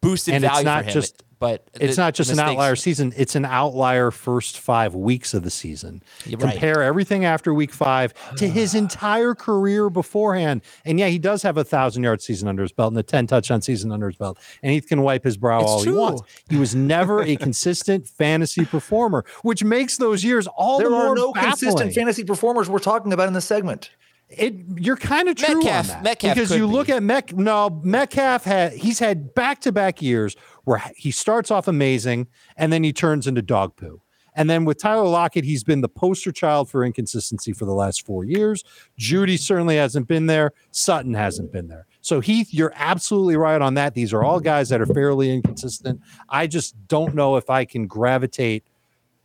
boosted 0.00 0.34
And 0.34 0.44
it's 0.44 0.52
value 0.52 0.64
not 0.64 0.84
for 0.84 0.88
him. 0.90 0.94
just- 0.94 1.22
but 1.42 1.68
it's 1.80 1.96
the 1.96 2.02
not 2.02 2.14
just 2.14 2.30
an 2.30 2.36
mistakes- 2.36 2.50
outlier 2.52 2.76
season 2.76 3.12
it's 3.16 3.34
an 3.34 3.44
outlier 3.44 4.10
first 4.10 4.58
five 4.60 4.94
weeks 4.94 5.34
of 5.34 5.42
the 5.42 5.50
season 5.50 6.02
You're 6.24 6.38
right. 6.38 6.52
compare 6.52 6.82
everything 6.82 7.24
after 7.24 7.52
week 7.52 7.72
five 7.72 8.14
to 8.36 8.48
his 8.48 8.74
entire 8.84 9.34
career 9.34 9.90
beforehand 9.90 10.62
and 10.84 10.98
yeah 11.00 11.08
he 11.08 11.18
does 11.18 11.42
have 11.42 11.56
a 11.58 11.64
thousand 11.64 12.04
yard 12.04 12.22
season 12.22 12.46
under 12.48 12.62
his 12.62 12.72
belt 12.72 12.92
and 12.92 12.98
a 12.98 13.02
10 13.02 13.26
touchdown 13.26 13.60
season 13.60 13.90
under 13.92 14.06
his 14.06 14.16
belt 14.16 14.38
and 14.62 14.72
he 14.72 14.80
can 14.80 15.02
wipe 15.02 15.24
his 15.24 15.36
brow 15.36 15.60
It's 15.60 15.70
all 15.70 15.82
true. 15.82 15.92
he 15.92 15.98
wants 15.98 16.22
he 16.48 16.56
was 16.56 16.74
never 16.74 17.22
a 17.22 17.36
consistent 17.46 18.08
fantasy 18.08 18.64
performer 18.64 19.24
which 19.42 19.64
makes 19.64 19.96
those 19.96 20.22
years 20.24 20.46
all 20.46 20.78
there 20.78 20.88
the 20.88 20.94
more 20.94 21.08
are 21.08 21.14
no 21.16 21.32
baffling. 21.32 21.50
consistent 21.50 21.94
fantasy 21.94 22.22
performers 22.24 22.70
we're 22.70 22.78
talking 22.78 23.12
about 23.12 23.26
in 23.28 23.34
this 23.34 23.44
segment. 23.44 23.90
It 24.34 24.54
you're 24.78 24.96
kind 24.96 25.28
of 25.28 25.36
true 25.36 25.56
Metcalf- 25.56 25.90
on 25.90 25.94
that 25.96 26.02
Metcalf 26.04 26.34
because 26.34 26.50
you 26.56 26.66
be. 26.66 26.72
look 26.72 26.88
at 26.88 27.02
Met. 27.02 27.36
No, 27.36 27.68
Metcalf 27.84 28.44
had 28.44 28.72
he's 28.72 28.98
had 28.98 29.34
back 29.34 29.60
to 29.62 29.72
back 29.72 30.00
years 30.00 30.36
where 30.64 30.82
he 30.96 31.10
starts 31.10 31.50
off 31.50 31.68
amazing 31.68 32.28
and 32.56 32.72
then 32.72 32.84
he 32.84 32.92
turns 32.92 33.26
into 33.26 33.42
dog 33.42 33.76
poo, 33.76 34.00
And 34.34 34.48
then 34.48 34.64
with 34.64 34.78
Tyler 34.78 35.08
Lockett, 35.08 35.44
he's 35.44 35.64
been 35.64 35.80
the 35.80 35.88
poster 35.88 36.32
child 36.32 36.70
for 36.70 36.84
inconsistency 36.84 37.52
for 37.52 37.64
the 37.64 37.74
last 37.74 38.06
four 38.06 38.24
years. 38.24 38.64
Jeudy 38.98 39.38
certainly 39.38 39.76
hasn't 39.76 40.08
been 40.08 40.26
there. 40.26 40.52
Sutton 40.70 41.14
hasn't 41.14 41.52
been 41.52 41.68
there. 41.68 41.86
So 42.00 42.20
Heath, 42.20 42.52
you're 42.52 42.72
absolutely 42.74 43.36
right 43.36 43.60
on 43.60 43.74
that. 43.74 43.94
These 43.94 44.12
are 44.12 44.24
all 44.24 44.40
guys 44.40 44.68
that 44.70 44.80
are 44.80 44.86
fairly 44.86 45.32
inconsistent. 45.32 46.00
I 46.28 46.46
just 46.46 46.74
don't 46.88 47.14
know 47.14 47.36
if 47.36 47.50
I 47.50 47.64
can 47.64 47.86
gravitate 47.86 48.64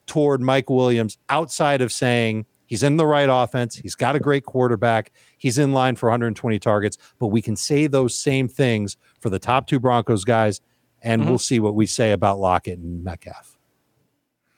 toward 0.07 0.41
Mike 0.41 0.69
Williams 0.69 1.17
outside 1.29 1.81
of 1.81 1.91
saying 1.91 2.45
he's 2.65 2.83
in 2.83 2.97
the 2.97 3.05
right 3.05 3.29
offense, 3.29 3.75
he's 3.75 3.95
got 3.95 4.15
a 4.15 4.19
great 4.19 4.45
quarterback, 4.45 5.11
he's 5.37 5.57
in 5.57 5.73
line 5.73 5.95
for 5.95 6.09
120 6.09 6.57
targets, 6.59 6.97
but 7.19 7.27
we 7.27 7.41
can 7.41 7.55
say 7.55 7.87
those 7.87 8.17
same 8.17 8.47
things 8.47 8.97
for 9.19 9.29
the 9.29 9.39
top 9.39 9.67
two 9.67 9.79
Broncos 9.79 10.23
guys, 10.23 10.61
and 11.01 11.21
we'll 11.21 11.35
mm-hmm. 11.35 11.37
see 11.37 11.59
what 11.59 11.75
we 11.75 11.85
say 11.85 12.11
about 12.11 12.39
Lockett 12.39 12.79
and 12.79 13.03
Metcalf. 13.03 13.57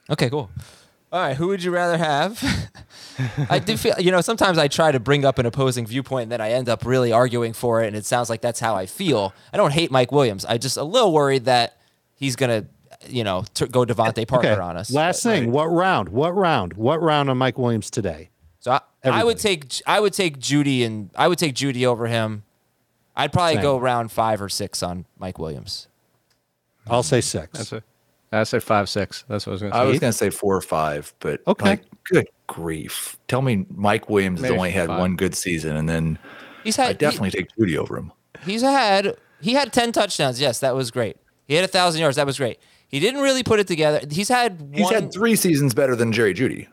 Okay, 0.10 0.30
cool. 0.30 0.50
All 1.12 1.20
right, 1.20 1.36
who 1.36 1.48
would 1.48 1.64
you 1.64 1.72
rather 1.72 1.98
have? 1.98 2.44
I 3.50 3.58
do 3.58 3.78
feel, 3.78 3.96
you 4.00 4.12
know, 4.12 4.22
sometimes 4.22 4.60
I 4.60 4.68
try 4.68 4.92
to 4.92 5.00
bring 5.00 5.26
up 5.26 5.40
an 5.40 5.46
opposing 5.48 5.88
viewpoint 5.88 6.24
and 6.24 6.32
then 6.32 6.42
I 6.42 6.52
end 6.52 6.70
up 6.70 6.86
really 6.86 7.12
arguing 7.12 7.54
for 7.54 7.82
it, 7.84 7.88
and 7.88 7.96
it 7.96 8.06
sounds 8.06 8.30
like 8.30 8.42
that's 8.42 8.60
how 8.60 8.76
I 8.76 8.86
feel. 8.86 9.34
I 9.52 9.58
don't 9.58 9.74
hate 9.74 9.90
Mike 9.90 10.12
Williams. 10.12 10.46
I 10.46 10.58
just 10.58 10.78
a 10.78 10.84
little 10.84 11.12
worried 11.12 11.46
that 11.46 11.78
he's 12.14 12.36
gonna, 12.36 12.66
you 13.08 13.24
know, 13.24 13.44
t- 13.56 13.68
go 13.68 13.86
Devontae 13.86 14.22
eh, 14.22 14.26
Parker 14.26 14.62
on 14.62 14.78
us. 14.78 14.92
Last 14.92 15.24
But- 15.24 15.32
thing, 15.32 15.52
what 15.52 15.66
round? 15.66 16.10
What 16.10 16.36
round? 16.36 16.74
What 16.74 17.02
round 17.02 17.30
on 17.30 17.38
Mike 17.40 17.58
Williams 17.58 17.90
today? 17.90 18.30
So 18.60 18.72
I, 18.72 18.82
I 19.04 19.24
would 19.24 19.38
take 19.38 19.82
I 19.88 20.00
would 20.00 20.14
take 20.14 20.38
Jeudy 20.40 20.86
and 20.86 21.10
I 21.16 21.28
would 21.28 21.40
take 21.40 21.56
Jeudy 21.56 21.86
over 21.86 22.08
him. 22.08 22.44
I'd 23.16 23.34
probably 23.34 23.56
Same. 23.56 23.64
go 23.64 23.78
round 23.78 24.12
five 24.12 24.42
or 24.42 24.50
six 24.50 24.84
on 24.84 25.06
Mike 25.18 25.40
Williams. 25.40 25.89
I'll 26.90 27.04
say 27.04 27.22
six. 27.22 27.58
That's 27.58 27.74
it. 27.74 27.84
I 28.32 28.44
said 28.44 28.62
five 28.62 28.88
six. 28.90 29.26
That's 29.28 29.46
what 29.48 29.52
I 29.52 29.54
was 29.54 29.62
going 29.62 29.72
to 29.72 29.78
say. 29.78 29.82
I 29.82 29.86
was 29.86 30.00
going 30.00 30.12
to 30.12 30.18
say 30.18 30.30
four 30.30 30.56
or 30.56 30.62
five, 30.62 31.14
but 31.20 31.42
Okay. 31.48 31.66
like, 31.66 31.84
good 32.04 32.28
grief. 32.48 33.18
Tell 33.28 33.42
me 33.42 33.66
Mike 33.72 34.10
Williams 34.10 34.42
has 34.42 34.52
only 34.52 34.70
had 34.72 34.88
five. 34.88 35.00
one 35.00 35.16
good 35.16 35.34
season, 35.36 35.76
and 35.76 35.90
then 35.90 36.20
He's 36.64 36.76
had 36.76 36.84
I 36.84 36.88
had 36.90 36.98
definitely 37.00 37.32
take 37.32 37.48
Jeudy 37.58 37.76
over 37.78 37.98
him. 37.98 38.12
he's 38.46 38.62
had 38.62 39.16
he 39.42 39.54
had 39.54 39.74
ten 39.74 39.92
touchdowns. 39.92 40.40
Yes, 40.40 40.60
that 40.60 40.76
was 40.76 40.92
great. 40.92 41.18
He 41.48 41.56
had 41.56 41.64
a 41.66 41.68
thousand 41.68 42.02
yards. 42.02 42.18
That 42.18 42.28
was 42.28 42.38
great. 42.38 42.60
He 42.88 43.00
didn't 43.00 43.22
really 43.22 43.44
put 43.44 43.60
it 43.60 43.68
together. 43.68 44.02
He's 44.10 44.30
had 44.30 44.70
He's 44.74 44.90
had 44.90 45.12
three 45.12 45.36
seasons 45.36 45.74
better 45.74 45.96
than 45.96 46.12
Jerry 46.12 46.34
Jeudy. 46.36 46.68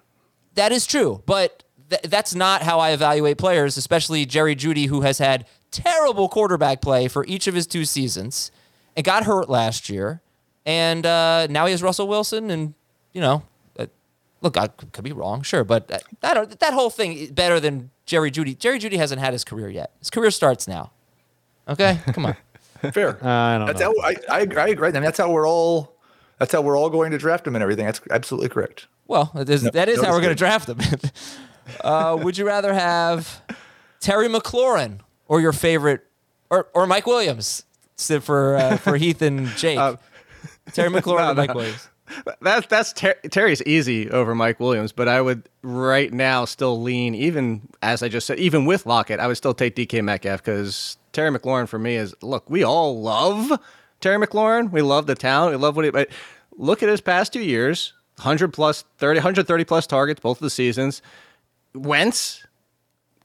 That 0.55 0.73
is 0.73 0.87
true, 0.87 1.23
but 1.27 1.63
th- 1.89 2.03
that's 2.03 2.35
not 2.35 2.63
how 2.63 2.81
I 2.81 2.91
evaluate 2.91 3.39
players, 3.39 3.77
especially 3.79 4.27
Jerry 4.27 4.57
Jeudy, 4.57 4.87
who 4.89 5.03
has 5.03 5.19
had 5.19 5.47
terrible 5.71 6.29
quarterback 6.29 6.81
play 6.83 7.09
for 7.09 7.25
each 7.27 7.47
of 7.47 7.55
his 7.55 7.67
two 7.67 7.85
seasons 7.87 8.51
and 8.97 9.05
got 9.05 9.25
hurt 9.25 9.49
last 9.49 9.89
year. 9.89 10.23
And 10.65 11.07
uh, 11.07 11.47
now 11.49 11.67
he 11.67 11.71
has 11.71 11.83
Russell 11.83 12.09
Wilson, 12.09 12.51
and, 12.51 12.75
you 13.13 13.21
know, 13.21 13.45
uh, 13.79 13.87
look, 14.41 14.57
I 14.57 14.67
could 14.67 15.05
be 15.05 15.13
wrong, 15.13 15.43
sure, 15.43 15.63
but 15.63 15.91
uh, 15.91 15.99
I 16.25 16.35
don't, 16.35 16.59
that 16.59 16.73
whole 16.75 16.91
thing 16.91 17.13
is 17.13 17.31
better 17.31 17.61
than 17.61 17.91
Jerry 18.05 18.33
Jeudy. 18.33 18.59
Jerry 18.59 18.81
Jeudy 18.81 18.97
hasn't 18.97 19.21
had 19.21 19.33
his 19.33 19.45
career 19.45 19.69
yet. 19.69 19.93
His 20.01 20.11
career 20.11 20.33
starts 20.33 20.67
now. 20.67 20.91
Okay? 21.69 22.01
Come 22.13 22.27
on. 22.27 22.37
Fair. 22.93 23.25
I 23.25 23.59
don't 23.59 23.67
That's 23.67 23.81
know. 23.81 23.95
how 24.01 24.09
I, 24.09 24.15
I, 24.29 24.39
I 24.41 24.69
agree. 24.69 24.89
I 24.89 24.93
mean, 24.93 25.03
that's 25.03 25.19
how 25.19 25.31
we're 25.31 25.49
all. 25.49 25.97
That's 26.39 26.53
how 26.53 26.61
we're 26.61 26.77
all 26.77 26.91
going 26.91 27.11
to 27.13 27.19
draft 27.19 27.47
him 27.47 27.57
and 27.57 27.63
everything. 27.63 27.87
That's 27.87 28.01
absolutely 28.11 28.51
correct. 28.51 28.87
Well, 29.07 29.31
that 29.35 29.49
is, 29.49 29.63
that 29.63 29.89
is 29.89 30.03
how 30.03 30.11
we're 30.11 30.21
going 30.21 30.35
to 30.35 30.35
draft 30.35 30.67
them. 30.67 30.79
uh, 31.81 32.19
would 32.21 32.37
you 32.37 32.47
rather 32.47 32.75
have 32.75 33.41
Terry 34.01 34.29
McLaurin 34.29 35.01
or 35.29 35.41
your 35.41 35.53
favorite, 35.53 36.07
or, 36.51 36.69
or 36.75 36.87
Mike 36.87 37.07
Williams 37.07 37.65
sit 37.97 38.23
for 38.23 38.57
uh, 38.57 38.77
for 38.77 38.97
Heath 38.99 39.23
and 39.23 39.49
Jake? 39.57 39.79
Terry 40.73 40.91
McLaurin 40.91 41.31
or 41.31 41.35
Mike 41.35 41.55
Williams? 41.55 41.89
That's 42.41 42.67
that's 42.69 42.93
Ter- 42.93 43.19
Terry's 43.31 43.63
easy 43.63 44.11
over 44.11 44.35
Mike 44.35 44.61
Williams, 44.61 44.93
but 44.93 45.09
I 45.09 45.21
would 45.21 45.49
right 45.63 46.13
now 46.13 46.45
still 46.45 46.81
lean 46.81 47.15
even 47.15 47.63
as 47.83 48.03
I 48.03 48.09
just 48.09 48.27
said, 48.27 48.39
even 48.39 48.65
with 48.65 48.87
Lockett, 48.87 49.19
I 49.19 49.27
would 49.27 49.37
still 49.37 49.55
take 49.55 49.75
DK 49.75 50.05
Metcalf 50.05 50.43
because 50.43 50.99
Terry 51.13 51.37
McLaurin 51.37 51.69
for 51.69 51.79
me 51.79 51.97
is 51.97 52.15
look, 52.23 52.49
we 52.49 52.63
all 52.63 53.01
love 53.01 53.61
Terry 54.01 54.25
McLaurin, 54.25 54.71
we 54.71 54.83
love 54.83 55.07
the 55.07 55.17
talent, 55.17 55.57
we 55.57 55.57
love 55.57 55.75
what 55.75 55.85
he. 55.85 55.91
But 55.91 56.11
look 56.57 56.83
at 56.83 56.89
his 56.89 57.01
past 57.01 57.33
two 57.33 57.43
years, 57.43 57.93
hundred 58.19 58.53
plus 58.53 58.85
30, 58.99 59.19
130 59.19 59.65
plus 59.65 59.87
targets 59.87 60.21
both 60.21 60.37
of 60.39 60.43
the 60.43 60.51
seasons. 60.51 61.03
Wentz 61.75 62.46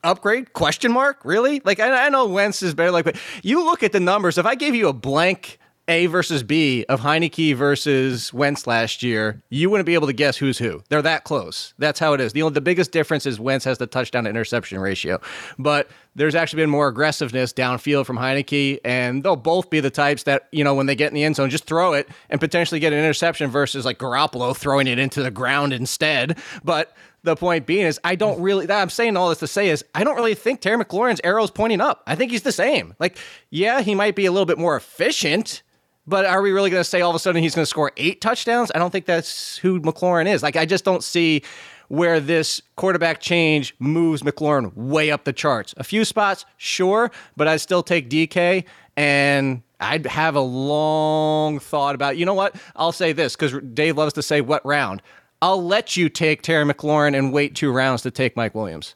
upgrade? 0.04 0.54
Question 0.54 0.92
mark? 0.92 1.20
Really? 1.24 1.62
Like 1.64 1.80
I, 1.80 2.06
I 2.06 2.10
know 2.10 2.26
Wentz 2.28 2.62
is 2.62 2.74
better 2.74 2.92
like 2.92 3.06
but 3.06 3.18
you 3.44 3.64
look 3.64 3.84
at 3.84 3.92
the 3.92 4.00
numbers. 4.00 4.38
If 4.38 4.46
I 4.46 4.56
gave 4.56 4.76
you 4.76 4.88
a 4.88 4.94
blank 4.94 5.60
A 5.88 6.06
versus 6.08 6.44
B 6.44 6.86
of 6.90 7.02
Heinicke 7.02 7.56
versus 7.56 8.34
Wentz 8.34 8.68
last 8.68 9.04
year 9.04 9.42
you 9.50 9.70
wouldn't 9.70 9.86
be 9.86 9.94
able 9.94 10.08
to 10.08 10.14
guess 10.14 10.38
who's 10.38 10.58
who. 10.58 10.84
They're 10.90 11.02
that 11.02 11.24
close. 11.24 11.74
That's 11.78 12.00
how 12.00 12.14
it 12.14 12.22
is. 12.22 12.34
The 12.34 12.42
only 12.44 12.54
the 12.54 12.62
biggest 12.62 12.92
difference 12.92 13.26
is 13.26 13.40
Wentz 13.40 13.66
has 13.66 13.78
the 13.78 13.88
touchdown 13.88 14.24
to 14.26 14.30
interception 14.30 14.80
ratio. 14.80 15.20
But 15.58 15.90
there's 16.16 16.36
actually 16.36 16.64
been 16.64 16.70
more 16.70 16.90
aggressiveness 16.90 17.54
downfield 17.54 18.06
from 18.06 18.18
Heinicke 18.18 18.80
and 18.84 19.24
they'll 19.24 19.36
both 19.38 19.70
be 19.70 19.80
the 19.80 19.90
types 19.90 20.24
that 20.24 20.48
you 20.52 20.64
know 20.64 20.76
when 20.76 20.86
they 20.86 20.96
get 20.96 21.08
in 21.08 21.14
the 21.14 21.24
end 21.24 21.36
zone 21.36 21.50
just 21.50 21.66
throw 21.66 21.94
it 21.94 22.10
and 22.30 22.40
potentially 22.40 22.80
get 22.80 22.94
an 22.94 23.00
interception 23.00 23.50
versus 23.50 23.86
like 23.86 23.98
Garoppolo 23.98 24.56
throwing 24.56 24.88
it 24.88 25.00
into 25.00 25.24
the 25.24 25.32
ground 25.32 25.74
instead. 25.74 26.38
But 26.64 26.96
the 27.24 27.36
point 27.36 27.66
being 27.66 27.86
is, 27.86 28.00
I 28.04 28.16
don't 28.16 28.40
mm. 28.40 28.44
really. 28.44 28.72
I'm 28.72 28.90
saying 28.90 29.16
all 29.16 29.30
this 29.30 29.40
to 29.40 29.48
say 29.48 29.70
is, 29.70 29.84
I 29.94 30.04
don't 30.04 30.16
really 30.16 30.36
think 30.36 30.62
Terry 30.62 30.84
McLaurin's 30.84 31.22
arrow 31.24 31.44
is 31.44 31.52
pointing 31.52 31.82
up. 31.82 32.04
I 32.08 32.16
think 32.16 32.32
he's 32.32 32.42
the 32.42 32.52
same. 32.52 32.96
Like, 33.00 33.18
yeah, 33.50 33.82
he 33.82 33.96
might 33.96 34.16
be 34.16 34.26
a 34.26 34.32
little 34.32 34.46
bit 34.46 34.58
more 34.58 34.76
efficient, 34.76 35.62
but 36.08 36.26
are 36.26 36.42
we 36.42 36.52
really 36.52 36.70
going 36.70 36.82
to 36.82 36.90
say 36.90 37.02
all 37.02 37.10
of 37.10 37.16
a 37.16 37.20
sudden 37.20 37.42
he's 37.42 37.56
going 37.56 37.64
to 37.64 37.70
score 37.70 37.92
eight 37.98 38.22
touchdowns? 38.22 38.72
I 38.74 38.80
don't 38.80 38.92
think 38.92 39.06
that's 39.06 39.58
who 39.58 39.80
McLaurin 39.82 40.28
is. 40.28 40.42
Like, 40.42 40.56
I 40.56 40.66
just 40.66 40.84
don't 40.84 41.04
see 41.04 41.44
where 41.90 42.20
this 42.20 42.62
quarterback 42.78 43.20
change 43.20 43.76
moves 43.78 44.24
McLaurin 44.24 44.74
way 44.76 45.12
up 45.12 45.26
the 45.26 45.34
charts. 45.34 45.74
A 45.78 45.84
few 45.84 46.06
spots, 46.06 46.46
sure, 46.58 47.12
but 47.36 47.48
I'd 47.48 47.62
still 47.62 47.84
take 47.84 48.10
DK 48.10 48.66
and. 48.96 49.62
I'd 49.84 50.06
have 50.06 50.36
a 50.36 50.42
long 50.42 51.58
thought 51.58 51.96
about. 51.96 52.16
You 52.16 52.24
know 52.28 52.36
what? 52.36 52.56
I'll 52.76 52.92
say 52.92 53.14
this 53.14 53.36
because 53.36 53.60
Dave 53.74 53.98
loves 53.98 54.14
to 54.14 54.22
say 54.22 54.40
what 54.40 54.64
round. 54.64 55.02
I'll 55.42 55.64
let 55.64 55.98
you 55.98 56.08
take 56.10 56.42
Terry 56.44 56.64
McLaurin 56.66 57.18
and 57.18 57.34
wait 57.34 57.56
two 57.56 57.72
rounds 57.72 58.04
to 58.04 58.12
take 58.12 58.36
Mike 58.36 58.54
Williams. 58.56 58.96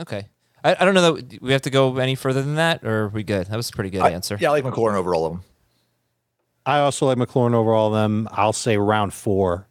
Okay. 0.00 0.26
I, 0.64 0.76
I 0.80 0.84
don't 0.84 0.94
know 0.94 1.12
that 1.12 1.42
we 1.42 1.52
have 1.52 1.62
to 1.62 1.70
go 1.70 1.96
any 1.98 2.14
further 2.14 2.42
than 2.42 2.54
that, 2.56 2.82
or 2.84 3.04
are 3.04 3.08
we 3.08 3.22
good? 3.22 3.46
That 3.46 3.56
was 3.56 3.68
a 3.68 3.72
pretty 3.72 3.90
good 3.90 4.00
I- 4.00 4.10
answer. 4.10 4.36
yeah, 4.40 4.48
I 4.48 4.52
like 4.52 4.64
McLaurin 4.64 4.94
over 4.94 5.14
all 5.14 5.26
of 5.26 5.32
them. 5.34 5.42
I 6.66 6.80
also 6.80 7.06
like 7.06 7.16
McLaurin 7.18 7.54
over 7.54 7.72
all 7.72 7.88
of 7.88 7.94
them. 7.94 8.28
I'll 8.32 8.52
say 8.52 8.76
round 8.76 9.14
four. 9.14 9.66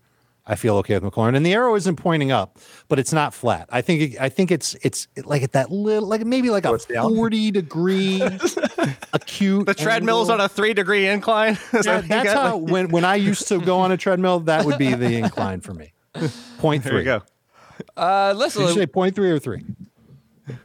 I 0.50 0.56
feel 0.56 0.78
okay 0.78 0.98
with 0.98 1.04
McLaurin, 1.12 1.36
and 1.36 1.46
the 1.46 1.54
arrow 1.54 1.76
isn't 1.76 1.98
pointing 1.98 2.32
up, 2.32 2.58
but 2.88 3.00
it's 3.00 3.12
not 3.12 3.34
flat. 3.34 3.68
I 3.70 3.82
think 3.82 4.02
it, 4.14 4.22
I 4.22 4.30
think 4.30 4.50
it's 4.50 4.76
it's 4.82 5.08
like 5.26 5.44
at 5.44 5.52
that 5.52 5.72
little, 5.72 6.08
like 6.08 6.26
maybe 6.26 6.50
like 6.50 6.66
a 6.66 6.78
down? 6.90 7.14
forty 7.14 7.52
degree 7.52 8.22
acute. 9.14 9.66
The 9.66 9.74
treadmill's 9.74 10.30
on 10.30 10.40
a 10.40 10.48
three 10.50 10.74
degree 10.74 11.08
incline. 11.08 11.54
Is 11.74 11.74
Yeah, 11.74 11.82
that 11.82 11.96
what 11.96 12.04
you 12.04 12.08
that's 12.10 12.34
got? 12.34 12.48
how 12.48 12.58
when 12.58 12.90
when 12.90 13.06
I 13.06 13.16
used 13.16 13.48
to 13.50 13.60
go 13.60 13.80
on 13.80 13.92
a 13.92 13.98
treadmill, 13.98 14.40
that 14.42 14.66
would 14.66 14.78
be 14.78 14.94
the 14.94 15.18
incline 15.18 15.62
for 15.62 15.74
me. 15.74 15.94
Point 16.60 16.84
three. 16.84 16.92
There 16.92 17.00
you 17.00 17.04
go. 17.06 17.22
Uh, 17.96 18.34
Did 18.34 18.56
you 18.56 18.74
say 18.74 18.86
point 18.88 19.14
three 19.16 19.30
or 19.30 19.38
three? 19.40 19.64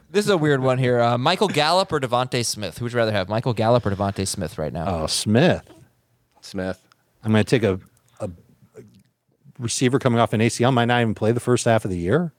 this 0.09 0.25
is 0.25 0.29
a 0.31 0.37
weird 0.37 0.61
one 0.63 0.77
here. 0.79 0.99
Uh, 0.99 1.17
Michael 1.17 1.47
Gallup 1.47 1.91
or 1.91 1.99
DeVonta 1.99 2.43
Smith? 2.43 2.77
Who 2.79 2.85
would 2.85 2.91
you 2.93 2.97
rather 2.97 3.11
have, 3.11 3.29
Michael 3.29 3.53
Gallup 3.53 3.85
or 3.85 3.91
DeVonta 3.91 4.27
Smith 4.27 4.57
right 4.57 4.73
now? 4.73 4.85
Oh, 5.03 5.07
Smith. 5.07 5.61
Smith. 6.41 6.81
I'm 7.23 7.31
going 7.31 7.43
to 7.43 7.49
take 7.49 7.61
a, 7.63 7.73
a 7.73 7.79
receiver 9.63 9.99
coming 9.99 10.19
off 10.19 10.33
an 10.33 10.41
ACL. 10.41 10.73
Might 10.73 10.85
not 10.85 11.01
even 11.01 11.15
play 11.15 11.31
the 11.31 11.39
first 11.39 11.65
half 11.65 11.85
of 11.85 11.91
the 11.91 11.97
year. 11.97 12.33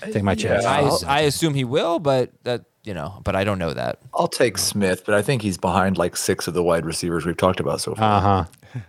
Take 0.00 0.22
my 0.22 0.34
chance. 0.34 0.64
I, 0.64 0.90
I 1.06 1.20
assume 1.20 1.54
he 1.54 1.64
will, 1.64 1.98
but 1.98 2.30
that 2.44 2.64
you 2.84 2.94
know, 2.94 3.20
but 3.24 3.34
I 3.34 3.44
don't 3.44 3.58
know 3.58 3.72
that. 3.72 3.98
I'll 4.14 4.28
take 4.28 4.58
Smith, 4.58 5.04
but 5.04 5.14
I 5.14 5.22
think 5.22 5.42
he's 5.42 5.58
behind 5.58 5.98
like 5.98 6.16
six 6.16 6.46
of 6.46 6.54
the 6.54 6.62
wide 6.62 6.84
receivers 6.86 7.24
we've 7.26 7.36
talked 7.36 7.60
about 7.60 7.80
so 7.80 7.94
far. 7.94 8.18
Uh 8.18 8.20
huh. 8.20 8.44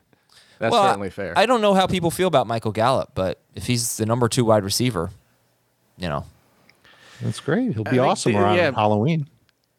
That's 0.59 0.71
well, 0.71 0.83
certainly 0.85 1.09
fair. 1.09 1.33
I 1.37 1.45
don't 1.45 1.61
know 1.61 1.73
how 1.73 1.87
people 1.87 2.11
feel 2.11 2.27
about 2.27 2.47
Michael 2.47 2.71
Gallup, 2.71 3.11
but 3.13 3.39
if 3.55 3.67
he's 3.67 3.97
the 3.97 4.05
number 4.05 4.27
two 4.27 4.43
wide 4.43 4.63
receiver, 4.63 5.11
you 5.97 6.09
know, 6.09 6.25
That's 7.21 7.39
great. 7.39 7.73
He'll 7.73 7.83
be 7.83 7.91
think 7.91 8.01
awesome 8.01 8.33
the- 8.33 8.39
around 8.39 8.57
yeah. 8.57 8.71
Halloween. 8.71 9.27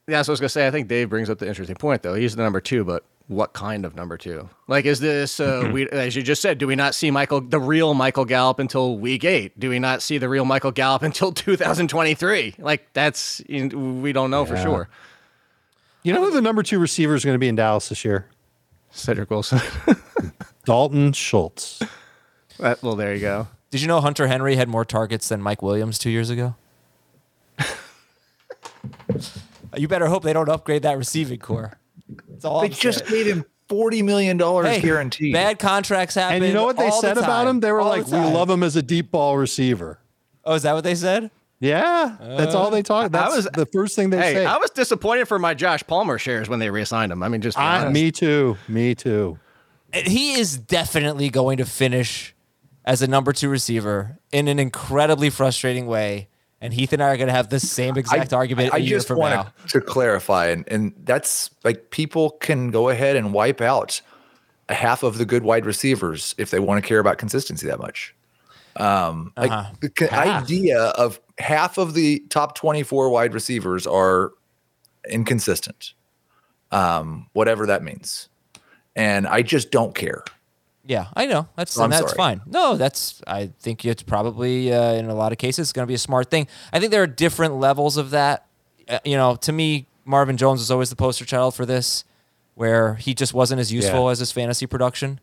yeah, 0.07 0.23
so 0.23 0.31
I 0.31 0.33
was 0.33 0.41
gonna 0.41 0.49
say. 0.49 0.67
I 0.67 0.71
think 0.71 0.89
Dave 0.89 1.11
brings 1.11 1.31
up 1.31 1.39
the 1.39 1.49
interesting 1.49 1.77
point, 1.77 2.03
though. 2.03 2.15
He's 2.15 2.35
the 2.35 2.43
number 2.43 2.61
two, 2.61 2.85
but 2.85 3.05
what 3.29 3.53
kind 3.53 3.85
of 3.85 3.95
number 3.95 4.17
two? 4.17 4.49
Like, 4.67 4.87
is 4.87 5.01
this 5.01 5.39
uh, 5.39 5.71
we? 5.73 5.89
As 5.91 6.17
you 6.17 6.23
just 6.23 6.43
said, 6.43 6.59
do 6.59 6.67
we 6.67 6.75
not 6.75 6.95
see 6.95 7.11
Michael, 7.11 7.43
the 7.43 7.61
real 7.61 7.95
Michael 7.95 8.25
Gallup, 8.25 8.59
until 8.59 8.99
week 8.99 9.23
eight? 9.25 9.59
Do 9.61 9.69
we 9.69 9.79
not 9.79 10.03
see 10.03 10.19
the 10.19 10.29
real 10.29 10.45
Michael 10.45 10.73
Gallup 10.73 11.03
until 11.05 11.33
2023? 11.33 12.57
Like, 12.59 12.89
that's 12.95 13.43
we 13.49 14.13
don't 14.13 14.31
know 14.31 14.45
for 14.45 14.57
sure. 14.57 14.89
You 16.03 16.13
know 16.15 16.25
who 16.25 16.31
the 16.31 16.41
number 16.41 16.63
two 16.63 16.79
receiver 16.79 17.15
is 17.15 17.25
going 17.25 17.35
to 17.35 17.39
be 17.39 17.49
in 17.49 17.57
Dallas 17.57 17.91
this 17.91 18.05
year? 18.05 18.27
Cedric 18.91 19.31
Wilson. 19.31 19.61
Dalton 20.65 21.13
Schultz. 21.13 21.83
That- 22.59 22.83
well, 22.83 22.97
there 22.97 23.15
you 23.15 23.21
go. 23.21 23.49
did 23.71 23.83
you 23.83 23.89
know 23.89 24.01
Hunter 24.01 24.27
Henry 24.27 24.57
had 24.57 24.69
more 24.69 24.85
targets 24.85 25.29
than 25.29 25.43
Mike 25.43 25.61
Williams 25.63 25.99
two 25.99 26.11
years 26.11 26.31
ago? 26.31 26.55
you 29.77 29.87
better 29.89 30.07
hope 30.07 30.23
they 30.23 30.33
don't 30.33 30.49
upgrade 30.49 30.83
that 30.83 30.97
receiving 30.97 31.39
corps. 31.39 31.78
That's 32.29 32.45
all 32.45 32.61
They 32.61 32.67
I'm 32.67 32.73
just 32.73 33.07
saying. 33.07 33.13
made 33.13 33.27
him 33.31 33.45
forty 33.69 34.03
million 34.03 34.37
dollars 34.37 34.67
Hey, 34.69 34.81
guaranteed. 34.81 35.33
Bad 35.33 35.59
contracts 35.59 36.15
happen. 36.15 36.37
And 36.37 36.45
you 36.47 36.53
know 36.55 36.65
what 36.65 36.77
they 36.77 36.89
all 36.89 37.01
the 37.03 37.09
said 37.09 37.19
about 37.19 37.47
him? 37.47 37.61
They 37.61 37.71
were 37.73 37.81
All 37.81 37.89
like, 37.89 38.07
the 38.07 38.17
"We 38.19 38.23
love 38.25 38.49
him 38.49 38.63
as 38.63 38.77
a 38.77 38.83
deep 38.83 39.11
ball 39.11 39.37
receiver." 39.37 39.99
Oh, 40.45 40.55
is 40.55 40.63
that 40.63 40.73
what 40.75 40.85
they 40.85 40.95
said? 40.95 41.31
Yeah, 41.61 42.17
that's 42.21 42.55
all 42.55 42.71
they 42.71 42.83
talk. 42.83 43.11
That's 43.11 43.35
was- 43.35 43.49
the 43.53 43.67
first 43.67 43.97
thing 43.97 44.11
they 44.11 44.17
Hey, 44.19 44.35
say. 44.35 44.47
I 44.47 44.59
was 44.59 44.71
disappointed 44.71 45.27
for 45.27 45.39
my 45.41 45.55
Josh 45.55 45.83
Palmer 45.87 46.17
shares 46.17 46.49
when 46.49 46.61
they 46.61 46.71
reassigned 46.71 47.11
him. 47.11 47.21
I 47.23 47.29
mean, 47.29 47.41
just 47.41 47.57
be 47.57 47.63
I- 47.63 47.89
me 47.89 48.13
too. 48.13 48.57
Me 48.69 48.95
too. 48.95 49.39
Eh, 49.93 50.03
he 50.09 50.35
is 50.35 50.57
definitely 50.57 51.31
going 51.31 51.57
to 51.59 51.65
finish 51.67 52.35
as 52.85 53.03
a 53.03 53.09
number 53.09 53.33
two 53.33 53.49
receiver 53.49 54.19
in 54.31 54.47
an 54.49 54.59
incredibly 54.61 55.31
frustrating 55.31 55.87
way. 55.87 56.29
And 56.61 56.75
Heath 56.75 56.93
and 56.93 57.01
I 57.03 57.07
are 57.11 57.17
going 57.17 57.29
to 57.29 57.33
have 57.33 57.51
the 57.51 57.61
same 57.61 57.97
exact 57.97 58.33
argument 58.33 58.75
I, 58.75 58.79
a 58.79 58.81
year 58.81 58.99
just 58.99 59.11
want 59.11 59.49
to 59.69 59.81
clarify, 59.81 60.47
and, 60.49 60.65
and 60.69 60.93
that's 61.05 61.51
like 61.63 61.91
people 61.91 62.31
can 62.31 62.71
go 62.73 62.89
ahead 62.89 63.15
and 63.15 63.33
wipe 63.33 63.61
out 63.61 64.01
a 64.69 64.75
half 64.75 65.03
of 65.05 65.19
the 65.19 65.25
good 65.25 65.45
wide 65.45 65.65
receivers 65.65 66.35
if 66.37 66.51
they 66.51 66.59
want 66.59 66.83
to 66.83 66.87
care 66.87 66.99
about 66.99 67.17
consistency 67.19 67.67
that 67.69 67.79
much. 67.79 68.15
Um, 68.77 69.33
like 69.37 69.51
Uh-huh. 69.51 69.73
the 69.81 70.09
Half. 70.11 70.45
idea 70.45 70.81
of 70.81 71.21
half 71.39 71.79
of 71.79 71.95
the 71.95 72.21
top 72.29 72.55
24 72.57 73.09
wide 73.11 73.35
receivers 73.35 73.87
are 73.87 74.33
inconsistent, 75.09 75.95
um, 76.73 77.29
whatever 77.33 77.67
that 77.67 77.83
means. 77.83 78.29
And 78.97 79.27
I 79.29 79.43
just 79.43 79.71
don't 79.71 79.95
care. 79.95 80.25
Yeah, 80.89 81.09
I 81.15 81.27
know. 81.27 81.47
That's 81.55 81.77
and 81.77 81.93
that's 81.93 82.07
sorry. 82.13 82.17
fine. 82.17 82.41
No, 82.47 82.77
that's 82.77 83.21
I 83.27 83.51
think 83.61 83.85
it's 83.85 84.03
probably 84.03 84.73
uh, 84.73 84.95
in 84.95 85.07
a 85.11 85.15
lot 85.15 85.33
of 85.33 85.39
cases 85.39 85.71
going 85.73 85.85
to 85.85 85.87
be 85.89 85.95
a 85.95 85.99
smart 85.99 86.31
thing. 86.31 86.49
I 86.73 86.81
think 86.81 86.91
there 86.93 87.03
are 87.03 87.07
different 87.07 87.55
levels 87.57 87.97
of 87.99 88.11
that. 88.11 88.47
Uh, 88.89 88.99
you 89.05 89.17
know, 89.17 89.37
to 89.37 89.53
me, 89.53 89.87
Marvin 90.07 90.39
Jones 90.39 90.61
was 90.61 90.71
always 90.71 90.89
the 90.89 90.97
poster 90.97 91.27
child 91.27 91.55
for 91.55 91.67
this, 91.67 92.05
where 92.55 92.95
he 92.95 93.13
just 93.13 93.35
wasn't 93.35 93.61
as 93.61 93.71
useful 93.71 94.05
Yeah. 94.07 94.13
as 94.13 94.19
his 94.21 94.33
fantasy 94.33 94.67
production. 94.67 95.21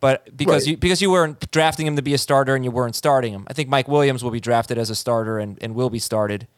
But 0.00 0.34
because 0.34 0.62
Right. 0.62 0.70
you 0.72 0.76
because 0.78 1.02
you 1.02 1.10
weren't 1.10 1.50
drafting 1.50 1.86
him 1.86 1.96
to 1.96 2.02
be 2.02 2.14
a 2.14 2.18
starter 2.18 2.54
and 2.56 2.64
you 2.64 2.70
weren't 2.70 2.96
starting 2.96 3.34
him, 3.34 3.44
I 3.48 3.52
think 3.52 3.68
Mike 3.68 3.88
Williams 3.88 4.24
will 4.24 4.30
be 4.32 4.40
drafted 4.40 4.78
as 4.78 4.88
a 4.88 4.94
starter 4.96 5.38
and, 5.38 5.58
and 5.62 5.74
will 5.74 5.90
be 5.90 5.98
started. 5.98 6.48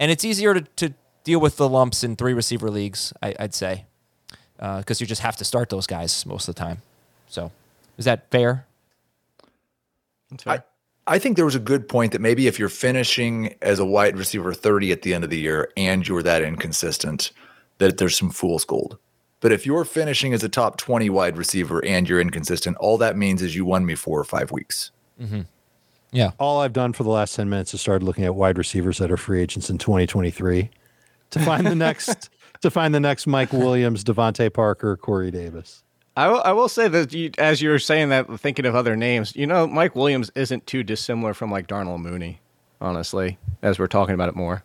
And 0.00 0.10
it's 0.10 0.24
easier 0.24 0.54
to, 0.54 0.62
to 0.76 0.94
deal 1.22 1.38
with 1.40 1.56
the 1.56 1.68
lumps 1.68 2.02
in 2.02 2.16
three 2.16 2.34
receiver 2.34 2.68
leagues, 2.68 3.12
I, 3.22 3.34
I'd 3.38 3.54
say, 3.54 3.84
because 4.58 5.00
you 5.00 5.06
just 5.06 5.22
have 5.22 5.36
to 5.36 5.44
start 5.44 5.70
those 5.70 5.86
guys 5.86 6.26
most 6.26 6.48
of 6.48 6.54
the 6.56 6.58
time. 6.58 6.82
So, 7.28 7.52
is 7.98 8.04
that 8.04 8.30
fair? 8.30 8.66
I, 10.46 10.62
I 11.06 11.18
think 11.18 11.36
there 11.36 11.44
was 11.44 11.54
a 11.54 11.60
good 11.60 11.88
point 11.88 12.12
that 12.12 12.20
maybe 12.20 12.46
if 12.46 12.58
you're 12.58 12.68
finishing 12.68 13.54
as 13.60 13.78
a 13.78 13.84
wide 13.84 14.16
receiver 14.16 14.54
30 14.54 14.92
at 14.92 15.02
the 15.02 15.14
end 15.14 15.24
of 15.24 15.30
the 15.30 15.38
year 15.38 15.70
and 15.76 16.06
you're 16.06 16.22
that 16.22 16.42
inconsistent, 16.42 17.32
that 17.78 17.98
there's 17.98 18.16
some 18.16 18.30
fool's 18.30 18.64
gold. 18.64 18.98
But 19.40 19.50
if 19.50 19.66
you're 19.66 19.84
finishing 19.84 20.32
as 20.32 20.44
a 20.44 20.48
top 20.48 20.76
20 20.76 21.10
wide 21.10 21.36
receiver 21.36 21.84
and 21.84 22.08
you're 22.08 22.20
inconsistent, 22.20 22.76
all 22.76 22.96
that 22.98 23.16
means 23.16 23.42
is 23.42 23.56
you 23.56 23.64
won 23.64 23.84
me 23.84 23.96
four 23.96 24.18
or 24.18 24.24
five 24.24 24.52
weeks. 24.52 24.92
Mm-hmm. 25.20 25.42
Yeah. 26.12 26.30
All 26.38 26.60
I've 26.60 26.72
done 26.72 26.92
for 26.92 27.02
the 27.02 27.10
last 27.10 27.34
10 27.34 27.48
minutes 27.48 27.74
is 27.74 27.80
started 27.80 28.04
looking 28.04 28.24
at 28.24 28.36
wide 28.36 28.56
receivers 28.56 28.98
that 28.98 29.10
are 29.10 29.16
free 29.16 29.42
agents 29.42 29.68
in 29.68 29.78
2023 29.78 30.70
to 31.30 31.40
find 31.40 31.66
the 31.66 31.74
next 31.74 32.30
to 32.60 32.70
find 32.70 32.94
the 32.94 33.00
next 33.00 33.26
Mike 33.26 33.52
Williams, 33.52 34.04
DeVante 34.04 34.52
Parker, 34.52 34.96
Corey 34.96 35.32
Davis. 35.32 35.82
I 36.16 36.28
will, 36.28 36.42
I 36.44 36.52
will 36.52 36.68
say 36.68 36.88
that 36.88 37.12
you, 37.12 37.30
as 37.38 37.62
you 37.62 37.70
were 37.70 37.78
saying 37.78 38.10
that, 38.10 38.28
thinking 38.38 38.66
of 38.66 38.74
other 38.74 38.96
names, 38.96 39.34
you 39.34 39.46
know, 39.46 39.66
Mike 39.66 39.96
Williams 39.96 40.30
isn't 40.34 40.66
too 40.66 40.82
dissimilar 40.82 41.32
from 41.32 41.50
like 41.50 41.66
Darnell 41.66 41.98
Mooney, 41.98 42.40
honestly, 42.80 43.38
as 43.62 43.78
we're 43.78 43.86
talking 43.86 44.14
about 44.14 44.28
it 44.28 44.36
more. 44.36 44.62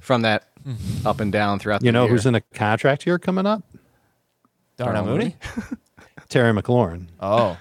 From 0.00 0.22
that 0.22 0.48
mm-hmm. 0.66 1.06
up 1.06 1.20
and 1.20 1.32
down 1.32 1.58
throughout 1.58 1.80
the 1.80 1.86
You 1.86 1.92
know 1.92 2.04
year. 2.04 2.12
who's 2.12 2.26
in 2.26 2.34
a 2.34 2.40
contract 2.40 3.06
year 3.06 3.18
coming 3.18 3.46
up? 3.46 3.62
Darnell 4.76 5.06
Mooney? 5.06 5.36
Terry 6.28 6.52
McLaurin. 6.52 7.06
Oh. 7.20 7.56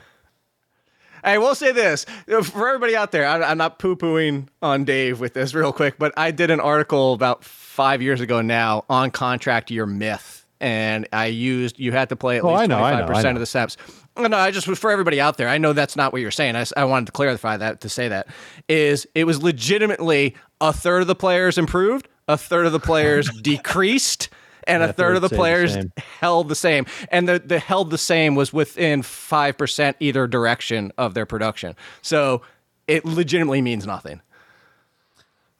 I 1.23 1.37
will 1.37 1.55
say 1.55 1.71
this 1.71 2.05
for 2.25 2.67
everybody 2.67 2.95
out 2.95 3.11
there. 3.11 3.25
I, 3.25 3.41
I'm 3.43 3.57
not 3.57 3.79
poo 3.79 3.95
pooing 3.95 4.47
on 4.61 4.83
Dave 4.83 5.19
with 5.19 5.33
this 5.33 5.53
real 5.53 5.71
quick, 5.71 5.97
but 5.97 6.13
I 6.17 6.31
did 6.31 6.51
an 6.51 6.59
article 6.59 7.13
about 7.13 7.43
five 7.43 8.01
years 8.01 8.19
ago 8.19 8.41
now 8.41 8.83
on 8.89 9.09
contract 9.11 9.71
year 9.71 9.85
myth, 9.85 10.42
and 10.63 11.07
I 11.13 11.27
used 11.27 11.77
you 11.77 11.91
had 11.91 12.09
to 12.09 12.15
play 12.15 12.37
at 12.37 12.43
Oh, 12.43 12.47
least 12.47 12.65
twenty 12.65 12.81
five 12.81 13.05
percent 13.07 13.37
of 13.37 13.39
the 13.41 13.45
steps. 13.45 13.77
Oh, 14.15 14.27
no, 14.27 14.37
I 14.37 14.51
just 14.51 14.67
for 14.67 14.91
everybody 14.91 15.19
out 15.19 15.37
there. 15.37 15.49
I 15.49 15.57
know 15.57 15.73
that's 15.73 15.95
not 15.95 16.13
what 16.13 16.21
you're 16.21 16.31
saying. 16.31 16.55
I 16.77 16.85
wanted 16.85 17.07
to 17.07 17.11
clarify 17.11 17.57
that 17.57 17.81
to 17.81 17.89
say 17.89 18.07
that 18.07 18.27
is 18.69 19.07
it 19.13 19.25
was 19.25 19.41
legitimately 19.43 20.35
a 20.61 20.71
third 20.71 21.01
of 21.01 21.07
the 21.07 21.15
players 21.15 21.57
improved, 21.57 22.07
a 22.27 22.37
third 22.37 22.65
of 22.65 22.71
the 22.71 22.79
players 22.79 23.29
decreased. 23.41 24.29
And 24.65 24.81
a 24.81 24.89
a 24.89 24.93
third 24.93 25.17
of 25.17 25.21
the 25.21 25.27
stayed 25.27 25.35
the 25.35 25.41
players 25.41 25.77
held 26.21 26.47
the 26.47 26.55
same, 26.55 26.85
and 27.11 27.27
the 27.27 27.39
the 27.39 27.59
held 27.59 27.89
the 27.89 27.97
same 27.97 28.33
was 28.35 28.53
within 28.53 29.01
five 29.01 29.57
percent 29.57 29.97
either 29.99 30.25
direction 30.25 30.93
of 30.97 31.13
their 31.15 31.25
production. 31.25 31.75
So 32.01 32.43
it 32.87 33.03
legitimately 33.03 33.61
means 33.61 33.85
nothing. 33.85 34.21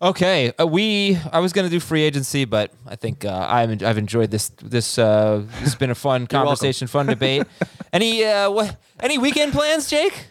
Okay, 0.01 0.51
uh, 0.59 0.67
we. 0.67 1.17
I 1.31 1.39
was 1.39 1.53
going 1.53 1.65
to 1.65 1.71
do 1.71 1.79
free 1.79 2.03
agency, 2.03 2.43
but 2.43 2.71
I 2.85 2.97
think 2.97 3.23
uh, 3.23 3.47
I'm, 3.49 3.71
I've 3.85 3.97
enjoyed 3.97 4.31
this. 4.31 4.49
This 4.61 4.97
uh, 4.97 5.43
this 5.45 5.59
has 5.59 5.75
been 5.75 5.91
a 5.91 5.95
fun 5.95 6.27
conversation, 6.27 6.87
fun 6.87 7.05
debate. 7.05 7.47
any 7.93 8.23
uh, 8.25 8.51
what? 8.51 8.75
Any 8.99 9.17
weekend 9.17 9.53
plans, 9.53 9.89
Jake? 9.89 10.27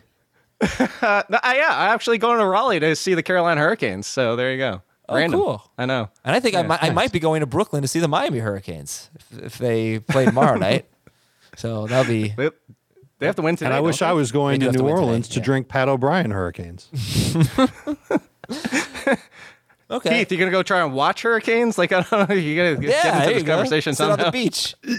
Uh, 0.61 1.23
no, 1.31 1.39
I, 1.43 1.57
yeah, 1.57 1.69
I'm 1.71 1.95
actually 1.95 2.19
going 2.19 2.39
to 2.39 2.45
Raleigh 2.45 2.81
to 2.81 2.95
see 2.95 3.15
the 3.15 3.23
Carolina 3.23 3.61
Hurricanes. 3.61 4.07
So 4.07 4.37
there 4.37 4.53
you 4.53 4.59
go. 4.59 4.83
Oh, 5.09 5.17
Random. 5.17 5.41
cool. 5.41 5.71
I 5.77 5.87
know. 5.87 6.11
And 6.25 6.37
I 6.37 6.41
think 6.41 6.55
I, 6.55 6.63
might, 6.63 6.83
I 6.83 6.91
might 6.91 7.13
be 7.13 7.19
going 7.19 7.41
to 7.41 7.47
Brooklyn 7.47 7.83
to 7.83 7.89
see 7.89 7.99
the 7.99 8.09
Miami 8.09 8.39
Hurricanes 8.39 9.11
if, 9.15 9.39
if 9.39 9.59
they 9.59 9.99
play 9.99 10.25
tomorrow 10.27 10.57
night. 10.59 10.87
So 11.57 11.87
that'll 11.87 12.11
be. 12.11 12.29
They, 12.37 12.51
they 13.19 13.27
have 13.27 13.37
to 13.37 13.43
win 13.43 13.57
today. 13.57 13.67
And 13.67 13.75
I 13.75 13.81
wish 13.81 13.99
they? 13.99 14.07
I 14.07 14.13
was 14.13 14.33
going 14.33 14.61
to 14.61 14.67
have 14.67 14.75
to 14.75 14.79
New 14.79 14.85
win 14.85 14.95
today, 14.95 15.07
Orleans 15.07 15.29
to 15.29 15.39
yeah. 15.41 15.45
drink 15.45 15.69
Pat 15.69 15.89
O'Brien 15.89 16.31
Hurricanes. 16.31 16.89
Okay. 19.93 20.21
Keith, 20.21 20.33
you 20.33 20.39
gonna 20.39 20.51
go 20.51 20.63
try 20.63 20.83
and 20.83 20.93
watch 20.95 21.23
Hurricanes? 21.23 21.79
Like 21.79 21.93
I 21.93 22.03
don't 22.03 22.29
know. 22.29 22.35
You 22.35 22.57
gotta 22.57 22.87
yeah, 22.87 23.03
get 23.03 23.15
into 23.15 23.29
this 23.29 23.43
you 23.43 23.47
go. 23.47 23.55
conversation 23.57 23.95
Sit 23.95 24.11
on 24.11 24.19
the 24.19 24.31
beach. 24.31 24.75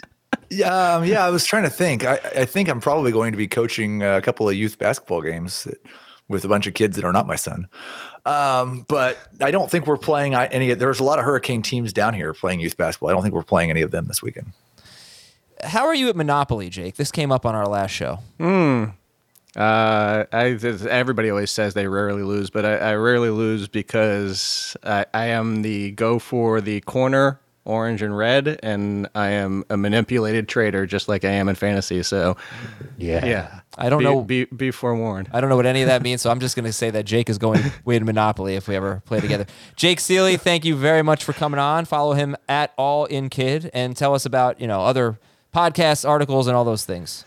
Yeah, 0.49 0.95
um, 0.95 1.05
yeah. 1.05 1.25
I 1.25 1.29
was 1.29 1.45
trying 1.45 1.63
to 1.63 1.69
think. 1.69 2.05
I, 2.05 2.19
I 2.35 2.45
think 2.45 2.69
I'm 2.69 2.79
probably 2.79 3.11
going 3.11 3.31
to 3.31 3.37
be 3.37 3.47
coaching 3.47 4.03
a 4.03 4.21
couple 4.21 4.47
of 4.47 4.55
youth 4.55 4.77
basketball 4.77 5.21
games 5.21 5.67
with 6.27 6.45
a 6.45 6.47
bunch 6.47 6.67
of 6.67 6.73
kids 6.73 6.95
that 6.95 7.05
are 7.05 7.11
not 7.11 7.27
my 7.27 7.35
son. 7.35 7.67
Um, 8.25 8.85
but 8.87 9.17
I 9.41 9.51
don't 9.51 9.69
think 9.69 9.87
we're 9.87 9.97
playing 9.97 10.35
any. 10.35 10.73
There's 10.73 10.99
a 10.99 11.03
lot 11.03 11.19
of 11.19 11.25
Hurricane 11.25 11.61
teams 11.61 11.93
down 11.93 12.13
here 12.13 12.33
playing 12.33 12.59
youth 12.59 12.77
basketball. 12.77 13.09
I 13.09 13.13
don't 13.13 13.21
think 13.21 13.33
we're 13.33 13.43
playing 13.43 13.69
any 13.69 13.81
of 13.81 13.91
them 13.91 14.05
this 14.05 14.21
weekend. 14.21 14.53
How 15.63 15.85
are 15.85 15.95
you 15.95 16.09
at 16.09 16.15
Monopoly, 16.15 16.69
Jake? 16.69 16.95
This 16.95 17.11
came 17.11 17.31
up 17.31 17.45
on 17.45 17.55
our 17.55 17.67
last 17.67 17.91
show. 17.91 18.19
Uh, 19.55 20.25
I 20.31 20.57
everybody 20.89 21.29
always 21.29 21.51
says 21.51 21.73
they 21.73 21.87
rarely 21.87 22.23
lose, 22.23 22.49
but 22.49 22.65
I, 22.65 22.77
I 22.77 22.95
rarely 22.95 23.29
lose 23.29 23.67
because 23.67 24.75
I, 24.83 25.05
I 25.13 25.25
am 25.27 25.61
the 25.61 25.91
go 25.91 26.17
for 26.19 26.59
the 26.59 26.81
corner 26.81 27.39
orange 27.65 28.01
and 28.01 28.17
red, 28.17 28.59
and 28.61 29.07
I 29.15 29.29
am 29.29 29.63
a 29.69 29.77
manipulated 29.77 30.49
trader 30.49 30.85
just 30.85 31.07
like 31.07 31.23
I 31.23 31.29
am 31.29 31.47
in 31.47 31.55
fantasy. 31.55 32.03
So 32.03 32.35
Yeah. 32.97 33.23
yeah, 33.25 33.59
I 33.77 33.89
don't 33.89 33.99
be, 33.99 34.05
know- 34.05 34.21
Be, 34.21 34.45
be 34.45 34.71
forewarned. 34.71 35.29
I 35.31 35.39
don't 35.39 35.49
know 35.49 35.55
what 35.55 35.65
any 35.65 35.81
of 35.81 35.87
that 35.87 36.01
means, 36.01 36.21
so 36.21 36.29
I'm 36.29 36.39
just 36.41 36.55
going 36.57 36.65
to 36.65 36.73
say 36.73 36.89
that 36.89 37.05
Jake 37.05 37.29
is 37.29 37.37
going 37.37 37.61
to 37.63 37.71
win 37.85 38.03
Monopoly 38.05 38.55
if 38.55 38.67
we 38.67 38.75
ever 38.75 39.01
play 39.05 39.21
together. 39.21 39.45
Jake 39.77 39.99
Ciely, 39.99 40.37
thank 40.39 40.65
you 40.65 40.75
very 40.75 41.03
much 41.03 41.23
for 41.23 41.31
coming 41.31 41.59
on. 41.59 41.85
Follow 41.85 42.13
him 42.13 42.35
at 42.49 42.73
All 42.77 43.05
In 43.05 43.29
Kid 43.29 43.69
and 43.73 43.95
tell 43.95 44.13
us 44.13 44.25
about 44.25 44.59
you 44.59 44.67
know 44.67 44.81
other 44.81 45.17
podcasts, 45.53 46.07
articles, 46.07 46.47
and 46.47 46.57
all 46.57 46.65
those 46.65 46.83
things. 46.83 47.23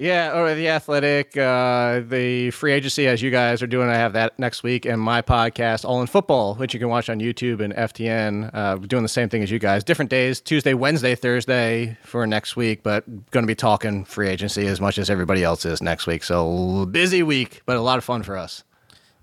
Yeah, 0.00 0.38
or 0.38 0.54
the 0.54 0.68
athletic, 0.68 1.36
uh, 1.36 2.02
the 2.06 2.52
free 2.52 2.72
agency, 2.72 3.08
as 3.08 3.20
you 3.20 3.32
guys 3.32 3.62
are 3.62 3.66
doing. 3.66 3.88
I 3.88 3.96
have 3.96 4.12
that 4.12 4.38
next 4.38 4.62
week, 4.62 4.84
and 4.84 5.02
my 5.02 5.22
podcast, 5.22 5.84
All 5.84 6.00
in 6.00 6.06
Football, 6.06 6.54
which 6.54 6.72
you 6.72 6.78
can 6.78 6.88
watch 6.88 7.10
on 7.10 7.18
YouTube 7.18 7.58
and 7.58 7.74
FTN. 7.74 8.50
Uh, 8.54 8.76
doing 8.76 9.02
the 9.02 9.08
same 9.08 9.28
thing 9.28 9.42
as 9.42 9.50
you 9.50 9.58
guys, 9.58 9.82
different 9.82 10.08
days: 10.08 10.40
Tuesday, 10.40 10.72
Wednesday, 10.72 11.16
Thursday 11.16 11.98
for 12.04 12.28
next 12.28 12.54
week. 12.54 12.84
But 12.84 13.06
going 13.32 13.42
to 13.42 13.48
be 13.48 13.56
talking 13.56 14.04
free 14.04 14.28
agency 14.28 14.68
as 14.68 14.80
much 14.80 14.98
as 14.98 15.10
everybody 15.10 15.42
else 15.42 15.64
is 15.64 15.82
next 15.82 16.06
week. 16.06 16.22
So 16.22 16.86
busy 16.86 17.24
week, 17.24 17.62
but 17.66 17.76
a 17.76 17.80
lot 17.80 17.98
of 17.98 18.04
fun 18.04 18.22
for 18.22 18.36
us. 18.36 18.62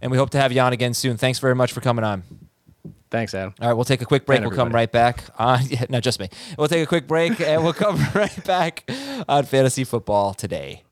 And 0.01 0.11
we 0.11 0.17
hope 0.17 0.31
to 0.31 0.37
have 0.37 0.51
you 0.51 0.59
on 0.59 0.73
again 0.73 0.93
soon. 0.93 1.15
Thanks 1.15 1.39
very 1.39 1.55
much 1.55 1.71
for 1.71 1.79
coming 1.79 2.03
on. 2.03 2.44
Thanks, 3.11 3.33
Adam. 3.33 3.53
All 3.61 3.67
right, 3.67 3.73
we'll 3.73 3.85
take 3.85 4.01
a 4.01 4.05
quick 4.05 4.25
break. 4.25 4.41
And 4.41 4.47
We'll 4.49 4.57
come 4.57 4.71
right 4.71 4.91
back. 4.91 5.23
On, 5.37 5.59
yeah, 5.67 5.85
not 5.89 6.03
just 6.03 6.19
me. 6.19 6.29
We'll 6.57 6.67
take 6.67 6.83
a 6.83 6.87
quick 6.87 7.07
break 7.07 7.39
and 7.39 7.63
we'll 7.63 7.73
come 7.85 7.99
right 8.13 8.43
back 8.43 8.89
on 9.27 9.45
fantasy 9.45 9.83
football 9.83 10.33
today. 10.33 10.83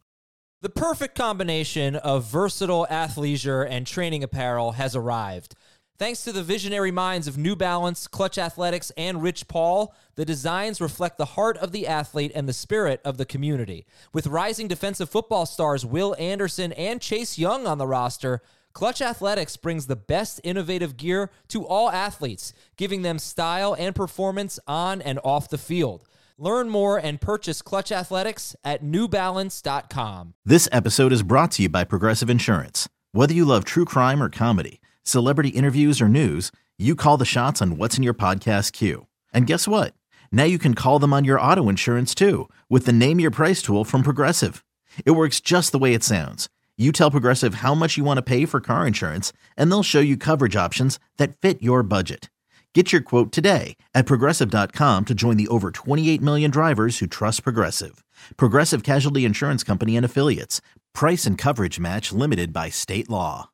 The 0.61 0.69
perfect 0.69 1.15
combination 1.15 1.97
of 1.97 2.23
versatile 2.25 2.87
athleisure 2.89 3.67
and 3.69 3.85
training 3.85 4.23
apparel 4.23 4.73
has 4.73 4.95
arrived. 4.95 5.55
Thanks 5.99 6.23
to 6.23 6.31
the 6.31 6.41
visionary 6.41 6.89
minds 6.89 7.27
of 7.27 7.37
New 7.37 7.55
Balance, 7.55 8.07
Klutch 8.07 8.37
Athletics, 8.37 8.91
and 8.97 9.21
Rich 9.21 9.47
Paul, 9.47 9.93
the 10.15 10.25
designs 10.25 10.81
reflect 10.81 11.17
the 11.17 11.25
heart 11.25 11.55
of 11.57 11.71
the 11.71 11.85
athlete 11.85 12.31
and 12.33 12.49
the 12.49 12.53
spirit 12.53 12.99
of 13.05 13.17
the 13.17 13.25
community. 13.25 13.85
With 14.11 14.25
rising 14.27 14.67
defensive 14.67 15.09
football 15.09 15.45
stars 15.45 15.85
Will 15.85 16.15
Anderson 16.17 16.71
and 16.73 16.99
Chase 16.99 17.37
Young 17.37 17.67
on 17.67 17.77
the 17.77 17.85
roster, 17.85 18.41
Klutch 18.73 19.01
Athletics 19.01 19.55
brings 19.55 19.85
the 19.85 19.95
best 19.95 20.41
innovative 20.43 20.97
gear 20.97 21.29
to 21.49 21.65
all 21.65 21.91
athletes, 21.91 22.53
giving 22.75 23.03
them 23.03 23.19
style 23.19 23.75
and 23.77 23.95
performance 23.95 24.59
on 24.65 24.99
and 24.99 25.19
off 25.23 25.47
the 25.47 25.59
field. 25.59 26.07
Learn 26.39 26.69
more 26.69 26.97
and 26.97 27.21
purchase 27.21 27.61
Klutch 27.61 27.91
Athletics 27.91 28.55
at 28.63 28.83
newbalance.com. 28.83 30.33
This 30.43 30.67
episode 30.71 31.13
is 31.13 31.21
brought 31.21 31.51
to 31.51 31.63
you 31.63 31.69
by 31.69 31.83
Progressive 31.83 32.31
Insurance. 32.31 32.89
Whether 33.11 33.35
you 33.35 33.45
love 33.45 33.63
true 33.63 33.85
crime 33.85 34.23
or 34.23 34.29
comedy, 34.29 34.81
celebrity 35.03 35.49
interviews 35.49 36.01
or 36.01 36.09
news, 36.09 36.51
you 36.79 36.95
call 36.95 37.17
the 37.17 37.25
shots 37.25 37.61
on 37.61 37.77
what's 37.77 37.97
in 37.97 38.03
your 38.03 38.15
podcast 38.15 38.73
queue. 38.73 39.05
And 39.31 39.45
guess 39.45 39.67
what? 39.67 39.93
Now 40.31 40.45
you 40.45 40.57
can 40.57 40.73
call 40.73 40.97
them 40.97 41.13
on 41.13 41.25
your 41.25 41.39
auto 41.39 41.69
insurance 41.69 42.15
too 42.15 42.49
with 42.71 42.87
the 42.87 42.93
Name 42.93 43.19
Your 43.19 43.29
Price 43.29 43.61
tool 43.61 43.85
from 43.85 44.01
Progressive. 44.01 44.65
It 45.05 45.11
works 45.11 45.39
just 45.39 45.71
the 45.71 45.79
way 45.79 45.93
it 45.93 46.03
sounds. 46.03 46.49
You 46.75 46.91
tell 46.91 47.11
Progressive 47.11 47.55
how 47.55 47.75
much 47.75 47.97
you 47.97 48.03
want 48.03 48.17
to 48.17 48.23
pay 48.23 48.45
for 48.45 48.59
car 48.59 48.87
insurance, 48.87 49.31
and 49.55 49.71
they'll 49.71 49.83
show 49.83 49.99
you 49.99 50.17
coverage 50.17 50.55
options 50.55 50.99
that 51.17 51.37
fit 51.37 51.61
your 51.61 51.83
budget. 51.83 52.31
Get 52.73 52.91
your 52.91 53.01
quote 53.01 53.31
today 53.31 53.77
at 53.93 54.07
progressive.com 54.07 55.05
to 55.05 55.13
join 55.13 55.37
the 55.37 55.47
over 55.49 55.69
28 55.69 56.19
million 56.19 56.49
drivers 56.49 56.97
who 56.97 57.05
trust 57.05 57.43
Progressive. 57.43 58.03
Progressive 58.37 58.81
Casualty 58.81 59.23
Insurance 59.23 59.63
Company 59.63 59.95
and 59.95 60.03
Affiliates. 60.03 60.59
Price 60.95 61.27
and 61.27 61.37
coverage 61.37 61.79
match 61.79 62.11
limited 62.11 62.51
by 62.51 62.69
state 62.69 63.07
law. 63.07 63.51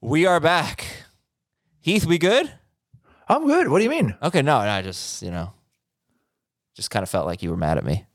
We 0.00 0.24
are 0.24 0.40
back. 0.40 0.86
Heath, 1.80 2.06
we 2.06 2.16
good? 2.16 2.50
I'm 3.28 3.46
good. 3.46 3.68
What 3.68 3.78
do 3.78 3.84
you 3.84 3.90
mean? 3.90 4.14
Okay, 4.22 4.40
no, 4.40 4.60
no, 4.60 4.70
I 4.70 4.80
just, 4.80 5.20
you 5.20 5.30
know, 5.30 5.52
just 6.74 6.90
kind 6.90 7.02
of 7.02 7.10
felt 7.10 7.26
like 7.26 7.42
you 7.42 7.50
were 7.50 7.56
mad 7.58 7.76
at 7.76 7.84
me. 7.84 8.06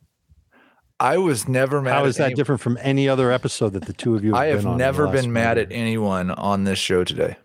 I 0.99 1.17
was 1.17 1.47
never 1.47 1.81
mad. 1.81 1.93
How 1.93 2.03
at 2.03 2.07
is 2.07 2.17
that 2.17 2.25
any- 2.25 2.35
different 2.35 2.61
from 2.61 2.77
any 2.81 3.07
other 3.07 3.31
episode 3.31 3.73
that 3.73 3.85
the 3.85 3.93
two 3.93 4.15
of 4.15 4.23
you 4.23 4.33
have 4.33 4.41
I 4.41 4.45
have 4.47 4.59
been 4.59 4.67
on 4.67 4.77
never 4.77 5.05
last 5.05 5.13
been 5.21 5.31
mad 5.33 5.57
minute? 5.57 5.71
at 5.71 5.77
anyone 5.77 6.31
on 6.31 6.63
this 6.65 6.79
show 6.79 7.03
today. 7.03 7.37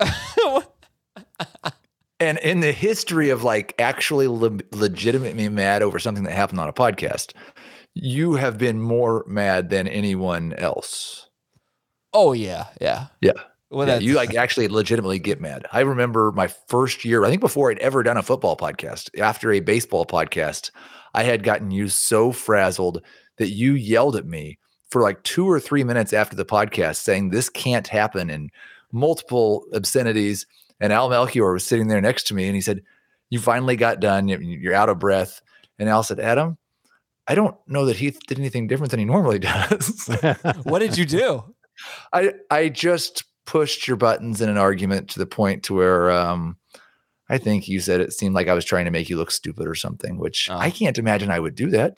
And 2.20 2.38
in 2.38 2.60
the 2.60 2.72
history 2.72 3.30
of 3.30 3.44
like 3.44 3.74
actually 3.78 4.26
le- 4.26 4.58
legitimately 4.72 5.48
mad 5.50 5.82
over 5.82 6.00
something 6.00 6.24
that 6.24 6.32
happened 6.32 6.58
on 6.58 6.68
a 6.68 6.72
podcast, 6.72 7.32
you 7.94 8.34
have 8.34 8.58
been 8.58 8.80
more 8.80 9.24
mad 9.28 9.70
than 9.70 9.86
anyone 9.86 10.52
else. 10.54 11.28
Oh, 12.12 12.32
yeah, 12.32 12.66
yeah. 12.80 13.06
Yeah. 13.20 13.32
Well, 13.70 13.86
yeah, 13.86 13.94
that's, 13.94 14.04
you 14.04 14.14
like 14.14 14.34
actually 14.34 14.66
legitimately 14.66 15.20
get 15.20 15.40
mad. 15.40 15.66
I 15.72 15.80
remember 15.80 16.32
my 16.32 16.48
first 16.66 17.04
year, 17.04 17.24
I 17.24 17.28
think 17.28 17.40
before 17.40 17.70
I'd 17.70 17.78
ever 17.78 18.02
done 18.02 18.16
a 18.16 18.22
football 18.22 18.56
podcast, 18.56 19.16
after 19.20 19.52
a 19.52 19.60
baseball 19.60 20.04
podcast, 20.04 20.72
I 21.14 21.22
had 21.24 21.42
gotten 21.42 21.70
you 21.70 21.88
so 21.88 22.32
frazzled 22.32 23.02
that 23.38 23.50
you 23.50 23.74
yelled 23.74 24.16
at 24.16 24.26
me 24.26 24.58
for 24.90 25.02
like 25.02 25.22
two 25.22 25.48
or 25.48 25.60
three 25.60 25.84
minutes 25.84 26.12
after 26.12 26.34
the 26.36 26.44
podcast 26.44 26.96
saying 26.96 27.30
this 27.30 27.48
can't 27.50 27.86
happen 27.86 28.30
and 28.30 28.50
multiple 28.92 29.66
obscenities. 29.72 30.46
And 30.80 30.92
Al 30.92 31.08
Melchior 31.10 31.52
was 31.52 31.64
sitting 31.64 31.88
there 31.88 32.00
next 32.00 32.26
to 32.28 32.34
me 32.34 32.46
and 32.46 32.54
he 32.54 32.60
said, 32.60 32.82
You 33.30 33.38
finally 33.38 33.76
got 33.76 34.00
done. 34.00 34.28
You- 34.28 34.38
You're 34.38 34.74
out 34.74 34.88
of 34.88 34.98
breath. 34.98 35.40
And 35.78 35.88
Al 35.88 36.02
said, 36.02 36.20
Adam, 36.20 36.56
I 37.26 37.34
don't 37.34 37.56
know 37.66 37.84
that 37.86 37.96
he 37.96 38.10
did 38.10 38.38
anything 38.38 38.66
different 38.66 38.90
than 38.90 38.98
he 39.00 39.04
normally 39.04 39.38
does. 39.40 40.08
what 40.64 40.78
did 40.78 40.96
you 40.96 41.04
do? 41.04 41.54
I 42.12 42.32
I 42.50 42.68
just 42.70 43.24
pushed 43.44 43.86
your 43.86 43.96
buttons 43.96 44.40
in 44.40 44.48
an 44.48 44.58
argument 44.58 45.10
to 45.10 45.18
the 45.18 45.26
point 45.26 45.62
to 45.64 45.74
where 45.74 46.10
um 46.10 46.56
I 47.30 47.38
think 47.38 47.68
you 47.68 47.80
said 47.80 48.00
it 48.00 48.12
seemed 48.12 48.34
like 48.34 48.48
I 48.48 48.54
was 48.54 48.64
trying 48.64 48.86
to 48.86 48.90
make 48.90 49.10
you 49.10 49.16
look 49.16 49.30
stupid 49.30 49.66
or 49.66 49.74
something, 49.74 50.16
which 50.18 50.48
Oh. 50.50 50.56
I 50.56 50.70
can't 50.70 50.96
imagine 50.98 51.30
I 51.30 51.38
would 51.40 51.54
do 51.54 51.70
that. 51.70 51.96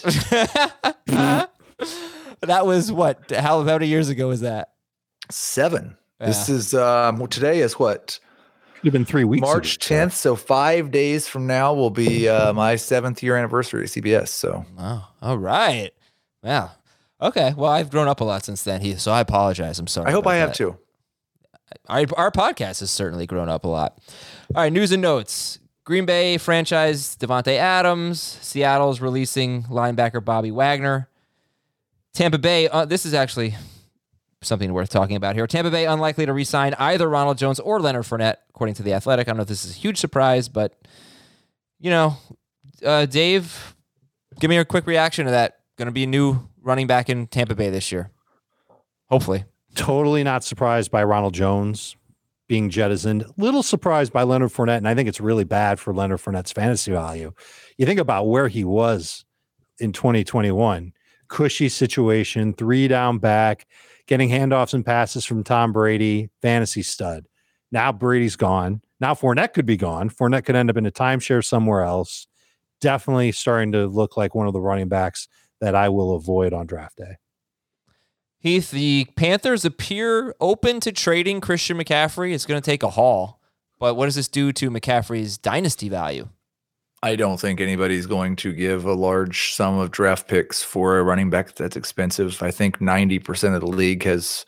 that 2.40 2.66
was 2.66 2.90
what? 2.92 3.30
How 3.30 3.62
many 3.62 3.86
years 3.86 4.08
ago 4.08 4.28
was 4.28 4.40
that? 4.40 4.70
Seven. 5.30 5.96
This 6.18 6.48
is 6.48 6.74
um 6.74 7.26
today 7.28 7.60
is 7.60 7.78
what 7.78 8.18
Could 8.76 8.84
have 8.86 8.92
been 8.92 9.04
three 9.06 9.24
weeks. 9.24 9.40
March 9.42 9.78
10th. 9.78 10.12
So 10.12 10.36
five 10.36 10.90
days 10.90 11.26
from 11.26 11.46
now 11.46 11.72
will 11.72 11.90
be 11.90 12.28
uh, 12.28 12.52
my 12.52 12.76
seventh 12.76 13.22
year 13.22 13.36
anniversary 13.36 13.84
at 13.84 13.88
CBS. 13.88 14.28
So 14.28 14.66
Oh, 14.78 15.08
all 15.22 15.38
right. 15.38 15.90
Yeah. 16.42 16.70
Okay. 17.22 17.54
Well, 17.56 17.70
I've 17.70 17.90
grown 17.90 18.08
up 18.08 18.20
a 18.20 18.24
lot 18.24 18.44
since 18.44 18.62
then, 18.64 18.80
Heath. 18.80 19.00
So 19.00 19.12
I 19.12 19.20
apologize. 19.20 19.78
I'm 19.78 19.86
sorry. 19.86 20.08
I 20.08 20.10
hope 20.10 20.24
about 20.24 20.34
I 20.34 20.36
have 20.36 20.52
too. 20.54 20.76
Our, 21.88 22.04
our 22.16 22.30
podcast 22.32 22.80
has 22.80 22.90
certainly 22.90 23.26
grown 23.26 23.48
up 23.48 23.64
a 23.64 23.68
lot. 23.68 23.98
All 24.52 24.62
right, 24.62 24.72
news 24.72 24.90
and 24.90 25.00
notes. 25.00 25.60
Green 25.84 26.06
Bay 26.06 26.36
franchise 26.36 27.16
Davante 27.16 27.56
Adams. 27.56 28.20
Seattle's 28.20 29.00
releasing 29.00 29.62
linebacker 29.64 30.24
Bobby 30.24 30.50
Wagner. 30.50 31.08
Tampa 32.14 32.36
Bay, 32.36 32.66
uh, 32.66 32.84
this 32.84 33.06
is 33.06 33.14
actually 33.14 33.54
something 34.42 34.72
worth 34.72 34.90
talking 34.90 35.14
about 35.14 35.36
here. 35.36 35.46
Tampa 35.46 35.70
Bay 35.70 35.86
unlikely 35.86 36.26
to 36.26 36.32
re-sign 36.32 36.74
either 36.80 37.08
Ronald 37.08 37.38
Jones 37.38 37.60
or 37.60 37.78
Leonard 37.78 38.02
Fournette, 38.02 38.38
according 38.48 38.74
to 38.74 38.82
the 38.82 38.92
Athletic. 38.92 39.28
I 39.28 39.30
don't 39.30 39.36
know 39.36 39.42
if 39.42 39.48
this 39.48 39.64
is 39.64 39.70
a 39.70 39.78
huge 39.78 39.98
surprise, 39.98 40.48
but 40.48 40.74
you 41.78 41.90
know, 41.90 42.16
uh, 42.84 43.06
Dave, 43.06 43.76
give 44.40 44.50
me 44.50 44.56
a 44.56 44.64
quick 44.64 44.88
reaction 44.88 45.26
to 45.26 45.30
that. 45.30 45.60
Going 45.76 45.86
to 45.86 45.92
be 45.92 46.02
a 46.02 46.08
new 46.08 46.48
running 46.60 46.88
back 46.88 47.08
in 47.08 47.28
Tampa 47.28 47.54
Bay 47.54 47.70
this 47.70 47.92
year, 47.92 48.10
hopefully. 49.10 49.44
Totally 49.76 50.24
not 50.24 50.42
surprised 50.42 50.90
by 50.90 51.04
Ronald 51.04 51.34
Jones 51.34 51.94
being 52.50 52.68
jettisoned. 52.68 53.24
Little 53.36 53.62
surprised 53.62 54.12
by 54.12 54.24
Leonard 54.24 54.50
Fournette, 54.50 54.78
and 54.78 54.88
I 54.88 54.94
think 54.96 55.08
it's 55.08 55.20
really 55.20 55.44
bad 55.44 55.78
for 55.78 55.94
Leonard 55.94 56.18
Fournette's 56.18 56.50
fantasy 56.50 56.90
value. 56.90 57.32
You 57.78 57.86
think 57.86 58.00
about 58.00 58.24
where 58.24 58.48
he 58.48 58.64
was 58.64 59.24
in 59.78 59.92
2021, 59.92 60.92
cushy 61.28 61.68
situation, 61.68 62.52
three 62.52 62.88
down 62.88 63.18
back, 63.18 63.68
getting 64.08 64.30
handoffs 64.30 64.74
and 64.74 64.84
passes 64.84 65.24
from 65.24 65.44
Tom 65.44 65.72
Brady, 65.72 66.28
fantasy 66.42 66.82
stud. 66.82 67.28
Now 67.70 67.92
Brady's 67.92 68.34
gone. 68.34 68.82
Now 68.98 69.14
Fournette 69.14 69.52
could 69.52 69.64
be 69.64 69.76
gone. 69.76 70.10
Fournette 70.10 70.44
could 70.44 70.56
end 70.56 70.70
up 70.70 70.76
in 70.76 70.86
a 70.86 70.90
timeshare 70.90 71.44
somewhere 71.44 71.82
else. 71.82 72.26
Definitely 72.80 73.30
starting 73.30 73.70
to 73.72 73.86
look 73.86 74.16
like 74.16 74.34
one 74.34 74.48
of 74.48 74.54
the 74.54 74.60
running 74.60 74.88
backs 74.88 75.28
that 75.60 75.76
I 75.76 75.88
will 75.88 76.16
avoid 76.16 76.52
on 76.52 76.66
draft 76.66 76.96
day. 76.96 77.14
Heath, 78.40 78.70
the 78.70 79.06
Panthers 79.16 79.66
appear 79.66 80.34
open 80.40 80.80
to 80.80 80.92
trading 80.92 81.42
Christian 81.42 81.76
McCaffrey. 81.76 82.32
It's 82.32 82.46
going 82.46 82.60
to 82.60 82.64
take 82.64 82.82
a 82.82 82.90
haul. 82.90 83.38
But 83.78 83.94
what 83.94 84.06
does 84.06 84.14
this 84.14 84.28
do 84.28 84.50
to 84.52 84.70
McCaffrey's 84.70 85.36
dynasty 85.36 85.90
value? 85.90 86.28
I 87.02 87.16
don't 87.16 87.38
think 87.38 87.60
anybody's 87.60 88.06
going 88.06 88.36
to 88.36 88.52
give 88.52 88.84
a 88.84 88.94
large 88.94 89.52
sum 89.52 89.78
of 89.78 89.90
draft 89.90 90.26
picks 90.26 90.62
for 90.62 90.98
a 90.98 91.02
running 91.02 91.30
back 91.30 91.54
that's 91.54 91.76
expensive. 91.76 92.42
I 92.42 92.50
think 92.50 92.78
90% 92.78 93.54
of 93.54 93.60
the 93.60 93.66
league 93.66 94.04
has 94.04 94.44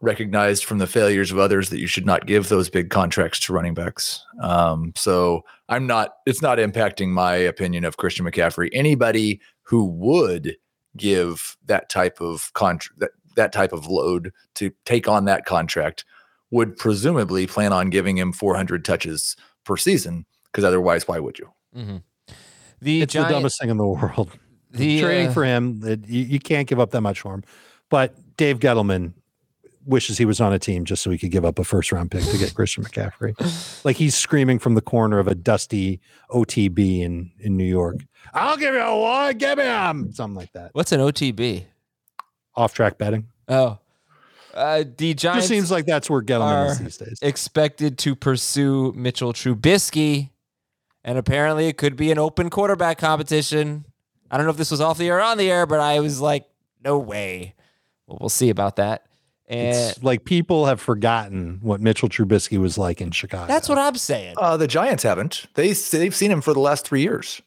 recognized 0.00 0.64
from 0.64 0.78
the 0.78 0.86
failures 0.86 1.32
of 1.32 1.38
others 1.38 1.70
that 1.70 1.80
you 1.80 1.88
should 1.88 2.06
not 2.06 2.26
give 2.26 2.48
those 2.48 2.70
big 2.70 2.90
contracts 2.90 3.40
to 3.40 3.52
running 3.52 3.74
backs. 3.74 4.24
Um, 4.42 4.92
so 4.96 5.44
I'm 5.68 5.86
not, 5.86 6.14
it's 6.24 6.42
not 6.42 6.58
impacting 6.58 7.08
my 7.08 7.34
opinion 7.34 7.84
of 7.84 7.96
Christian 7.96 8.24
McCaffrey. 8.26 8.68
Anybody 8.72 9.40
who 9.62 9.84
would 9.84 10.56
give 10.96 11.56
that 11.66 11.88
type 11.88 12.20
of 12.20 12.52
contract, 12.54 13.12
that, 13.38 13.52
that 13.52 13.56
type 13.56 13.72
of 13.72 13.86
load 13.86 14.32
to 14.56 14.72
take 14.84 15.08
on 15.08 15.24
that 15.26 15.44
contract 15.44 16.04
would 16.50 16.76
presumably 16.76 17.46
plan 17.46 17.72
on 17.72 17.90
giving 17.90 18.16
him 18.18 18.32
400 18.32 18.84
touches 18.84 19.36
per 19.64 19.76
season 19.76 20.26
because 20.50 20.64
otherwise, 20.64 21.06
why 21.06 21.18
would 21.18 21.38
you? 21.38 21.50
The 22.80 23.02
it's 23.02 23.12
Giant- 23.12 23.28
the 23.28 23.34
dumbest 23.34 23.60
thing 23.60 23.70
in 23.70 23.76
the 23.76 23.86
world. 23.86 24.30
The, 24.70 25.00
Trading 25.00 25.28
uh, 25.28 25.32
for 25.32 25.44
him, 25.44 25.80
that 25.80 26.06
you, 26.08 26.24
you 26.24 26.38
can't 26.38 26.68
give 26.68 26.78
up 26.78 26.90
that 26.90 27.00
much 27.00 27.20
for 27.20 27.32
him. 27.32 27.42
But 27.88 28.14
Dave 28.36 28.58
Gettleman 28.58 29.14
wishes 29.86 30.18
he 30.18 30.26
was 30.26 30.40
on 30.40 30.52
a 30.52 30.58
team 30.58 30.84
just 30.84 31.02
so 31.02 31.10
he 31.10 31.16
could 31.16 31.30
give 31.30 31.46
up 31.46 31.58
a 31.58 31.64
first 31.64 31.90
round 31.90 32.10
pick 32.10 32.22
to 32.24 32.36
get 32.36 32.54
Christian 32.54 32.84
McCaffrey. 32.84 33.34
Like 33.84 33.96
he's 33.96 34.14
screaming 34.14 34.58
from 34.58 34.74
the 34.74 34.82
corner 34.82 35.18
of 35.18 35.26
a 35.26 35.34
dusty 35.34 36.00
OTB 36.30 37.00
in 37.00 37.30
in 37.40 37.56
New 37.56 37.64
York. 37.64 38.04
I'll 38.34 38.58
give 38.58 38.74
you 38.74 38.80
a 38.80 38.98
one, 38.98 39.38
give 39.38 39.58
him, 39.58 40.12
something 40.12 40.36
like 40.36 40.52
that. 40.52 40.70
What's 40.74 40.92
an 40.92 41.00
OTB? 41.00 41.64
Off 42.58 42.74
track 42.74 42.98
betting. 42.98 43.28
Oh, 43.48 43.78
uh, 44.52 44.82
the 44.96 45.14
Giants 45.14 45.42
Just 45.42 45.48
seems 45.48 45.70
like 45.70 45.86
that's 45.86 46.10
where 46.10 46.20
Gettleman 46.20 46.70
is 46.72 46.80
are 46.80 46.82
these 46.84 46.96
days. 46.96 47.18
expected 47.22 47.96
to 47.98 48.16
pursue 48.16 48.92
Mitchell 48.96 49.32
Trubisky, 49.32 50.30
and 51.04 51.16
apparently 51.16 51.68
it 51.68 51.76
could 51.78 51.94
be 51.94 52.10
an 52.10 52.18
open 52.18 52.50
quarterback 52.50 52.98
competition. 52.98 53.84
I 54.30 54.36
don't 54.36 54.46
know 54.46 54.50
if 54.50 54.56
this 54.56 54.70
was 54.72 54.80
off 54.80 54.98
the 54.98 55.06
air 55.08 55.18
or 55.18 55.22
on 55.22 55.38
the 55.38 55.50
air, 55.50 55.64
but 55.66 55.78
I 55.80 56.00
was 56.00 56.20
like, 56.20 56.46
no 56.84 56.98
way. 56.98 57.54
Well, 58.06 58.18
we'll 58.20 58.28
see 58.28 58.50
about 58.50 58.76
that. 58.76 59.04
And 59.46 59.68
It's 59.76 60.02
like 60.02 60.24
people 60.24 60.66
have 60.66 60.80
forgotten 60.80 61.60
what 61.62 61.80
Mitchell 61.80 62.08
Trubisky 62.08 62.58
was 62.58 62.76
like 62.76 63.00
in 63.00 63.12
Chicago. 63.12 63.46
that's 63.46 63.68
what 63.68 63.78
I'm 63.78 63.94
saying. 63.94 64.34
Uh, 64.36 64.56
the 64.56 64.66
Giants 64.66 65.04
haven't. 65.04 65.46
They 65.54 65.72
they've 65.72 66.14
seen 66.14 66.30
him 66.30 66.40
for 66.42 66.52
the 66.52 66.60
last 66.60 66.84
three 66.84 67.00
years. 67.02 67.40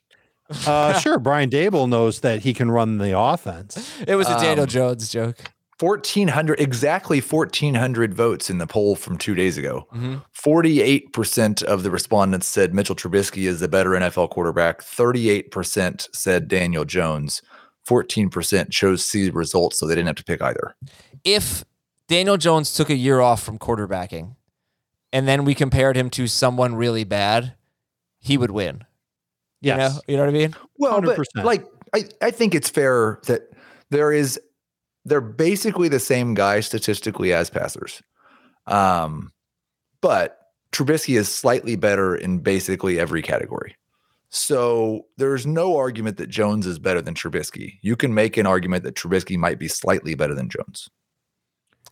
Uh, 0.68 0.98
sure. 1.00 1.20
Brian 1.20 1.50
Daboll 1.50 1.88
knows 1.90 2.20
that 2.22 2.42
he 2.42 2.54
can 2.54 2.70
run 2.72 2.98
the 2.98 3.18
offense. 3.18 3.94
It 4.08 4.16
was 4.16 4.28
a 4.28 4.36
Daniel 4.40 4.64
um, 4.64 4.70
Jones 4.70 5.10
joke. 5.10 5.38
Fourteen 5.78 6.28
hundred, 6.28 6.60
exactly 6.60 7.20
fourteen 7.20 7.74
hundred 7.74 8.14
votes 8.14 8.52
in 8.52 8.60
the 8.60 8.68
poll 8.68 8.96
from 8.96 9.18
two 9.18 9.34
days 9.34 9.58
ago. 9.58 9.88
Mhm. 9.92 10.24
Forty-eight 10.32 11.12
percent 11.12 11.64
of 11.64 11.82
the 11.82 11.90
respondents 11.90 12.46
said 12.46 12.74
Mitchell 12.74 12.96
Trubisky 12.96 13.48
is 13.48 13.60
the 13.62 13.68
better 13.68 13.90
NFL 13.92 14.30
quarterback. 14.30 14.84
Thirty-eight 14.84 15.50
percent 15.50 16.08
said 16.14 16.48
Daniel 16.48 16.86
Jones. 16.86 17.42
Fourteen 17.84 18.30
percent 18.30 18.70
chose 18.70 19.04
C 19.04 19.32
results, 19.32 19.80
so 19.80 19.88
they 19.88 19.96
didn't 19.96 20.06
have 20.08 20.18
to 20.18 20.24
pick 20.24 20.40
either. 20.44 20.76
If 21.24 21.64
Daniel 22.08 22.38
Jones 22.38 22.74
took 22.76 22.92
a 22.92 22.96
year 22.96 23.20
off 23.20 23.42
from 23.42 23.58
quarterbacking 23.58 24.36
and 25.12 25.28
then 25.28 25.46
we 25.46 25.56
compared 25.56 25.96
him 25.98 26.12
to 26.12 26.28
someone 26.28 26.76
really 26.76 27.06
bad, 27.06 27.56
he 28.20 28.38
would 28.38 28.52
win. 28.52 28.84
You 29.62 29.78
know, 29.78 29.92
you 30.08 30.18
know 30.18 30.24
what 30.24 30.30
I 30.30 30.34
mean? 30.34 30.56
Well, 30.78 31.02
but 31.02 31.18
100%. 31.18 31.44
like 31.44 31.66
I, 31.94 32.06
I 32.22 32.32
think 32.32 32.56
it's 32.56 32.70
fair 32.70 33.20
that 33.28 33.44
there 33.90 34.12
is 34.12 34.40
they're 35.06 35.22
basically 35.22 35.88
the 35.88 36.00
same 36.00 36.34
guy 36.34 36.60
statistically 36.62 37.34
as 37.34 37.50
passers. 37.50 38.02
Um, 38.68 39.32
but 40.02 40.38
Trubisky 40.72 41.18
is 41.18 41.28
slightly 41.34 41.76
better 41.76 42.16
in 42.16 42.40
basically 42.40 43.00
every 43.00 43.22
category. 43.22 43.76
So 44.30 45.06
there's 45.18 45.46
no 45.46 45.76
argument 45.78 46.18
that 46.18 46.30
Jones 46.30 46.66
is 46.66 46.80
better 46.80 47.02
than 47.02 47.14
Trubisky. 47.14 47.80
You 47.82 47.96
can 47.96 48.14
make 48.14 48.38
an 48.38 48.46
argument 48.48 48.84
that 48.86 48.96
Trubisky 48.96 49.38
might 49.38 49.60
be 49.60 49.68
slightly 49.68 50.16
better 50.16 50.34
than 50.34 50.50
Jones. 50.50 50.90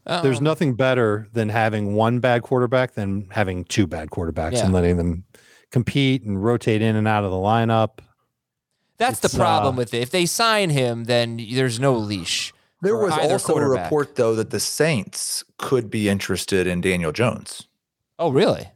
There's 0.05 0.37
Um, 0.37 0.43
nothing 0.45 0.75
better 0.75 1.27
than 1.33 1.49
having 1.49 1.93
one 1.95 2.19
bad 2.19 2.41
quarterback 2.43 2.93
than 2.93 3.27
having 3.31 3.65
two 3.65 3.85
bad 3.85 4.09
quarterbacks 4.09 4.53
Yeah. 4.53 4.65
and 4.65 4.73
letting 4.73 4.97
them 4.97 5.25
compete 5.71 6.23
and 6.23 6.43
rotate 6.43 6.81
in 6.81 6.95
and 6.95 7.07
out 7.07 7.23
of 7.23 7.31
the 7.31 7.37
lineup. 7.37 7.99
That's 8.97 9.23
it's, 9.23 9.33
the 9.33 9.39
problem 9.39 9.75
uh, 9.75 9.77
with 9.77 9.93
it. 9.93 10.01
If 10.01 10.11
they 10.11 10.25
sign 10.25 10.69
him, 10.69 11.05
then 11.05 11.37
there's 11.51 11.79
no 11.79 11.95
leash. 11.95 12.53
There 12.81 12.97
was 12.97 13.11
also 13.13 13.55
a 13.55 13.67
report 13.67 14.15
though 14.15 14.35
that 14.35 14.51
the 14.51 14.59
Saints 14.59 15.43
could 15.57 15.89
be 15.89 16.07
interested 16.07 16.65
in 16.65 16.81
Daniel 16.81 17.11
Jones. 17.11 17.67
Oh, 18.17 18.29
really? 18.29 18.69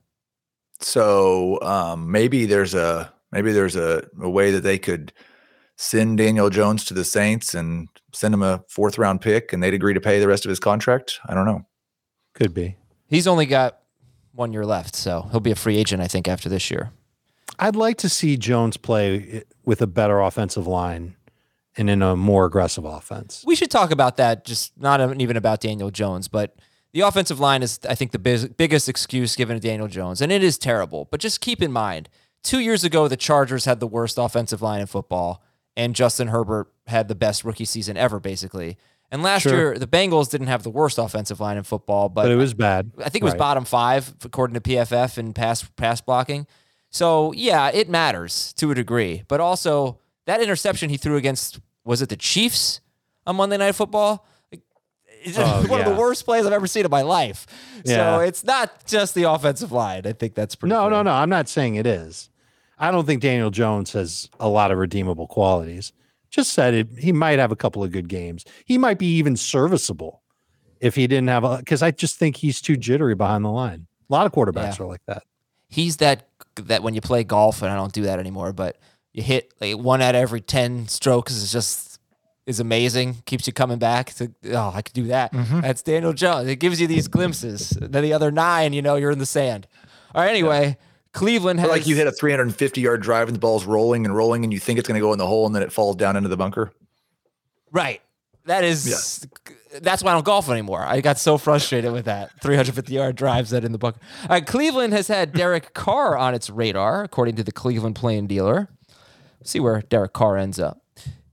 So 0.79 1.61
um, 1.61 2.11
maybe 2.11 2.45
there's 2.45 2.73
a 2.73 3.13
maybe 3.31 3.51
there's 3.51 3.75
a, 3.75 4.05
a 4.21 4.29
way 4.29 4.51
that 4.51 4.61
they 4.61 4.77
could 4.77 5.13
send 5.77 6.17
Daniel 6.17 6.49
Jones 6.49 6.85
to 6.85 6.93
the 6.93 7.05
Saints 7.05 7.53
and 7.53 7.87
send 8.13 8.33
him 8.33 8.43
a 8.43 8.63
fourth 8.67 8.97
round 8.97 9.21
pick, 9.21 9.53
and 9.53 9.63
they'd 9.63 9.73
agree 9.73 9.93
to 9.93 10.01
pay 10.01 10.19
the 10.19 10.27
rest 10.27 10.45
of 10.45 10.49
his 10.49 10.59
contract. 10.59 11.19
I 11.27 11.33
don't 11.33 11.45
know. 11.45 11.65
Could 12.33 12.53
be. 12.53 12.75
He's 13.07 13.27
only 13.27 13.45
got 13.45 13.79
one 14.33 14.53
year 14.53 14.65
left, 14.65 14.95
so 14.95 15.27
he'll 15.31 15.39
be 15.39 15.51
a 15.51 15.55
free 15.55 15.77
agent, 15.77 16.01
I 16.01 16.07
think, 16.07 16.27
after 16.27 16.49
this 16.49 16.69
year. 16.71 16.91
I'd 17.59 17.75
like 17.75 17.97
to 17.97 18.09
see 18.09 18.35
Jones 18.35 18.77
play 18.77 19.43
with 19.63 19.81
a 19.81 19.87
better 19.87 20.19
offensive 20.19 20.67
line 20.67 21.15
and 21.77 21.89
in 21.89 22.01
a 22.01 22.15
more 22.15 22.45
aggressive 22.45 22.85
offense. 22.85 23.43
We 23.45 23.55
should 23.55 23.71
talk 23.71 23.91
about 23.91 24.17
that, 24.17 24.45
just 24.45 24.73
not 24.79 25.19
even 25.21 25.37
about 25.37 25.61
Daniel 25.61 25.91
Jones, 25.91 26.27
but 26.27 26.55
the 26.93 27.01
offensive 27.01 27.39
line 27.39 27.63
is, 27.63 27.79
I 27.89 27.95
think, 27.95 28.11
the 28.11 28.19
biz- 28.19 28.49
biggest 28.49 28.87
excuse 28.87 29.35
given 29.35 29.59
to 29.59 29.67
Daniel 29.67 29.87
Jones, 29.87 30.21
and 30.21 30.31
it 30.31 30.43
is 30.43 30.57
terrible. 30.57 31.07
But 31.09 31.19
just 31.19 31.41
keep 31.41 31.61
in 31.61 31.71
mind, 31.71 32.09
two 32.43 32.59
years 32.59 32.83
ago, 32.83 33.07
the 33.07 33.17
Chargers 33.17 33.65
had 33.65 33.79
the 33.79 33.87
worst 33.87 34.17
offensive 34.17 34.61
line 34.61 34.81
in 34.81 34.87
football, 34.87 35.43
and 35.75 35.95
Justin 35.95 36.27
Herbert 36.27 36.71
had 36.87 37.07
the 37.07 37.15
best 37.15 37.43
rookie 37.43 37.65
season 37.65 37.97
ever, 37.97 38.19
basically. 38.19 38.77
And 39.13 39.21
last 39.21 39.43
Sure. 39.43 39.53
year, 39.53 39.77
the 39.77 39.85
Bengals 39.85 40.29
didn't 40.31 40.47
have 40.47 40.63
the 40.63 40.71
worst 40.71 40.97
offensive 40.97 41.39
line 41.39 41.55
in 41.55 41.63
football, 41.63 42.09
but, 42.09 42.23
But 42.23 42.31
it 42.31 42.35
was 42.35 42.55
bad. 42.55 42.91
I 42.97 43.09
think 43.09 43.21
it 43.21 43.25
was 43.25 43.33
Right. 43.33 43.37
bottom 43.39 43.63
five 43.63 44.13
according 44.25 44.55
to 44.55 44.59
PFF 44.61 45.19
in 45.19 45.33
pass 45.33 45.63
pass 45.77 46.01
blocking. 46.01 46.47
So 46.89 47.31
yeah, 47.33 47.69
it 47.71 47.89
matters 47.89 48.53
to 48.53 48.71
a 48.71 48.75
degree, 48.75 49.23
but 49.27 49.39
also 49.39 49.99
that 50.25 50.41
interception 50.41 50.89
he 50.89 50.97
threw 50.97 51.15
against 51.15 51.59
was 51.85 52.01
it 52.01 52.09
the 52.09 52.15
Chiefs 52.17 52.81
on 53.27 53.35
Monday 53.35 53.57
Night 53.57 53.75
Football? 53.75 54.25
Like, 54.51 54.61
It's 55.23 55.37
Oh, 55.37 55.63
one 55.67 55.79
of 55.81 55.85
the 55.85 55.93
worst 55.95 56.25
plays 56.25 56.45
I've 56.47 56.51
ever 56.53 56.65
seen 56.67 56.83
in 56.83 56.89
my 56.91 57.03
life. 57.03 57.45
So 57.85 58.19
it's 58.19 58.43
not 58.43 58.85
just 58.87 59.13
the 59.13 59.23
offensive 59.29 59.71
line. 59.71 60.07
I 60.07 60.13
think 60.13 60.33
that's 60.33 60.55
pretty. 60.55 60.73
No, 60.73 60.89
no, 60.89 61.03
no. 61.03 61.11
I'm 61.11 61.29
not 61.29 61.47
saying 61.47 61.75
it 61.75 61.85
is. 61.85 62.29
I 62.79 62.89
don't 62.89 63.05
think 63.05 63.21
Daniel 63.21 63.51
Jones 63.51 63.93
has 63.93 64.27
a 64.39 64.49
lot 64.49 64.71
of 64.71 64.79
redeemable 64.79 65.27
qualities. 65.27 65.93
Just 66.33 66.53
said 66.53 66.73
it. 66.73 66.87
He 66.97 67.11
might 67.11 67.37
have 67.37 67.51
a 67.51 67.55
couple 67.55 67.83
of 67.83 67.91
good 67.91 68.09
games. 68.09 68.43
He 68.65 68.79
might 68.79 68.97
be 68.97 69.05
even 69.17 69.37
serviceable 69.37 70.23
if 70.81 70.95
he 70.95 71.05
didn't 71.05 71.27
have 71.29 71.43
a. 71.43 71.57
Because 71.57 71.83
I 71.83 71.91
just 71.91 72.17
think 72.17 72.37
he's 72.37 72.59
too 72.59 72.75
jittery 72.75 73.13
behind 73.13 73.45
the 73.45 73.51
line. 73.51 73.85
A 74.09 74.13
lot 74.13 74.25
of 74.25 74.31
quarterbacks 74.31 74.79
Yeah. 74.79 74.85
are 74.85 74.87
like 74.87 75.05
that. 75.05 75.23
He's 75.69 75.97
that 75.97 76.27
that 76.55 76.81
when 76.81 76.95
you 76.95 77.01
play 77.01 77.23
golf, 77.23 77.61
and 77.61 77.71
I 77.71 77.75
don't 77.75 77.93
do 77.93 78.01
that 78.03 78.17
anymore, 78.19 78.51
but 78.51 78.77
you 79.13 79.21
hit 79.21 79.53
like 79.61 79.77
one 79.77 80.01
out 80.01 80.15
of 80.15 80.21
every 80.21 80.41
ten 80.41 80.87
strokes 80.87 81.33
is 81.35 81.51
just 81.51 81.99
is 82.47 82.59
amazing. 82.59 83.17
Keeps 83.25 83.45
you 83.45 83.53
coming 83.53 83.77
back 83.77 84.13
to 84.15 84.33
oh, 84.53 84.71
I 84.73 84.81
could 84.81 84.93
do 84.93 85.03
that. 85.03 85.33
Mm-hmm. 85.33 85.61
That's 85.61 85.83
Daniel 85.83 86.13
Jones. 86.13 86.49
It 86.49 86.55
gives 86.55 86.81
you 86.81 86.87
these 86.87 87.07
glimpses. 87.07 87.69
Then 87.79 88.03
the 88.03 88.13
other 88.13 88.31
nine, 88.31 88.73
you 88.73 88.81
know, 88.81 88.95
you're 88.95 89.11
in 89.11 89.19
the 89.19 89.27
sand. 89.27 89.67
All 90.15 90.23
right. 90.23 90.29
Anyway, 90.31 90.77
Cleveland 91.13 91.59
Or 91.59 91.63
has 91.63 91.69
like 91.71 91.87
you 91.87 91.95
hit 91.95 92.07
a 92.07 92.11
350 92.11 92.81
yard 92.81 93.01
drive 93.01 93.27
and 93.27 93.35
the 93.35 93.39
ball's 93.39 93.65
rolling 93.65 94.05
and 94.05 94.15
rolling, 94.15 94.43
and 94.43 94.51
you 94.51 94.59
think 94.59 94.79
it's 94.79 94.87
going 94.87 94.99
to 94.99 95.05
go 95.05 95.13
in 95.13 95.19
the 95.19 95.27
hole, 95.27 95.45
and 95.45 95.55
then 95.55 95.63
it 95.63 95.71
falls 95.71 95.95
down 95.95 96.15
into 96.15 96.29
the 96.29 96.37
bunker. 96.37 96.71
right. 97.71 98.01
That 98.45 98.65
is. 98.65 99.25
That's 99.81 100.03
why 100.03 100.11
I 100.11 100.15
don't 100.15 100.25
golf 100.25 100.49
anymore. 100.49 100.81
I 100.81 100.99
got 100.99 101.17
so 101.17 101.37
frustrated 101.37 101.93
with 101.93 102.05
that 102.05 102.29
350 102.41 102.93
yard 102.93 103.15
drives 103.15 103.51
that 103.51 103.63
in 103.63 103.71
the 103.71 103.77
bunker. 103.77 103.99
Right, 104.29 104.45
Cleveland 104.45 104.91
has 104.91 105.07
had 105.07 105.31
Derek 105.31 105.73
Carr 105.73 106.17
on 106.17 106.35
its 106.35 106.49
radar, 106.49 107.03
according 107.05 107.37
to 107.37 107.43
the 107.43 107.53
Cleveland 107.53 107.95
Plain 107.95 108.27
Dealer. 108.27 108.67
see 109.45 109.61
where 109.61 109.81
Derek 109.81 110.11
Carr 110.11 110.35
ends 110.37 110.59
up. 110.59 110.81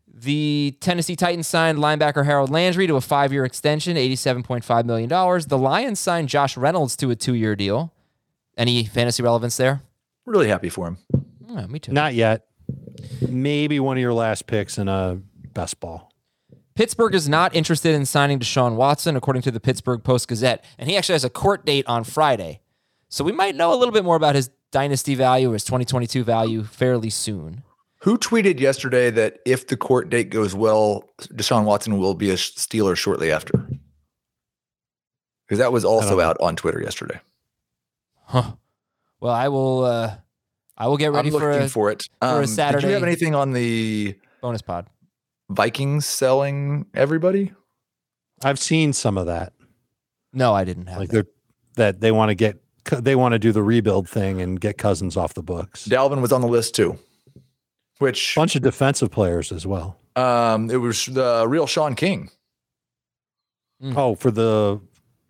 The 0.06 0.76
Tennessee 0.80 1.16
Titans 1.16 1.48
signed 1.48 1.78
linebacker 1.78 2.24
Harold 2.26 2.50
Landry 2.50 2.86
to 2.86 2.94
a 2.94 3.00
five 3.00 3.32
year 3.32 3.44
extension, 3.44 3.96
$87.5 3.96 4.84
million. 4.84 5.08
The 5.08 5.58
Lions 5.58 5.98
signed 5.98 6.28
Josh 6.28 6.56
Reynolds 6.56 6.94
to 6.98 7.10
a 7.10 7.16
two 7.16 7.34
year 7.34 7.56
deal. 7.56 7.92
Any 8.56 8.84
fantasy 8.84 9.22
relevance 9.22 9.56
there? 9.56 9.82
Really 10.26 10.48
happy 10.48 10.68
for 10.68 10.88
him. 10.88 10.98
Yeah, 11.48 11.66
me 11.66 11.78
too. 11.78 11.92
Not 11.92 12.14
yet. 12.14 12.46
Maybe 13.20 13.80
one 13.80 13.96
of 13.96 14.00
your 14.00 14.12
last 14.12 14.46
picks 14.46 14.78
in 14.78 14.88
a 14.88 15.20
best 15.52 15.80
ball. 15.80 16.12
Pittsburgh 16.74 17.14
is 17.14 17.28
not 17.28 17.54
interested 17.54 17.94
in 17.94 18.06
signing 18.06 18.38
Deshaun 18.38 18.76
Watson, 18.76 19.16
according 19.16 19.42
to 19.42 19.50
the 19.50 19.60
Pittsburgh 19.60 20.02
Post 20.02 20.28
Gazette. 20.28 20.64
And 20.78 20.88
he 20.88 20.96
actually 20.96 21.14
has 21.14 21.24
a 21.24 21.30
court 21.30 21.66
date 21.66 21.86
on 21.86 22.04
Friday. 22.04 22.60
So 23.08 23.24
we 23.24 23.32
might 23.32 23.56
know 23.56 23.74
a 23.74 23.76
little 23.76 23.92
bit 23.92 24.04
more 24.04 24.16
about 24.16 24.34
his 24.34 24.50
dynasty 24.70 25.14
value, 25.14 25.50
his 25.50 25.64
2022 25.64 26.22
value, 26.22 26.62
fairly 26.62 27.10
soon. 27.10 27.64
Who 28.02 28.16
tweeted 28.16 28.60
yesterday 28.60 29.10
that 29.10 29.40
if 29.44 29.66
the 29.66 29.76
court 29.76 30.08
date 30.08 30.30
goes 30.30 30.54
well, 30.54 31.04
Deshaun 31.34 31.64
Watson 31.64 31.98
will 31.98 32.14
be 32.14 32.30
a 32.30 32.34
Steeler 32.34 32.96
shortly 32.96 33.30
after? 33.30 33.68
Because 35.46 35.58
that 35.58 35.72
was 35.72 35.84
also 35.84 36.20
out 36.20 36.36
on 36.40 36.56
Twitter 36.56 36.80
yesterday. 36.80 37.20
Huh. 38.30 38.52
Well, 39.20 39.32
I 39.34 39.48
will. 39.48 39.84
Uh, 39.84 40.16
I 40.78 40.86
will 40.86 40.96
get 40.96 41.12
ready 41.12 41.28
I'm 41.28 41.34
for 41.38 41.50
looking 41.50 41.66
a 41.66 41.68
for 41.68 41.90
it. 41.90 42.04
for 42.20 42.26
a 42.26 42.28
Um, 42.28 42.40
Did 42.42 42.48
you 42.48 42.54
Saturday- 42.54 42.92
have 42.92 43.02
anything 43.02 43.34
on 43.34 43.52
the 43.52 44.16
bonus 44.40 44.62
pod. 44.62 44.86
Vikings 45.50 46.06
selling 46.06 46.86
everybody? 46.94 47.52
I've 48.44 48.58
seen 48.58 48.92
some 48.92 49.18
of 49.18 49.26
that. 49.26 49.52
No, 50.32 50.54
I 50.54 50.64
didn't 50.64 50.86
have 50.86 50.98
Like 51.00 51.08
that. 51.10 51.14
they're 51.14 51.26
that 51.92 52.00
they 52.00 52.12
want 52.12 52.28
to 52.30 52.34
get 52.34 52.62
they 52.90 53.14
want 53.16 53.32
to 53.32 53.38
do 53.38 53.52
the 53.52 53.62
rebuild 53.62 54.08
thing 54.08 54.40
and 54.40 54.60
get 54.60 54.78
Cousins 54.78 55.16
off 55.16 55.34
the 55.34 55.42
books. 55.42 55.86
Dalvin 55.88 56.20
was 56.22 56.32
on 56.32 56.40
the 56.40 56.46
list 56.48 56.74
too, 56.74 56.98
which 57.98 58.34
Bunch 58.36 58.54
of 58.56 58.62
defensive 58.62 59.10
players 59.10 59.50
as 59.52 59.66
well. 59.66 59.98
um, 60.16 60.70
it 60.70 60.76
was 60.76 61.04
the 61.06 61.46
real 61.48 61.66
Sean 61.66 61.94
King. 61.94 62.30
Oh, 63.82 64.14
for 64.14 64.30
the 64.30 64.80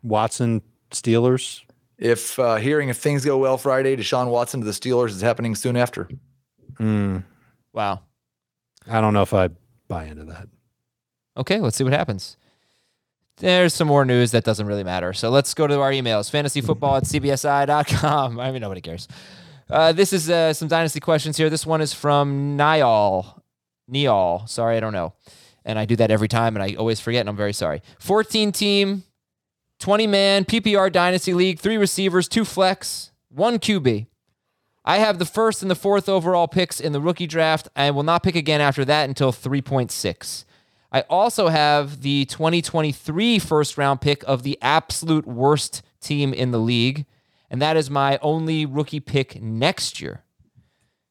Watson 0.03 0.63
Steelers. 0.91 1.63
If 2.01 2.39
uh, 2.39 2.57
hearing 2.57 2.89
if 2.89 2.97
things 2.97 3.25
go 3.27 3.37
well 3.37 3.59
Friday, 3.59 3.95
Deshaun 3.95 4.31
Watson 4.31 4.61
to 4.61 4.67
the 4.67 4.73
Steelers 4.73 5.11
is 5.11 5.21
happening 5.21 5.55
soon 5.55 5.77
after. 5.77 6.09
Hmm. 6.79 7.19
Wow. 7.75 8.01
I 8.89 9.03
don't 9.03 9.13
know 9.13 9.23
if 9.23 9.35
I 9.35 9.51
buy 9.87 10.07
into 10.07 10.25
that. 10.25 10.49
Okay, 11.37 11.61
let's 11.61 11.77
see 11.77 11.85
what 11.85 11.93
happens. 11.93 12.39
There's 13.37 13.75
some 13.75 13.87
more 13.87 14.05
news 14.07 14.31
that 14.33 14.45
doesn't 14.45 14.67
really 14.67 14.83
matter. 14.83 15.13
So 15.13 15.29
let's 15.31 15.53
go 15.53 15.67
to 15.67 15.81
our 15.81 15.91
emails 15.91 16.31
fantasyfootball 16.31 16.97
at 16.97 17.05
cbsi.com. 17.05 18.41
I 18.41 18.51
mean, 18.51 18.63
nobody 18.63 18.81
cares. 18.81 19.07
Uh, 19.69 19.93
this 19.93 20.13
is 20.13 20.29
uh, 20.29 20.53
some 20.53 20.69
dynasty 20.69 21.01
questions 21.01 21.37
here. 21.37 21.51
This 21.51 21.67
one 21.67 21.81
is 21.81 21.93
from 21.93 22.57
Niall. 22.57 23.43
Niall. 23.89 24.47
Sorry, 24.47 24.77
I 24.77 24.81
don't 24.81 24.93
know. 24.93 25.13
And 25.65 25.79
I 25.79 25.85
do 25.85 25.97
that 25.97 26.11
every 26.11 26.29
time 26.29 26.57
and 26.57 26.63
I 26.63 26.75
always 26.75 26.99
forget, 26.99 27.21
and 27.21 27.29
I'm 27.29 27.37
very 27.37 27.53
sorry. 27.53 27.83
14 27.99 28.53
team, 28.53 29.05
20 29.81 30.07
man, 30.07 30.45
PPR 30.45 30.93
Dynasty 30.93 31.33
League, 31.33 31.59
three 31.59 31.79
receivers, 31.79 32.29
two 32.29 32.45
flex, 32.45 33.13
one 33.31 33.59
QB. 33.59 34.07
I 34.85 34.99
have 34.99 35.19
the 35.19 35.25
first 35.25 35.63
and 35.63 35.71
the 35.71 35.75
fourth 35.75 36.09
overall 36.09 36.49
picks 36.49 36.81
in 36.81 36.93
the 36.93 37.01
rookie 37.01 37.27
draft. 37.27 37.69
I 37.75 37.91
will 37.91 38.03
not 38.03 38.23
pick 38.23 38.37
again 38.37 38.61
after 38.61 38.85
that 38.85 39.09
until 39.09 39.33
3.6. 39.33 40.45
I 40.93 41.01
also 41.03 41.49
have 41.49 42.03
the 42.03 42.27
2023 42.27 43.39
first 43.39 43.79
round 43.79 44.01
pick 44.01 44.23
of 44.27 44.43
the 44.43 44.59
absolute 44.61 45.27
worst 45.27 45.83
team 46.01 46.35
in 46.35 46.51
the 46.51 46.59
league, 46.59 47.07
and 47.51 47.63
that 47.63 47.77
is 47.77 47.89
my 47.89 48.19
only 48.21 48.67
rookie 48.67 49.01
pick 49.01 49.41
next 49.41 50.01
year. 50.01 50.25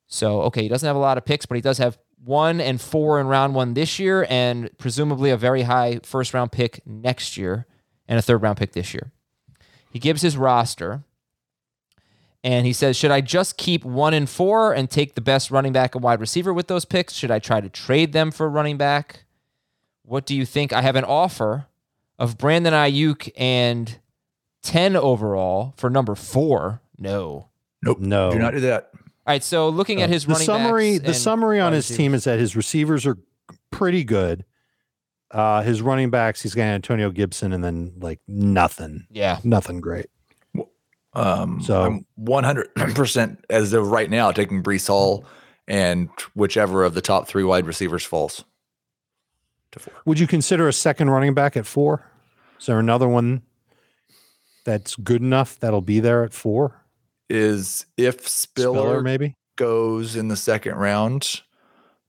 So, 0.08 0.42
okay, 0.44 0.64
he 0.64 0.68
doesn't 0.68 0.86
have 0.88 0.96
a 0.96 1.00
lot 1.00 1.18
of 1.18 1.26
picks, 1.26 1.46
but 1.46 1.56
he 1.56 1.62
does 1.62 1.78
have 1.80 1.98
one 2.24 2.60
and 2.60 2.80
four 2.80 3.20
in 3.20 3.28
round 3.28 3.56
one 3.56 3.74
this 3.74 3.98
year, 3.98 4.28
and 4.30 4.70
presumably 4.78 5.32
a 5.32 5.38
very 5.38 5.64
high 5.64 6.00
first 6.04 6.34
round 6.34 6.52
pick 6.52 6.82
next 6.86 7.38
year, 7.38 7.66
and 8.10 8.20
a 8.20 8.22
third 8.22 8.42
round 8.42 8.58
pick 8.58 8.74
this 8.74 8.94
year. 8.94 9.14
He 9.90 10.00
gives 10.00 10.22
his 10.22 10.36
roster. 10.36 11.04
And 12.44 12.66
he 12.66 12.72
says, 12.74 12.96
Should 12.98 13.12
I 13.12 13.22
just 13.22 13.58
keep 13.58 13.84
one 13.86 14.14
and 14.14 14.30
four 14.30 14.74
and 14.74 14.90
take 14.90 15.16
the 15.16 15.22
best 15.22 15.52
running 15.52 15.74
back 15.74 15.94
and 15.94 16.04
wide 16.04 16.20
receiver 16.20 16.54
with 16.54 16.68
those 16.68 16.86
picks? 16.86 17.14
Should 17.14 17.32
I 17.32 17.40
try 17.40 17.60
to 17.62 17.70
trade 17.70 18.14
them 18.14 18.32
for 18.32 18.46
a 18.46 18.50
running 18.50 18.78
back? 18.78 19.24
What 20.04 20.26
do 20.26 20.36
you 20.36 20.46
think? 20.46 20.74
I 20.74 20.82
have 20.82 20.96
an 20.96 21.04
offer 21.04 21.68
of 22.18 22.38
Brandon 22.38 22.74
Aiyuk 22.74 23.30
and 23.38 24.00
10 24.64 24.96
overall 24.96 25.74
for 25.78 25.90
number 25.90 26.16
four. 26.16 26.82
No. 26.98 27.50
Nope. 27.84 28.00
No. 28.00 28.32
Do 28.32 28.40
not 28.40 28.54
do 28.54 28.62
that. 28.62 28.90
All 28.94 29.34
right, 29.34 29.44
so 29.44 29.70
looking 29.70 30.02
at 30.02 30.10
his 30.10 30.26
the 30.26 30.32
running 30.32 30.46
summary, 30.46 30.98
backs 30.98 31.08
the 31.08 31.14
summary 31.14 31.60
on 31.60 31.74
his 31.74 31.86
receivers. 31.90 31.98
team 31.98 32.14
is 32.14 32.24
that 32.24 32.40
his 32.40 32.56
receivers 32.56 33.06
are 33.06 33.18
pretty 33.70 34.04
good. 34.04 34.46
Uh, 35.32 35.62
his 35.62 35.82
running 35.82 36.10
backs, 36.10 36.42
he's 36.42 36.56
got 36.56 36.64
Antonio 36.64 37.12
Gibson, 37.12 37.54
and 37.54 37.64
then 37.64 37.94
like 38.00 38.20
nothing, 38.28 39.06
Yeah. 39.12 39.40
nothing 39.44 39.80
great. 39.82 40.08
Um, 41.14 41.62
So- 41.62 41.82
I'm 41.84 42.06
100% 42.20 43.40
as 43.50 43.74
of 43.74 43.88
right 43.92 44.10
now 44.10 44.32
taking 44.32 44.62
Breece 44.64 44.88
Hall 44.88 45.26
and 45.68 46.10
whichever 46.36 46.84
of 46.84 46.94
the 46.94 47.02
top 47.02 47.28
three 47.28 47.44
wide 47.44 47.66
receivers 47.66 48.04
falls 48.06 48.44
to 49.72 49.80
four. 49.80 49.94
Would 50.06 50.20
you 50.20 50.28
consider 50.28 50.68
a 50.68 50.74
second 50.74 51.10
running 51.10 51.34
back 51.34 51.56
at 51.58 51.66
four? 51.66 52.06
Is 52.60 52.66
there 52.68 52.80
another 52.80 53.08
one 53.08 53.42
that's 54.66 54.96
good 54.98 55.22
enough 55.22 55.60
that'll 55.60 55.82
be 55.82 56.00
there 56.00 56.24
at 56.24 56.34
four? 56.34 56.84
Is 57.30 57.86
if 57.98 58.28
Spiller, 58.28 58.74
Spiller, 58.80 59.02
maybe. 59.02 59.36
goes 59.56 60.16
in 60.16 60.28
the 60.28 60.36
second 60.36 60.76
round 60.76 61.42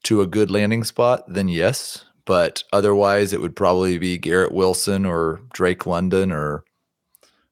to 0.04 0.20
a 0.22 0.26
good 0.26 0.50
landing 0.50 0.84
spot, 0.84 1.24
then 1.28 1.48
yes. 1.48 2.04
But 2.24 2.62
otherwise, 2.72 3.32
it 3.32 3.40
would 3.40 3.56
probably 3.56 3.98
be 3.98 4.18
Garrett 4.18 4.52
Wilson 4.52 5.04
or 5.06 5.40
Drake 5.52 5.86
London 5.86 6.30
or 6.30 6.64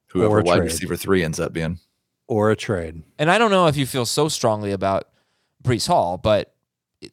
whoever 0.07 0.39
Or 0.39 0.43
wide 0.43 0.57
trade. 0.57 0.65
receiver 0.65 0.95
three 0.95 1.23
ends 1.23 1.39
up 1.39 1.53
being. 1.53 1.79
Or 2.27 2.51
a 2.51 2.55
trade. 2.55 3.03
And 3.17 3.31
I 3.31 3.37
don't 3.37 3.51
know 3.51 3.67
if 3.67 3.75
you 3.75 3.85
feel 3.85 4.05
so 4.05 4.27
strongly 4.29 4.71
about 4.71 5.07
Breece 5.63 5.87
Hall, 5.87 6.17
but 6.17 6.53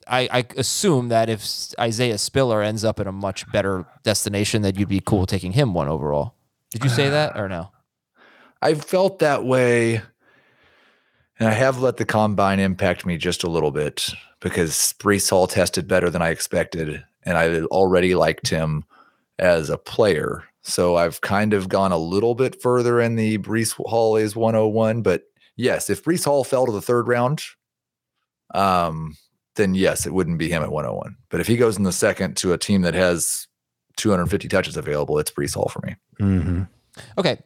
I, 0.06 0.28
I 0.30 0.44
assume 0.56 1.08
that 1.08 1.28
if 1.30 1.46
Isaiah 1.80 2.18
Spiller 2.18 2.60
ends 2.62 2.84
up 2.84 3.00
in 3.00 3.06
a 3.06 3.12
much 3.12 3.50
better 3.52 3.86
destination, 4.02 4.62
that 4.62 4.78
you'd 4.78 4.88
be 4.88 5.00
cool 5.00 5.26
taking 5.26 5.52
him 5.52 5.72
one 5.74 5.88
overall. 5.88 6.34
Did 6.70 6.84
you 6.84 6.90
say 6.90 7.08
that 7.08 7.38
or 7.38 7.48
no? 7.48 7.70
I've 8.60 8.84
felt 8.84 9.20
that 9.20 9.44
way, 9.44 10.02
and 11.38 11.48
I 11.48 11.52
have 11.52 11.80
let 11.80 11.96
the 11.98 12.04
combine 12.04 12.58
impact 12.60 13.06
me 13.06 13.16
just 13.16 13.44
a 13.44 13.50
little 13.50 13.70
bit 13.70 14.08
because 14.40 14.94
Breece 14.98 15.30
Hall 15.30 15.46
tested 15.46 15.86
better 15.86 16.10
than 16.10 16.20
I 16.22 16.30
expected, 16.30 17.04
and 17.26 17.36
I 17.36 17.62
already 17.64 18.14
liked 18.14 18.48
him 18.48 18.84
as 19.38 19.68
a 19.68 19.76
player. 19.76 20.44
So 20.62 20.96
I've 20.96 21.20
kind 21.20 21.52
of 21.52 21.68
gone 21.68 21.92
a 21.92 21.98
little 21.98 22.34
bit 22.34 22.60
further 22.62 23.00
in 23.00 23.16
the 23.16 23.38
Breece 23.38 23.74
Hall 23.74 24.16
is 24.16 24.34
101. 24.34 25.02
But 25.02 25.24
yes, 25.56 25.90
if 25.90 26.02
Breece 26.02 26.24
Hall 26.24 26.44
fell 26.44 26.66
to 26.66 26.72
the 26.72 26.80
third 26.80 27.08
round, 27.08 27.42
um, 28.54 29.16
then 29.56 29.74
yes, 29.74 30.06
it 30.06 30.14
wouldn't 30.14 30.38
be 30.38 30.48
him 30.48 30.62
at 30.62 30.72
101. 30.72 31.16
But 31.28 31.40
if 31.40 31.46
he 31.46 31.56
goes 31.56 31.76
in 31.76 31.82
the 31.82 31.92
second 31.92 32.36
to 32.38 32.52
a 32.52 32.58
team 32.58 32.82
that 32.82 32.94
has 32.94 33.46
250 33.96 34.48
touches 34.48 34.76
available, 34.76 35.18
it's 35.18 35.30
Breece 35.30 35.54
Hall 35.54 35.68
for 35.68 35.84
me. 35.86 35.96
Mm-hmm. 36.20 36.62
Okay. 37.18 37.38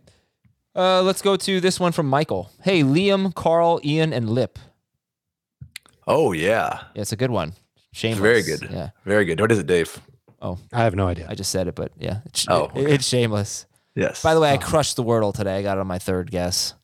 Uh, 0.75 1.03
let's 1.03 1.23
go 1.23 1.37
to 1.37 1.61
this 1.61 1.81
one 1.81 1.93
from 1.93 2.07
Michael. 2.07 2.51
Hey, 2.63 2.83
Liam, 2.83 3.35
Carl, 3.35 3.81
Ian, 3.85 4.13
and 4.13 4.31
Lip. 4.31 4.59
Oh 6.07 6.33
yeah, 6.33 6.81
Yeah, 6.95 7.03
it's 7.03 7.13
a 7.13 7.17
good 7.17 7.31
one. 7.31 7.53
Shameless. 7.93 8.21
very 8.21 8.43
good. 8.43 8.69
Yeah. 8.71 8.91
very 9.05 9.25
good. 9.25 9.41
What 9.41 9.51
is 9.53 9.59
it, 9.59 9.67
Dave? 9.67 10.01
Oh, 10.43 10.59
I 10.73 10.85
have 10.85 10.95
no 10.95 11.07
idea. 11.07 11.27
I 11.29 11.35
just 11.35 11.51
said 11.51 11.69
it, 11.69 11.75
but 11.75 11.93
yeah, 11.99 12.21
it's, 12.27 12.47
Oh, 12.49 12.71
it- 12.75 12.89
it's 12.89 13.07
shameless. 13.07 13.67
Yes. 13.95 14.23
By 14.23 14.35
the 14.35 14.41
way, 14.41 14.53
I 14.53 14.57
crushed 14.57 14.97
the 14.97 15.03
Wordle 15.05 15.35
today. 15.35 15.59
I 15.59 15.63
got 15.63 15.77
it 15.77 15.81
on 15.81 15.87
my 15.87 15.99
third 15.99 16.31
guess. 16.31 16.75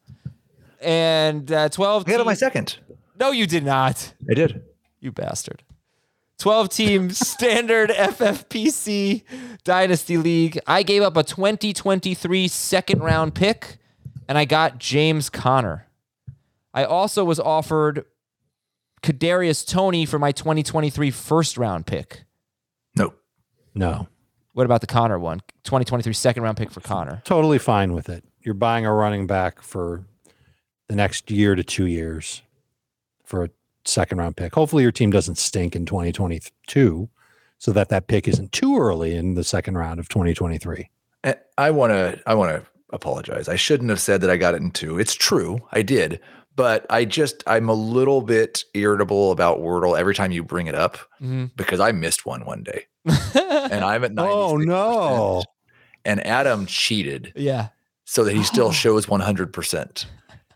And 0.81 1.51
uh, 1.51 1.69
12 1.69 2.03
I 2.03 2.11
got 2.11 2.15
it 2.17 2.21
on 2.21 2.27
my 2.27 2.35
second. 2.35 2.77
No, 3.19 3.31
you 3.31 3.47
did 3.47 3.65
not. 3.65 4.13
I 4.29 4.35
did. 4.35 4.63
You 5.01 5.13
bastard. 5.13 5.63
12 6.39 6.69
team 6.69 7.11
standard 7.13 7.89
FFPC 7.91 9.23
Dynasty 9.65 10.17
League. 10.19 10.59
I 10.67 10.83
gave 10.83 11.03
up 11.03 11.17
a 11.17 11.23
2023 11.23 12.49
second 12.49 13.01
round 13.01 13.35
pick 13.35 13.79
and 14.29 14.37
I 14.37 14.45
got 14.45 14.79
James 14.79 15.31
Conner. 15.31 15.87
I 16.75 16.85
also 16.85 17.25
was 17.25 17.41
offered 17.41 18.05
Kadarius 19.03 19.67
Toney 19.67 20.07
for 20.07 20.19
my 20.19 20.33
2023 20.33 21.11
first 21.11 21.57
round 21.57 21.87
pick. 21.87 22.25
Nope. 22.97 23.19
no. 23.75 24.09
What 24.53 24.65
about 24.65 24.81
the 24.81 24.87
Conner 24.87 25.19
one? 25.19 25.41
2023 25.65 26.13
second 26.15 26.43
round 26.43 26.57
pick 26.57 26.71
for 26.71 26.81
Conner. 26.81 27.21
Totally 27.25 27.59
fine 27.59 27.93
with 27.93 28.09
it. 28.09 28.25
You're 28.41 28.55
buying 28.55 28.87
a 28.87 28.93
running 28.93 29.27
back 29.27 29.61
for 29.61 30.05
the 30.89 30.97
next 30.97 31.31
year 31.31 31.55
to 31.55 31.63
two 31.63 31.87
years 31.87 32.43
for 33.25 33.45
a 33.45 33.51
second 33.85 34.19
round 34.19 34.37
pick. 34.37 34.55
Hopefully, 34.55 34.83
your 34.83 34.93
team 34.93 35.11
doesn't 35.11 35.37
stink 35.37 35.77
in 35.77 35.85
2022 35.85 37.09
so 37.59 37.73
that 37.73 37.89
that 37.91 38.07
pick 38.07 38.27
isn't 38.29 38.53
too 38.53 38.79
early 38.79 39.15
in 39.15 39.35
the 39.35 39.45
second 39.45 39.77
round 39.77 40.01
of 40.01 40.09
2023. 40.09 40.89
Eh, 41.25 41.35
I 41.59 41.71
want 41.71 41.91
to. 41.91 42.21
I 42.27 42.35
want 42.35 42.53
to 42.53 42.67
apologize. 42.91 43.49
I 43.49 43.57
shouldn't 43.57 43.91
have 43.91 44.01
said 44.01 44.21
that 44.23 44.31
I 44.31 44.37
got 44.37 44.55
it 44.55 44.63
in 44.63 44.71
two. 44.71 44.99
It's 44.99 45.15
true, 45.15 45.61
I 45.73 45.83
did, 45.83 46.21
but 46.57 46.87
I 46.91 47.05
just 47.05 47.45
I'm 47.47 47.69
a 47.69 47.75
little 47.75 48.23
bit 48.23 48.65
irritable 48.75 49.31
about 49.31 49.59
Wordle 49.61 49.99
every 49.99 50.15
time 50.15 50.33
you 50.33 50.43
bring 50.43 50.67
it 50.67 50.75
up 50.75 50.99
Mhm. 51.23 51.51
because 51.57 51.79
I 51.81 51.93
missed 51.93 52.27
one 52.27 52.45
one 52.45 52.63
day, 52.65 52.87
and 53.05 53.85
I'm 53.85 54.03
at 54.05 54.13
96%. 54.13 54.17
Oh, 54.19 54.57
no. 54.57 55.43
And 56.05 56.25
Adam 56.27 56.67
cheated 56.67 57.33
Yeah. 57.37 57.69
so 58.05 58.25
that 58.25 58.35
he 58.35 58.43
still 58.43 58.73
shows 58.83 59.09
100 59.09 59.53
percent. 59.53 60.07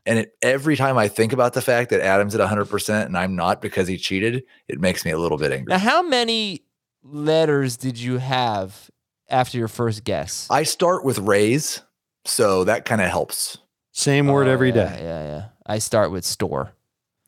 And 0.06 0.18
it, 0.20 0.32
every 0.42 0.76
time 0.76 0.96
I 0.96 1.08
think 1.08 1.32
about 1.32 1.52
the 1.52 1.60
fact 1.60 1.90
that 1.90 2.00
Adam's 2.00 2.34
at 2.34 2.40
100 2.40 2.64
percent 2.66 3.06
and 3.08 3.16
I'm 3.18 3.36
not 3.36 3.60
because 3.60 3.86
he 3.86 3.96
cheated, 3.98 4.42
it 4.68 4.80
makes 4.80 5.04
me 5.04 5.10
a 5.10 5.18
little 5.18 5.36
bit 5.38 5.52
angry. 5.52 5.70
Now, 5.72 5.78
how 5.78 6.02
many 6.02 6.64
letters 7.02 7.76
did 7.76 7.98
you 7.98 8.18
have 8.18 8.90
after 9.28 9.58
your 9.58 9.68
first 9.68 10.04
guess? 10.04 10.46
I 10.50 10.62
start 10.62 11.04
with 11.04 11.18
raise, 11.18 11.82
so 12.24 12.64
that 12.64 12.84
kind 12.86 13.00
of 13.02 13.08
helps. 13.10 13.58
Same 13.92 14.26
word 14.28 14.48
Oh, 14.48 14.52
every 14.52 14.68
yeah, 14.68 14.74
day. 14.74 14.98
Yeah, 15.02 15.22
yeah. 15.24 15.44
I 15.70 15.78
start 15.78 16.10
with 16.10 16.24
store. 16.24 16.72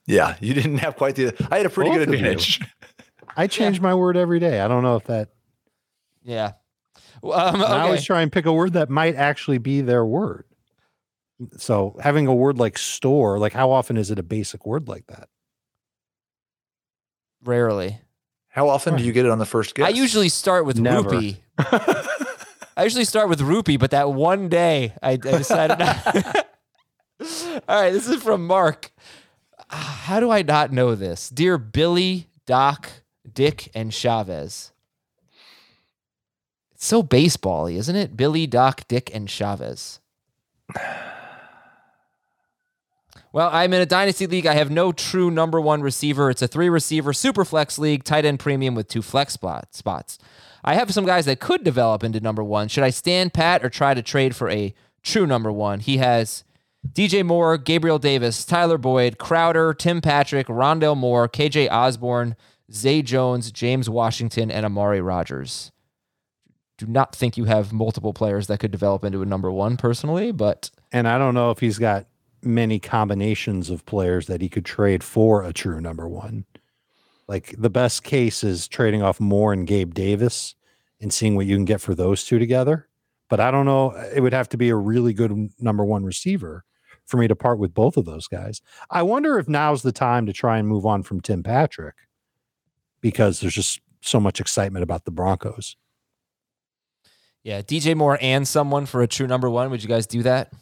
Yeah, 0.07 0.37
you 0.41 0.53
didn't 0.53 0.79
have 0.79 0.97
quite 0.97 1.15
the. 1.15 1.33
I 1.51 1.59
had 1.59 1.67
a 1.67 1.71
pretty 1.71 1.91
Both 1.91 2.01
good 2.07 2.15
advantage. 2.15 2.61
I 3.37 3.47
change 3.47 3.81
my 3.81 3.95
word 3.95 4.17
every 4.17 4.41
day. 4.41 4.61
I 4.61 4.67
don't 4.69 4.83
know 4.83 4.97
if 4.97 5.05
that. 5.05 5.29
Yeah. 6.25 6.53
Well, 7.23 7.39
Um, 7.39 7.55
and 7.55 7.65
I 7.65 7.83
always 7.83 8.01
okay. 8.01 8.07
try 8.07 8.21
and 8.23 8.33
pick 8.33 8.45
a 8.47 8.53
word 8.53 8.73
that 8.73 8.91
might 8.91 9.15
actually 9.15 9.59
be 9.59 9.81
their 9.81 10.05
word. 10.05 10.45
So 11.57 11.97
having 12.03 12.27
a 12.27 12.35
word 12.35 12.59
like 12.59 12.79
store, 12.79 13.39
like 13.39 13.53
how 13.53 13.71
often 13.71 13.97
is 13.97 14.11
it 14.11 14.19
a 14.19 14.23
basic 14.25 14.67
word 14.67 14.89
like 14.89 15.07
that? 15.07 15.29
Rarely. 17.45 18.01
How 18.49 18.69
often 18.69 18.97
do 18.97 19.03
you 19.05 19.13
get 19.13 19.25
it 19.25 19.31
on 19.31 19.39
the 19.39 19.47
first 19.47 19.75
guess? 19.75 19.87
I 19.87 19.91
usually 19.91 20.29
start 20.29 20.67
with 20.67 20.79
Never. 20.79 21.09
rupee. 21.11 21.43
I 21.59 22.83
usually 22.85 23.05
start 23.05 23.29
with 23.29 23.41
rupee, 23.41 23.77
but 23.77 23.93
that 23.93 24.13
one 24.13 24.49
day 24.49 24.95
I, 25.03 25.13
I 25.13 25.17
decided. 25.17 25.79
not- 25.79 26.47
All 27.69 27.83
right, 27.83 27.91
this 27.91 28.09
is 28.09 28.23
from 28.23 28.47
Mark. 28.47 28.93
How 29.69 30.21
do 30.21 30.31
I 30.31 30.43
not 30.43 30.73
know 30.73 30.95
this? 30.95 31.31
Dear 31.31 31.57
Billy, 31.59 32.29
Doc, 32.47 32.91
Dick, 33.33 33.71
and 33.75 33.93
Chavez. 33.93 34.73
It's 36.73 36.87
so 36.87 37.03
baseball-y, 37.03 37.73
isn't 37.73 37.97
it? 37.97 38.17
Billy, 38.17 38.47
Doc, 38.47 38.87
Dick, 38.89 39.15
and 39.15 39.31
Chavez. 39.31 40.01
Well, 43.33 43.49
I'm 43.51 43.73
in 43.73 43.81
a 43.81 43.87
dynasty 43.87 44.27
league. 44.27 44.47
I 44.47 44.55
have 44.55 44.71
no 44.71 44.93
true 44.93 45.31
number 45.31 45.59
one 45.59 45.81
receiver. 45.81 46.29
It's 46.29 46.43
a 46.43 46.49
three 46.49 46.69
receiver 46.69 47.15
super 47.15 47.47
flex 47.47 47.79
league, 47.79 48.05
tight 48.05 48.27
end 48.27 48.41
premium 48.41 48.75
with 48.75 48.89
two 48.89 49.01
flex 49.01 49.33
spot, 49.33 49.75
spots. 49.75 50.19
I 50.63 50.75
have 50.75 50.93
some 50.93 51.07
guys 51.07 51.25
that 51.25 51.41
could 51.41 51.65
develop 51.65 52.05
into 52.05 52.21
number 52.21 52.45
one. 52.45 52.69
Should 52.69 52.85
I 52.85 52.91
stand 52.91 53.33
pat 53.33 53.65
or 53.65 53.71
try 53.71 53.95
to 53.95 54.03
trade 54.03 54.37
for 54.37 54.51
a 54.51 54.75
true 55.03 55.27
number 55.27 55.51
one? 55.51 55.81
He 55.81 55.97
has 55.97 56.45
DJ 56.91 57.25
Moore, 57.25 57.57
Gabriel 57.57 57.99
Davis, 57.99 58.45
Tyler 58.45 58.77
Boyd, 58.77 59.19
Crowder, 59.19 59.73
Tim 59.73 60.01
Patrick, 60.01 60.49
Rondale 60.49 60.97
Moore, 60.97 61.29
KJ 61.29 61.71
Osborne, 61.71 62.37
Zay 62.73 63.03
Jones, 63.03 63.53
James 63.53 63.89
Washington, 63.89 64.51
and 64.51 64.67
Amari 64.67 65.01
Rogers. 65.01 65.71
Do 66.79 66.87
not 66.87 67.15
think 67.15 67.37
you 67.37 67.45
have 67.45 67.73
multiple 67.73 68.13
players 68.13 68.49
that 68.49 68.59
could 68.59 68.73
develop 68.73 69.05
into 69.05 69.23
a 69.23 69.27
number 69.27 69.51
one 69.51 69.77
personally, 69.77 70.33
but 70.33 70.71
And 70.91 71.07
I 71.07 71.19
don't 71.19 71.35
know 71.35 71.51
if 71.51 71.61
he's 71.61 71.79
got 71.79 72.07
many 72.43 72.79
combinations 72.79 73.71
of 73.71 73.87
players 73.87 74.27
that 74.27 74.41
he 74.41 74.49
could 74.49 74.65
trade 74.65 75.05
for 75.05 75.45
a 75.45 75.53
true 75.53 75.81
number 75.81 76.09
one. 76.09 76.45
Like 77.29 77.55
the 77.57 77.71
best 77.71 78.03
case 78.03 78.43
is 78.43 78.67
trading 78.67 79.03
off 79.03 79.21
Moore 79.21 79.53
and 79.53 79.67
Gabe 79.67 79.95
Davis 79.95 80.57
and 81.01 81.13
seeing 81.13 81.37
what 81.37 81.47
you 81.47 81.57
can 81.57 81.65
get 81.65 81.81
for 81.81 81.95
those 81.95 82.25
two 82.25 82.39
together. 82.39 82.89
But 83.31 83.41
I 83.41 83.51
don't 83.51 83.65
know. 83.65 83.93
It 84.15 84.21
would 84.21 84.35
have 84.35 84.49
to 84.51 84.57
be 84.57 84.69
a 84.69 84.77
really 84.77 85.15
good 85.15 85.51
number 85.59 85.85
one 85.85 86.05
receiver 86.05 86.65
for 87.13 87.19
me 87.19 87.29
to 87.29 87.37
part 87.37 87.61
with 87.61 87.73
both 87.75 87.97
of 87.97 88.05
those 88.07 88.27
guys. 88.27 88.61
I 88.91 89.03
wonder 89.03 89.39
if 89.39 89.49
now's 89.49 89.83
the 89.83 89.93
time 89.93 90.27
to 90.27 90.33
try 90.33 90.59
and 90.59 90.67
move 90.67 90.85
on 90.85 91.05
from 91.05 91.21
Tim 91.21 91.43
Patrick 91.45 91.95
because 93.01 93.39
there's 93.41 93.55
just 93.55 93.81
so 94.01 94.19
much 94.19 94.41
excitement 94.41 94.83
about 94.83 95.05
the 95.05 95.11
Broncos. 95.13 95.77
yeah, 97.45 97.61
DJ 97.63 97.95
Moore 97.95 98.19
and 98.21 98.49
someone 98.49 98.87
for 98.87 99.03
a 99.03 99.07
true 99.07 99.27
number 99.29 99.49
one. 99.51 99.71
Would 99.71 99.83
you 99.83 99.89
guys 99.89 100.07
do 100.07 100.23
that? 100.25 100.53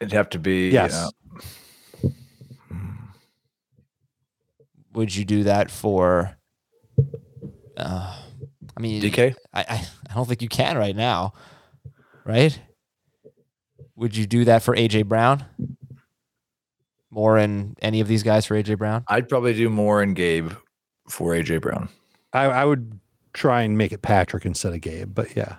It'd 0.00 0.12
have 0.12 0.30
to 0.30 0.38
be. 0.38 0.70
Yes. 0.70 0.94
uh, 0.94 2.08
Would 4.94 5.14
you 5.14 5.24
do 5.24 5.44
that 5.44 5.70
for? 5.70 6.36
Uh, 7.76 8.16
I 8.76 8.80
mean, 8.80 9.02
DK? 9.02 9.34
I, 9.52 9.60
I 9.68 9.86
I 10.10 10.14
don't 10.14 10.26
think 10.26 10.42
you 10.42 10.48
can 10.48 10.76
right 10.76 10.96
now, 10.96 11.32
right? 12.24 12.58
Would 14.00 14.16
you 14.16 14.26
do 14.26 14.46
that 14.46 14.62
for 14.62 14.74
AJ 14.74 15.08
Brown? 15.08 15.44
More 17.10 17.36
in 17.36 17.76
any 17.82 18.00
of 18.00 18.08
these 18.08 18.22
guys 18.22 18.46
for 18.46 18.54
AJ 18.54 18.78
Brown? 18.78 19.04
I'd 19.06 19.28
probably 19.28 19.52
do 19.52 19.68
more 19.68 20.02
in 20.02 20.14
Gabe 20.14 20.52
for 21.06 21.32
AJ 21.32 21.60
Brown. 21.60 21.90
I, 22.32 22.44
I 22.44 22.64
would 22.64 22.98
try 23.34 23.60
and 23.60 23.76
make 23.76 23.92
it 23.92 24.00
Patrick 24.00 24.46
instead 24.46 24.72
of 24.72 24.80
Gabe, 24.80 25.14
but 25.14 25.36
yeah. 25.36 25.56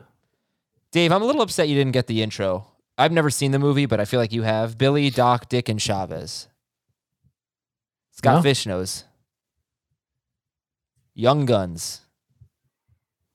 Dave, 0.92 1.12
I'm 1.12 1.22
a 1.22 1.26
little 1.26 1.44
upset 1.44 1.70
you 1.70 1.76
didn't 1.76 1.92
get 1.92 2.08
the 2.08 2.24
intro. 2.24 2.66
I've 2.98 3.12
never 3.12 3.30
seen 3.30 3.52
the 3.52 3.60
movie, 3.60 3.86
but 3.86 4.00
I 4.00 4.06
feel 4.06 4.20
like 4.20 4.34
you 4.34 4.42
have. 4.42 4.76
Billy, 4.76 5.12
Doc, 5.12 5.48
Dick, 5.48 5.70
and 5.70 5.80
Chavez. 5.80 6.48
Scott 8.10 8.38
No. 8.38 8.42
Fish 8.42 8.66
knows. 8.66 9.04
Young 11.14 11.46
Guns. 11.46 12.02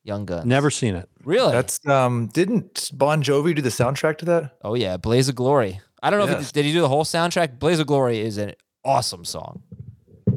Young 0.07 0.25
Guns. 0.25 0.47
Never 0.47 0.71
seen 0.71 0.95
it. 0.95 1.09
Really? 1.25 1.53
That's 1.53 1.85
um 1.87 2.29
didn't 2.29 2.91
Bon 2.95 3.23
Jovi 3.23 3.55
do 3.55 3.63
the 3.63 3.69
soundtrack 3.71 4.19
to 4.19 4.25
that? 4.27 4.57
oh 4.63 4.75
yeah, 4.75 4.97
Blaze 4.97 5.29
of 5.29 5.35
Glory. 5.35 5.81
I 6.03 6.11
don't 6.11 6.19
know 6.21 6.27
if 6.27 6.31
Yes. 6.31 6.47
he, 6.47 6.53
did 6.53 6.65
he 6.67 6.73
do 6.73 6.81
the 6.81 6.89
whole 6.89 7.05
soundtrack. 7.05 7.59
Blaze 7.59 7.81
of 7.81 7.87
Glory 7.87 8.21
is 8.21 8.39
an 8.39 8.53
awesome 8.85 9.25
song, 9.25 9.63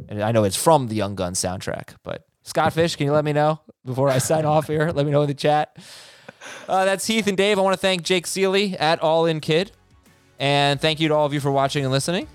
and 0.07 0.24
I 0.24 0.32
know 0.32 0.43
it's 0.43 0.55
from 0.55 0.88
the 0.88 0.95
Young 0.95 1.13
Guns 1.15 1.39
soundtrack. 1.39 1.95
But 2.03 2.26
Scott 2.43 2.74
Fish, 2.74 2.95
can 2.95 3.05
you 3.05 3.11
let 3.11 3.24
me 3.26 3.34
know 3.34 3.59
before 3.86 4.09
I 4.09 4.17
sign 4.17 4.45
off 4.45 4.67
here? 4.67 4.91
Let 4.91 5.05
me 5.05 5.11
know 5.11 5.22
in 5.22 5.28
the 5.28 5.34
chat. 5.36 5.78
Uh, 6.67 6.86
that's 6.86 7.05
Heath 7.05 7.28
and 7.28 7.38
Dave. 7.38 7.59
I 7.59 7.61
want 7.61 7.74
to 7.76 7.80
thank 7.80 8.01
Jake 8.03 8.26
Ciely 8.26 8.76
at 8.80 9.01
All 9.03 9.26
In 9.28 9.39
Kid, 9.41 9.72
and 10.39 10.80
thank 10.82 10.99
you 10.99 11.09
to 11.09 11.13
all 11.13 11.26
of 11.28 11.34
you 11.34 11.39
for 11.39 11.51
watching 11.51 11.84
and 11.84 11.91
listening. 11.91 12.28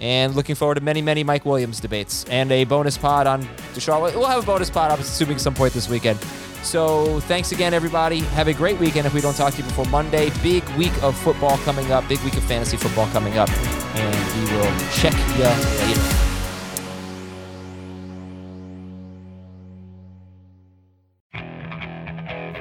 And 0.00 0.34
looking 0.34 0.54
forward 0.56 0.74
to 0.76 0.80
many, 0.80 1.00
many 1.00 1.22
Mike 1.24 1.44
Williams 1.46 1.78
debates 1.80 2.24
and 2.24 2.50
a 2.50 2.64
bonus 2.64 2.98
pod 2.98 3.26
on 3.28 3.44
Deshaun. 3.74 4.00
We'll 4.14 4.26
have 4.26 4.42
a 4.42 4.46
bonus 4.46 4.68
pod, 4.68 4.90
I'm 4.90 4.98
assuming, 5.00 5.38
some 5.38 5.54
point 5.54 5.72
this 5.74 5.88
weekend. 5.88 6.18
So 6.62 7.20
thanks 7.20 7.52
again, 7.52 7.74
everybody. 7.74 8.20
Have 8.20 8.48
a 8.48 8.54
great 8.54 8.78
weekend 8.78 9.06
if 9.06 9.14
we 9.14 9.20
don't 9.20 9.34
talk 9.34 9.52
to 9.52 9.58
you 9.58 9.64
before 9.64 9.84
Monday. 9.86 10.30
Big 10.42 10.66
week 10.70 10.92
of 11.02 11.18
football 11.18 11.58
coming 11.58 11.90
up, 11.90 12.08
big 12.08 12.20
week 12.20 12.36
of 12.36 12.44
fantasy 12.44 12.76
football 12.76 13.08
coming 13.08 13.36
up. 13.36 13.50
And 13.96 14.48
we 14.48 14.56
will 14.56 14.72
check 14.90 15.12
you 15.12 15.44
later. 15.86 16.28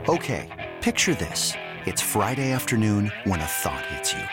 Okay, 0.10 0.72
picture 0.82 1.14
this. 1.14 1.54
It's 1.86 2.02
Friday 2.02 2.52
afternoon 2.52 3.12
when 3.24 3.39
a 3.39 3.45
thought 3.45 3.86
hits 3.86 4.14
you. 4.14 4.24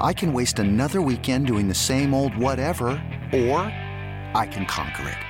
I 0.00 0.12
can 0.12 0.32
waste 0.32 0.58
another 0.58 1.00
weekend 1.00 1.46
doing 1.46 1.68
the 1.68 1.74
same 1.74 2.12
old 2.12 2.36
whatever, 2.36 2.88
or 3.32 3.60
I 4.34 4.48
can 4.50 4.66
conquer 4.66 5.08
it. 5.08 5.29